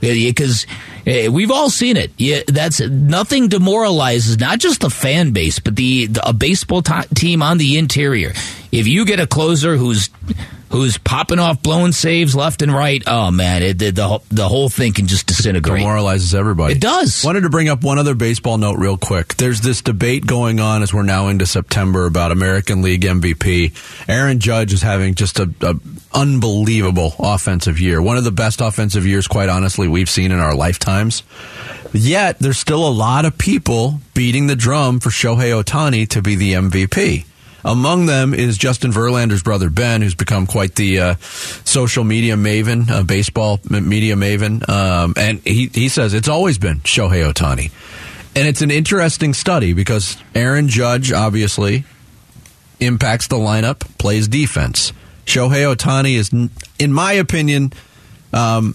Because 0.00 0.66
eh, 1.06 1.28
we've 1.28 1.50
all 1.50 1.68
seen 1.68 1.98
it. 1.98 2.10
Yeah, 2.16 2.40
that's 2.46 2.80
nothing 2.80 3.48
demoralizes 3.48 4.38
not 4.38 4.58
just 4.58 4.80
the 4.80 4.88
fan 4.88 5.32
base, 5.32 5.58
but 5.58 5.76
the, 5.76 6.06
the 6.06 6.26
a 6.26 6.32
baseball 6.32 6.80
t- 6.80 6.94
team 7.14 7.42
on 7.42 7.58
the 7.58 7.76
interior. 7.76 8.32
If 8.72 8.86
you 8.86 9.04
get 9.04 9.20
a 9.20 9.26
closer 9.26 9.76
who's 9.76 10.08
who's 10.70 10.96
popping 10.96 11.38
off, 11.40 11.62
blowing 11.62 11.92
saves 11.92 12.34
left 12.34 12.62
and 12.62 12.72
right, 12.72 13.02
oh 13.06 13.30
man, 13.30 13.62
it, 13.62 13.78
the, 13.78 13.90
the 13.90 14.08
whole- 14.08 14.22
the 14.30 14.48
whole 14.48 14.70
thing 14.70 14.94
can 14.94 15.06
just 15.06 15.26
disintegrate. 15.26 15.80
Demoralizes 15.80 16.34
everybody. 16.34 16.74
It 16.74 16.80
does. 16.80 17.22
Wanted 17.22 17.42
to 17.42 17.50
bring 17.50 17.68
up 17.68 17.82
one 17.84 17.98
other 17.98 18.14
baseball 18.14 18.56
note 18.56 18.78
real 18.78 18.96
quick. 18.96 19.34
There's 19.34 19.60
this 19.60 19.82
debate 19.82 20.24
going 20.26 20.60
on 20.60 20.82
as 20.82 20.94
we're 20.94 21.02
now 21.02 21.28
into 21.28 21.44
September 21.44 22.06
about 22.06 22.32
American 22.32 22.80
League 22.80 23.02
MVP. 23.02 24.08
Aaron 24.08 24.38
Judge 24.38 24.72
is 24.72 24.80
having 24.80 25.14
just 25.14 25.40
a, 25.40 25.52
a 25.60 25.74
unbelievable 26.12 27.14
offensive 27.18 27.80
year. 27.80 28.00
One 28.02 28.16
of 28.16 28.24
the 28.24 28.32
best 28.32 28.60
offensive 28.60 29.06
years, 29.06 29.26
quite 29.28 29.48
honestly, 29.48 29.88
we've 29.88 30.10
seen 30.10 30.32
in 30.32 30.38
our 30.38 30.54
lifetimes. 30.54 31.22
Yet 31.92 32.38
there's 32.38 32.58
still 32.58 32.86
a 32.86 32.90
lot 32.90 33.24
of 33.24 33.36
people 33.36 34.00
beating 34.14 34.46
the 34.46 34.56
drum 34.56 35.00
for 35.00 35.10
Shohei 35.10 35.62
Ohtani 35.62 36.08
to 36.10 36.22
be 36.22 36.36
the 36.36 36.54
MVP. 36.54 37.24
Among 37.64 38.06
them 38.06 38.32
is 38.32 38.56
Justin 38.56 38.90
Verlander's 38.90 39.42
brother 39.42 39.68
Ben, 39.68 40.00
who's 40.00 40.14
become 40.14 40.46
quite 40.46 40.76
the 40.76 40.98
uh, 41.00 41.14
social 41.20 42.04
media 42.04 42.36
maven, 42.36 42.88
uh, 42.88 43.02
baseball 43.02 43.60
media 43.68 44.14
maven, 44.14 44.66
um, 44.68 45.12
and 45.16 45.40
he 45.40 45.66
he 45.66 45.88
says 45.88 46.14
it's 46.14 46.28
always 46.28 46.56
been 46.56 46.78
Shohei 46.80 47.30
Ohtani, 47.30 47.70
and 48.34 48.48
it's 48.48 48.62
an 48.62 48.70
interesting 48.70 49.34
study 49.34 49.74
because 49.74 50.16
Aaron 50.34 50.68
Judge 50.68 51.12
obviously 51.12 51.84
impacts 52.80 53.26
the 53.26 53.36
lineup, 53.36 53.80
plays 53.98 54.26
defense. 54.26 54.94
Shohei 55.26 55.74
Ohtani 55.74 56.14
is, 56.14 56.32
in 56.78 56.92
my 56.92 57.12
opinion, 57.12 57.72
um, 58.32 58.74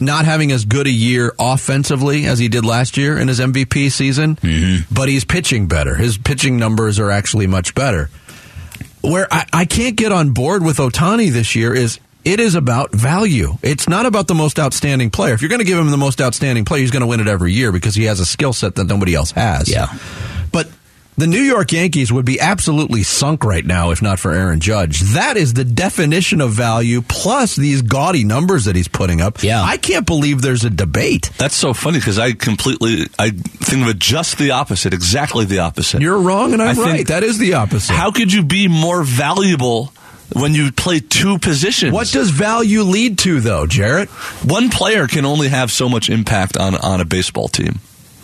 not 0.00 0.24
having 0.24 0.52
as 0.52 0.64
good 0.64 0.86
a 0.86 0.90
year 0.90 1.34
offensively 1.38 2.26
as 2.26 2.38
he 2.38 2.48
did 2.48 2.64
last 2.64 2.96
year 2.96 3.18
in 3.18 3.28
his 3.28 3.40
MVP 3.40 3.90
season, 3.90 4.38
but 4.90 5.08
he's 5.08 5.24
pitching 5.24 5.66
better. 5.66 5.94
His 5.96 6.16
pitching 6.16 6.56
numbers 6.56 6.98
are 6.98 7.10
actually 7.10 7.46
much 7.46 7.74
better. 7.74 8.08
Where 9.02 9.26
I, 9.32 9.46
I 9.52 9.64
can't 9.64 9.96
get 9.96 10.12
on 10.12 10.30
board 10.32 10.62
with 10.62 10.76
Ohtani 10.78 11.30
this 11.30 11.54
year 11.54 11.74
is 11.74 11.98
it 12.24 12.38
is 12.38 12.54
about 12.54 12.92
value. 12.92 13.56
It's 13.62 13.88
not 13.88 14.04
about 14.06 14.26
the 14.26 14.34
most 14.34 14.58
outstanding 14.58 15.10
player. 15.10 15.32
If 15.32 15.40
you're 15.40 15.48
going 15.48 15.60
to 15.60 15.64
give 15.64 15.78
him 15.78 15.90
the 15.90 15.96
most 15.96 16.20
outstanding 16.20 16.66
player, 16.66 16.82
he's 16.82 16.90
going 16.90 17.00
to 17.00 17.06
win 17.06 17.20
it 17.20 17.26
every 17.26 17.52
year 17.52 17.72
because 17.72 17.94
he 17.94 18.04
has 18.04 18.20
a 18.20 18.26
skill 18.26 18.52
set 18.52 18.74
that 18.74 18.84
nobody 18.84 19.14
else 19.14 19.30
has. 19.32 19.70
Yeah. 19.70 19.86
The 21.20 21.26
New 21.26 21.42
York 21.42 21.70
Yankees 21.72 22.10
would 22.10 22.24
be 22.24 22.40
absolutely 22.40 23.02
sunk 23.02 23.44
right 23.44 23.62
now 23.66 23.90
if 23.90 24.00
not 24.00 24.18
for 24.18 24.32
Aaron 24.32 24.58
Judge. 24.58 25.00
That 25.12 25.36
is 25.36 25.52
the 25.52 25.64
definition 25.64 26.40
of 26.40 26.52
value 26.52 27.02
plus 27.02 27.56
these 27.56 27.82
gaudy 27.82 28.24
numbers 28.24 28.64
that 28.64 28.74
he's 28.74 28.88
putting 28.88 29.20
up. 29.20 29.42
Yeah. 29.42 29.62
I 29.62 29.76
can't 29.76 30.06
believe 30.06 30.40
there's 30.40 30.64
a 30.64 30.70
debate. 30.70 31.30
That's 31.36 31.54
so 31.54 31.74
funny 31.74 31.98
because 31.98 32.18
I 32.18 32.32
completely 32.32 33.08
I 33.18 33.32
think 33.32 33.82
of 33.82 33.88
it 33.88 33.98
just 33.98 34.38
the 34.38 34.52
opposite, 34.52 34.94
exactly 34.94 35.44
the 35.44 35.58
opposite. 35.58 36.00
You're 36.00 36.22
wrong 36.22 36.54
and 36.54 36.62
I'm 36.62 36.68
I 36.70 36.74
think- 36.74 36.86
right. 36.86 37.06
That 37.08 37.22
is 37.22 37.36
the 37.36 37.52
opposite. 37.52 37.92
How 37.92 38.12
could 38.12 38.32
you 38.32 38.42
be 38.42 38.66
more 38.66 39.02
valuable 39.02 39.92
when 40.32 40.54
you 40.54 40.72
play 40.72 41.00
two 41.00 41.38
positions? 41.38 41.92
what 41.92 42.08
does 42.10 42.30
value 42.30 42.80
lead 42.80 43.18
to 43.18 43.40
though, 43.40 43.66
Jarrett? 43.66 44.08
one 44.48 44.70
player 44.70 45.06
can 45.06 45.26
only 45.26 45.48
have 45.48 45.70
so 45.70 45.86
much 45.86 46.08
impact 46.08 46.56
on 46.56 46.76
on 46.76 47.02
a 47.02 47.04
baseball 47.04 47.48
team. 47.48 47.78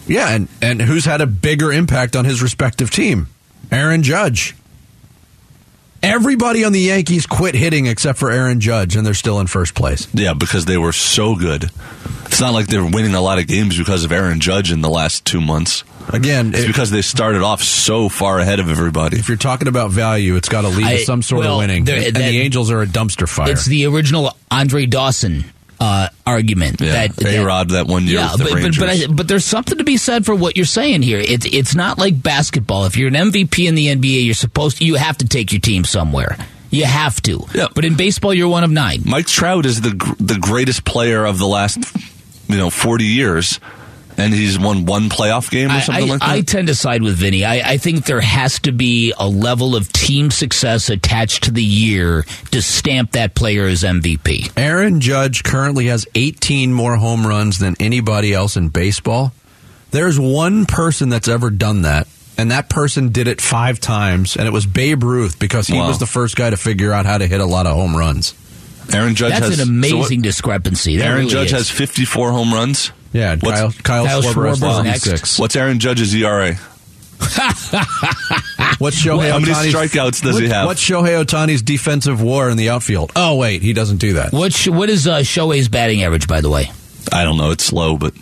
Yeah, 0.06 0.30
and, 0.30 0.48
and 0.62 0.80
who's 0.80 1.04
had 1.04 1.20
a 1.20 1.26
bigger 1.26 1.72
impact 1.72 2.14
on 2.16 2.24
his 2.24 2.42
respective 2.42 2.90
team? 2.90 3.28
Aaron 3.72 4.02
Judge. 4.02 4.54
Everybody 6.02 6.62
on 6.62 6.72
the 6.72 6.80
Yankees 6.80 7.26
quit 7.26 7.54
hitting 7.54 7.86
except 7.86 8.18
for 8.18 8.30
Aaron 8.30 8.60
Judge, 8.60 8.94
and 8.94 9.04
they're 9.04 9.14
still 9.14 9.40
in 9.40 9.46
first 9.48 9.74
place. 9.74 10.06
Yeah, 10.14 10.34
because 10.34 10.64
they 10.66 10.78
were 10.78 10.92
so 10.92 11.34
good. 11.34 11.70
It's 12.26 12.40
not 12.40 12.52
like 12.52 12.66
they're 12.68 12.84
winning 12.84 13.14
a 13.14 13.20
lot 13.20 13.38
of 13.38 13.46
games 13.48 13.76
because 13.78 14.04
of 14.04 14.12
Aaron 14.12 14.38
Judge 14.38 14.70
in 14.70 14.82
the 14.82 14.90
last 14.90 15.24
two 15.24 15.40
months. 15.40 15.82
Again, 16.12 16.50
It's 16.54 16.60
it- 16.64 16.66
because 16.68 16.90
they 16.92 17.02
started 17.02 17.42
off 17.42 17.62
so 17.62 18.08
far 18.08 18.38
ahead 18.38 18.60
of 18.60 18.68
everybody. 18.70 19.18
if 19.18 19.26
you're 19.28 19.36
talking 19.38 19.66
about 19.66 19.90
value, 19.90 20.36
it's 20.36 20.48
got 20.48 20.60
to 20.62 20.68
lead 20.68 20.86
I- 20.86 20.96
to 20.98 21.04
some 21.04 21.22
sort 21.22 21.40
well, 21.40 21.54
of 21.54 21.58
winning. 21.58 21.84
there- 21.84 21.96
and 21.96 22.14
that- 22.14 22.30
the 22.30 22.40
Angels 22.40 22.70
are 22.70 22.82
a 22.82 22.86
dumpster 22.86 23.28
fire. 23.28 23.50
It's 23.50 23.64
the 23.64 23.86
original 23.86 24.36
Andre 24.50 24.86
Dawson 24.86 25.46
uh, 25.80 26.08
argument 26.26 26.80
Yeah, 26.80 27.08
that 27.08 27.24
A 27.24 27.44
Rod 27.44 27.70
that 27.70 27.86
one 27.86 28.04
year 28.04 28.20
Yeah, 28.20 28.34
but, 28.38 28.50
but 28.50 28.78
but, 28.78 28.88
I, 28.88 29.06
but 29.06 29.28
there's 29.28 29.44
something 29.44 29.78
to 29.78 29.84
be 29.84 29.96
said 29.96 30.24
for 30.24 30.34
what 30.34 30.56
you're 30.56 30.66
saying 30.66 31.02
here. 31.02 31.18
It's 31.18 31.46
it's 31.46 31.74
not 31.74 31.98
like 31.98 32.22
basketball. 32.22 32.84
If 32.86 32.96
you're 32.96 33.08
an 33.08 33.14
MVP 33.14 33.66
in 33.68 33.74
the 33.74 33.88
NBA, 33.88 34.24
you're 34.24 34.34
supposed 34.34 34.78
to, 34.78 34.84
you 34.84 34.94
have 34.94 35.18
to 35.18 35.28
take 35.28 35.52
your 35.52 35.60
team 35.60 35.84
somewhere. 35.84 36.36
You 36.70 36.84
have 36.84 37.22
to. 37.22 37.46
Yeah. 37.54 37.68
But 37.74 37.84
in 37.84 37.96
baseball, 37.96 38.34
you're 38.34 38.48
one 38.48 38.64
of 38.64 38.70
nine. 38.70 39.02
Mike 39.04 39.26
Trout 39.26 39.66
is 39.66 39.80
the 39.80 39.90
the 40.18 40.38
greatest 40.40 40.84
player 40.84 41.24
of 41.24 41.38
the 41.38 41.46
last 41.46 41.78
you 42.48 42.56
know 42.56 42.70
40 42.70 43.04
years, 43.04 43.60
and 44.18 44.32
he's 44.32 44.58
won 44.58 44.86
one 44.86 45.08
playoff 45.08 45.50
game 45.50 45.70
or 45.70 45.80
something 45.80 46.04
I, 46.04 46.12
like 46.12 46.20
that. 46.20 46.28
I 46.28 46.40
tend 46.40 46.68
to 46.68 46.74
side 46.74 47.02
with 47.02 47.16
Vinny. 47.16 47.44
I, 47.44 47.72
I 47.72 47.76
think 47.78 48.04
there 48.06 48.20
has 48.20 48.58
to 48.60 48.72
be 48.72 49.12
a 49.18 49.28
level 49.28 49.76
of 49.76 49.92
team 49.92 50.30
success 50.30 50.88
attached 50.90 51.44
to 51.44 51.50
the 51.50 51.62
year 51.62 52.22
to 52.52 52.62
stamp 52.62 53.12
that 53.12 53.34
player 53.34 53.66
as 53.66 53.82
MVP. 53.82 54.52
Aaron 54.56 55.00
Judge 55.00 55.42
currently 55.44 55.86
has 55.86 56.06
18 56.14 56.72
more 56.72 56.96
home 56.96 57.26
runs 57.26 57.58
than 57.58 57.74
anybody 57.80 58.32
else 58.32 58.56
in 58.56 58.68
baseball. 58.70 59.32
There's 59.90 60.18
one 60.18 60.66
person 60.66 61.08
that's 61.10 61.28
ever 61.28 61.48
done 61.50 61.82
that, 61.82 62.08
and 62.36 62.50
that 62.50 62.68
person 62.68 63.10
did 63.12 63.28
it 63.28 63.40
five 63.40 63.80
times, 63.80 64.36
and 64.36 64.46
it 64.46 64.50
was 64.50 64.66
Babe 64.66 65.02
Ruth 65.04 65.38
because 65.38 65.66
he 65.68 65.78
Wow. 65.78 65.88
was 65.88 65.98
the 65.98 66.06
first 66.06 66.36
guy 66.36 66.50
to 66.50 66.56
figure 66.56 66.92
out 66.92 67.06
how 67.06 67.18
to 67.18 67.26
hit 67.26 67.40
a 67.40 67.46
lot 67.46 67.66
of 67.66 67.74
home 67.74 67.96
runs. 67.96 68.34
Aaron 68.92 69.14
Judge 69.14 69.30
That's 69.32 69.48
has 69.48 69.58
an 69.60 69.66
so 69.66 69.72
what- 69.72 69.94
amazing 69.96 70.22
discrepancy. 70.22 70.96
That 70.98 71.06
Aaron 71.06 71.18
really 71.20 71.30
Judge 71.32 71.46
is. 71.46 71.52
has 71.52 71.70
54 71.70 72.30
home 72.30 72.52
runs. 72.52 72.90
Yeah, 73.16 73.36
What's- 73.40 73.60
Kyle, 73.60 73.72
Kyle, 73.82 74.06
Kyle 74.06 74.22
Schwarber 74.22 74.48
has 74.48 74.60
Schwarber's 74.60 74.84
next. 74.84 75.04
26. 75.04 75.38
What's 75.38 75.56
Aaron 75.56 75.78
Judge's 75.78 76.14
ERA? 76.14 76.54
What's 78.78 79.02
Shohei 79.02 79.30
How 79.30 79.38
many 79.38 79.52
Ohtani's- 79.52 79.74
strikeouts 79.74 80.22
does 80.22 80.34
what- 80.34 80.42
he 80.42 80.48
have? 80.48 80.66
What's 80.66 80.82
Shohei 80.84 81.24
Ohtani's 81.24 81.62
defensive 81.62 82.20
war 82.22 82.50
in 82.50 82.56
the 82.56 82.68
outfield? 82.70 83.12
Oh, 83.16 83.36
wait, 83.36 83.62
he 83.62 83.72
doesn't 83.72 83.98
do 83.98 84.14
that. 84.14 84.32
What 84.32 84.54
what 84.68 84.90
is 84.90 85.06
uh, 85.06 85.18
Shohei's 85.20 85.68
batting 85.68 86.02
average, 86.02 86.26
by 86.28 86.40
the 86.40 86.50
way? 86.50 86.70
I 87.12 87.24
don't 87.24 87.36
know. 87.38 87.50
It's 87.52 87.72
low, 87.72 87.96
but 87.96 88.12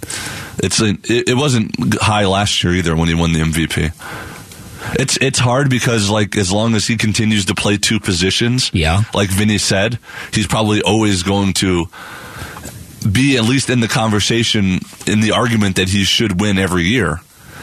it's 0.62 0.80
a, 0.80 0.90
it, 1.04 1.30
it 1.30 1.36
wasn't 1.36 1.74
high 2.00 2.26
last 2.26 2.62
year 2.62 2.74
either 2.74 2.94
when 2.94 3.08
he 3.08 3.14
won 3.14 3.32
the 3.32 3.40
MVP. 3.40 3.92
It's 5.00 5.16
it's 5.20 5.38
hard 5.38 5.70
because 5.70 6.10
like 6.10 6.36
as 6.36 6.52
long 6.52 6.74
as 6.74 6.86
he 6.86 6.96
continues 6.96 7.46
to 7.46 7.54
play 7.54 7.78
two 7.78 7.98
positions, 7.98 8.70
Yeah. 8.74 9.02
like 9.14 9.30
Vinny 9.30 9.58
said, 9.58 9.98
he's 10.32 10.46
probably 10.46 10.82
always 10.82 11.22
going 11.22 11.54
to 11.54 11.86
be 13.10 13.36
at 13.36 13.44
least 13.44 13.70
in 13.70 13.80
the 13.80 13.88
conversation 13.88 14.80
in 15.06 15.20
the 15.20 15.32
argument 15.32 15.76
that 15.76 15.88
he 15.88 16.04
should 16.04 16.40
win 16.40 16.58
every 16.58 16.84
year 16.84 17.20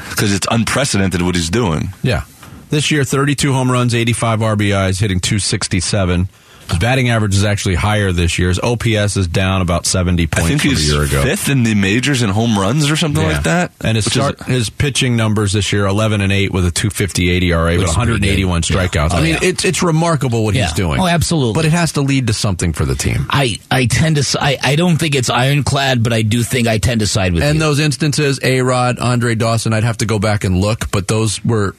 because 0.09 0.33
it's 0.33 0.47
unprecedented 0.49 1.21
what 1.21 1.35
he's 1.35 1.49
doing. 1.49 1.89
Yeah. 2.03 2.25
This 2.69 2.91
year, 2.91 3.03
32 3.03 3.51
home 3.51 3.69
runs, 3.69 3.93
85 3.93 4.39
RBIs, 4.39 4.99
hitting 5.01 5.19
267. 5.19 6.29
His 6.71 6.79
batting 6.79 7.09
average 7.09 7.35
is 7.35 7.43
actually 7.43 7.75
higher 7.75 8.11
this 8.11 8.37
year. 8.39 8.49
His 8.49 8.59
OPS 8.59 9.17
is 9.17 9.27
down 9.27 9.61
about 9.61 9.85
70 9.85 10.23
I 10.23 10.25
points 10.25 10.47
think 10.49 10.61
from 10.61 10.69
he's 10.71 10.89
a 10.91 10.93
year 10.95 11.03
ago. 11.05 11.21
fifth 11.23 11.49
in 11.49 11.63
the 11.63 11.75
majors 11.75 12.21
in 12.21 12.29
home 12.29 12.57
runs 12.57 12.89
or 12.89 12.95
something 12.95 13.23
Yeah. 13.23 13.33
like 13.33 13.43
that. 13.43 13.71
And 13.81 13.95
his 13.95 14.05
which 14.05 14.17
is- 14.17 14.45
his 14.47 14.69
pitching 14.69 15.15
numbers 15.15 15.53
this 15.53 15.71
year 15.71 15.85
11 15.85 16.21
and 16.21 16.31
8 16.31 16.51
with 16.51 16.65
a 16.65 16.71
258 16.71 17.43
ERA, 17.43 17.71
Which 17.77 17.79
with 17.79 17.87
181 17.89 18.61
good. 18.61 18.69
Yeah. 18.69 18.87
strikeouts. 18.87 19.09
Oh, 19.13 19.17
I 19.17 19.21
mean, 19.21 19.33
yeah. 19.41 19.49
it's 19.49 19.65
it's 19.65 19.83
remarkable 19.83 20.43
what 20.43 20.55
Yeah. 20.55 20.63
he's 20.65 20.73
doing. 20.73 20.99
Oh, 20.99 21.07
absolutely. 21.07 21.53
But 21.53 21.65
it 21.65 21.71
has 21.73 21.91
to 21.93 22.01
lead 22.01 22.27
to 22.27 22.33
something 22.33 22.73
for 22.73 22.85
the 22.85 22.95
team. 22.95 23.25
I, 23.29 23.59
I 23.69 23.85
tend 23.85 24.15
to 24.17 24.37
I, 24.41 24.57
I 24.61 24.75
don't 24.75 24.97
think 24.97 25.15
it's 25.15 25.29
ironclad, 25.29 26.03
but 26.03 26.13
I 26.13 26.21
do 26.21 26.43
think 26.43 26.67
I 26.67 26.77
tend 26.77 27.01
to 27.01 27.07
side 27.07 27.33
with 27.33 27.43
And 27.43 27.55
you. 27.55 27.59
those 27.59 27.79
instances, 27.79 28.39
A 28.43 28.61
Rod, 28.61 28.99
Andre 28.99 29.35
Dawson, 29.35 29.73
I'd 29.73 29.83
have 29.83 29.97
to 29.97 30.05
go 30.05 30.19
back 30.19 30.43
and 30.43 30.59
look, 30.59 30.89
but 30.91 31.07
those 31.07 31.43
were 31.43 31.75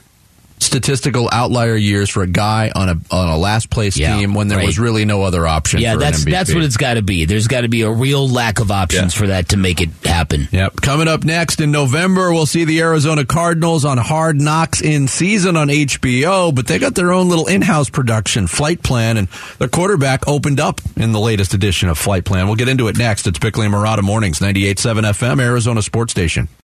statistical 0.59 1.29
outlier 1.31 1.75
years 1.75 2.09
for 2.09 2.23
a 2.23 2.27
guy 2.27 2.71
on 2.73 2.89
a 2.89 2.95
on 3.11 3.29
a 3.29 3.37
last 3.37 3.69
place 3.69 3.97
Yeah, 3.97 4.17
team 4.17 4.33
when 4.33 4.47
there 4.47 4.57
right. 4.59 4.65
was 4.65 4.79
really 4.79 5.05
no 5.05 5.23
other 5.23 5.45
option. 5.45 5.81
yeah, 5.81 5.93
for 5.93 5.99
that's 5.99 6.19
an 6.23 6.27
MVP. 6.27 6.31
that's 6.31 6.53
what 6.53 6.63
it's 6.63 6.77
got 6.77 6.93
to 6.95 7.01
be. 7.01 7.25
There's 7.25 7.47
got 7.47 7.61
to 7.61 7.67
be 7.67 7.81
a 7.81 7.91
real 7.91 8.27
lack 8.27 8.59
of 8.59 8.71
options 8.71 9.13
Yeah. 9.15 9.19
for 9.19 9.27
that 9.27 9.49
to 9.49 9.57
make 9.57 9.81
it 9.81 9.89
happen. 10.05 10.47
Yep. 10.51 10.77
Coming 10.81 11.07
up 11.07 11.23
next 11.23 11.59
in 11.61 11.71
November, 11.71 12.31
we'll 12.31 12.45
see 12.45 12.63
the 12.65 12.79
Arizona 12.81 13.25
Cardinals 13.25 13.83
on 13.85 13.97
Hard 13.97 14.39
Knocks 14.41 14.81
in 14.81 15.07
season 15.07 15.57
on 15.57 15.67
HBO, 15.69 16.53
but 16.55 16.67
they 16.67 16.79
got 16.79 16.95
their 16.95 17.11
own 17.11 17.29
little 17.29 17.47
in-house 17.47 17.89
production, 17.89 18.47
Flight 18.47 18.81
Plan, 18.83 19.17
and 19.17 19.27
their 19.59 19.67
quarterback 19.67 20.27
opened 20.27 20.59
up 20.59 20.79
in 20.95 21.11
the 21.11 21.19
latest 21.19 21.53
edition 21.53 21.89
of 21.89 21.97
Flight 21.97 22.25
Plan. 22.25 22.47
We'll 22.47 22.55
get 22.55 22.69
into 22.69 22.87
it 22.87 22.97
next. 22.97 23.27
It's 23.27 23.39
Bickley 23.39 23.65
and 23.65 23.75
Marotta 23.75 24.01
Mornings, 24.01 24.39
98.7 24.39 25.03
FM, 25.03 25.41
Arizona 25.41 25.81
Sports 25.81 26.11
Station. 26.11 26.47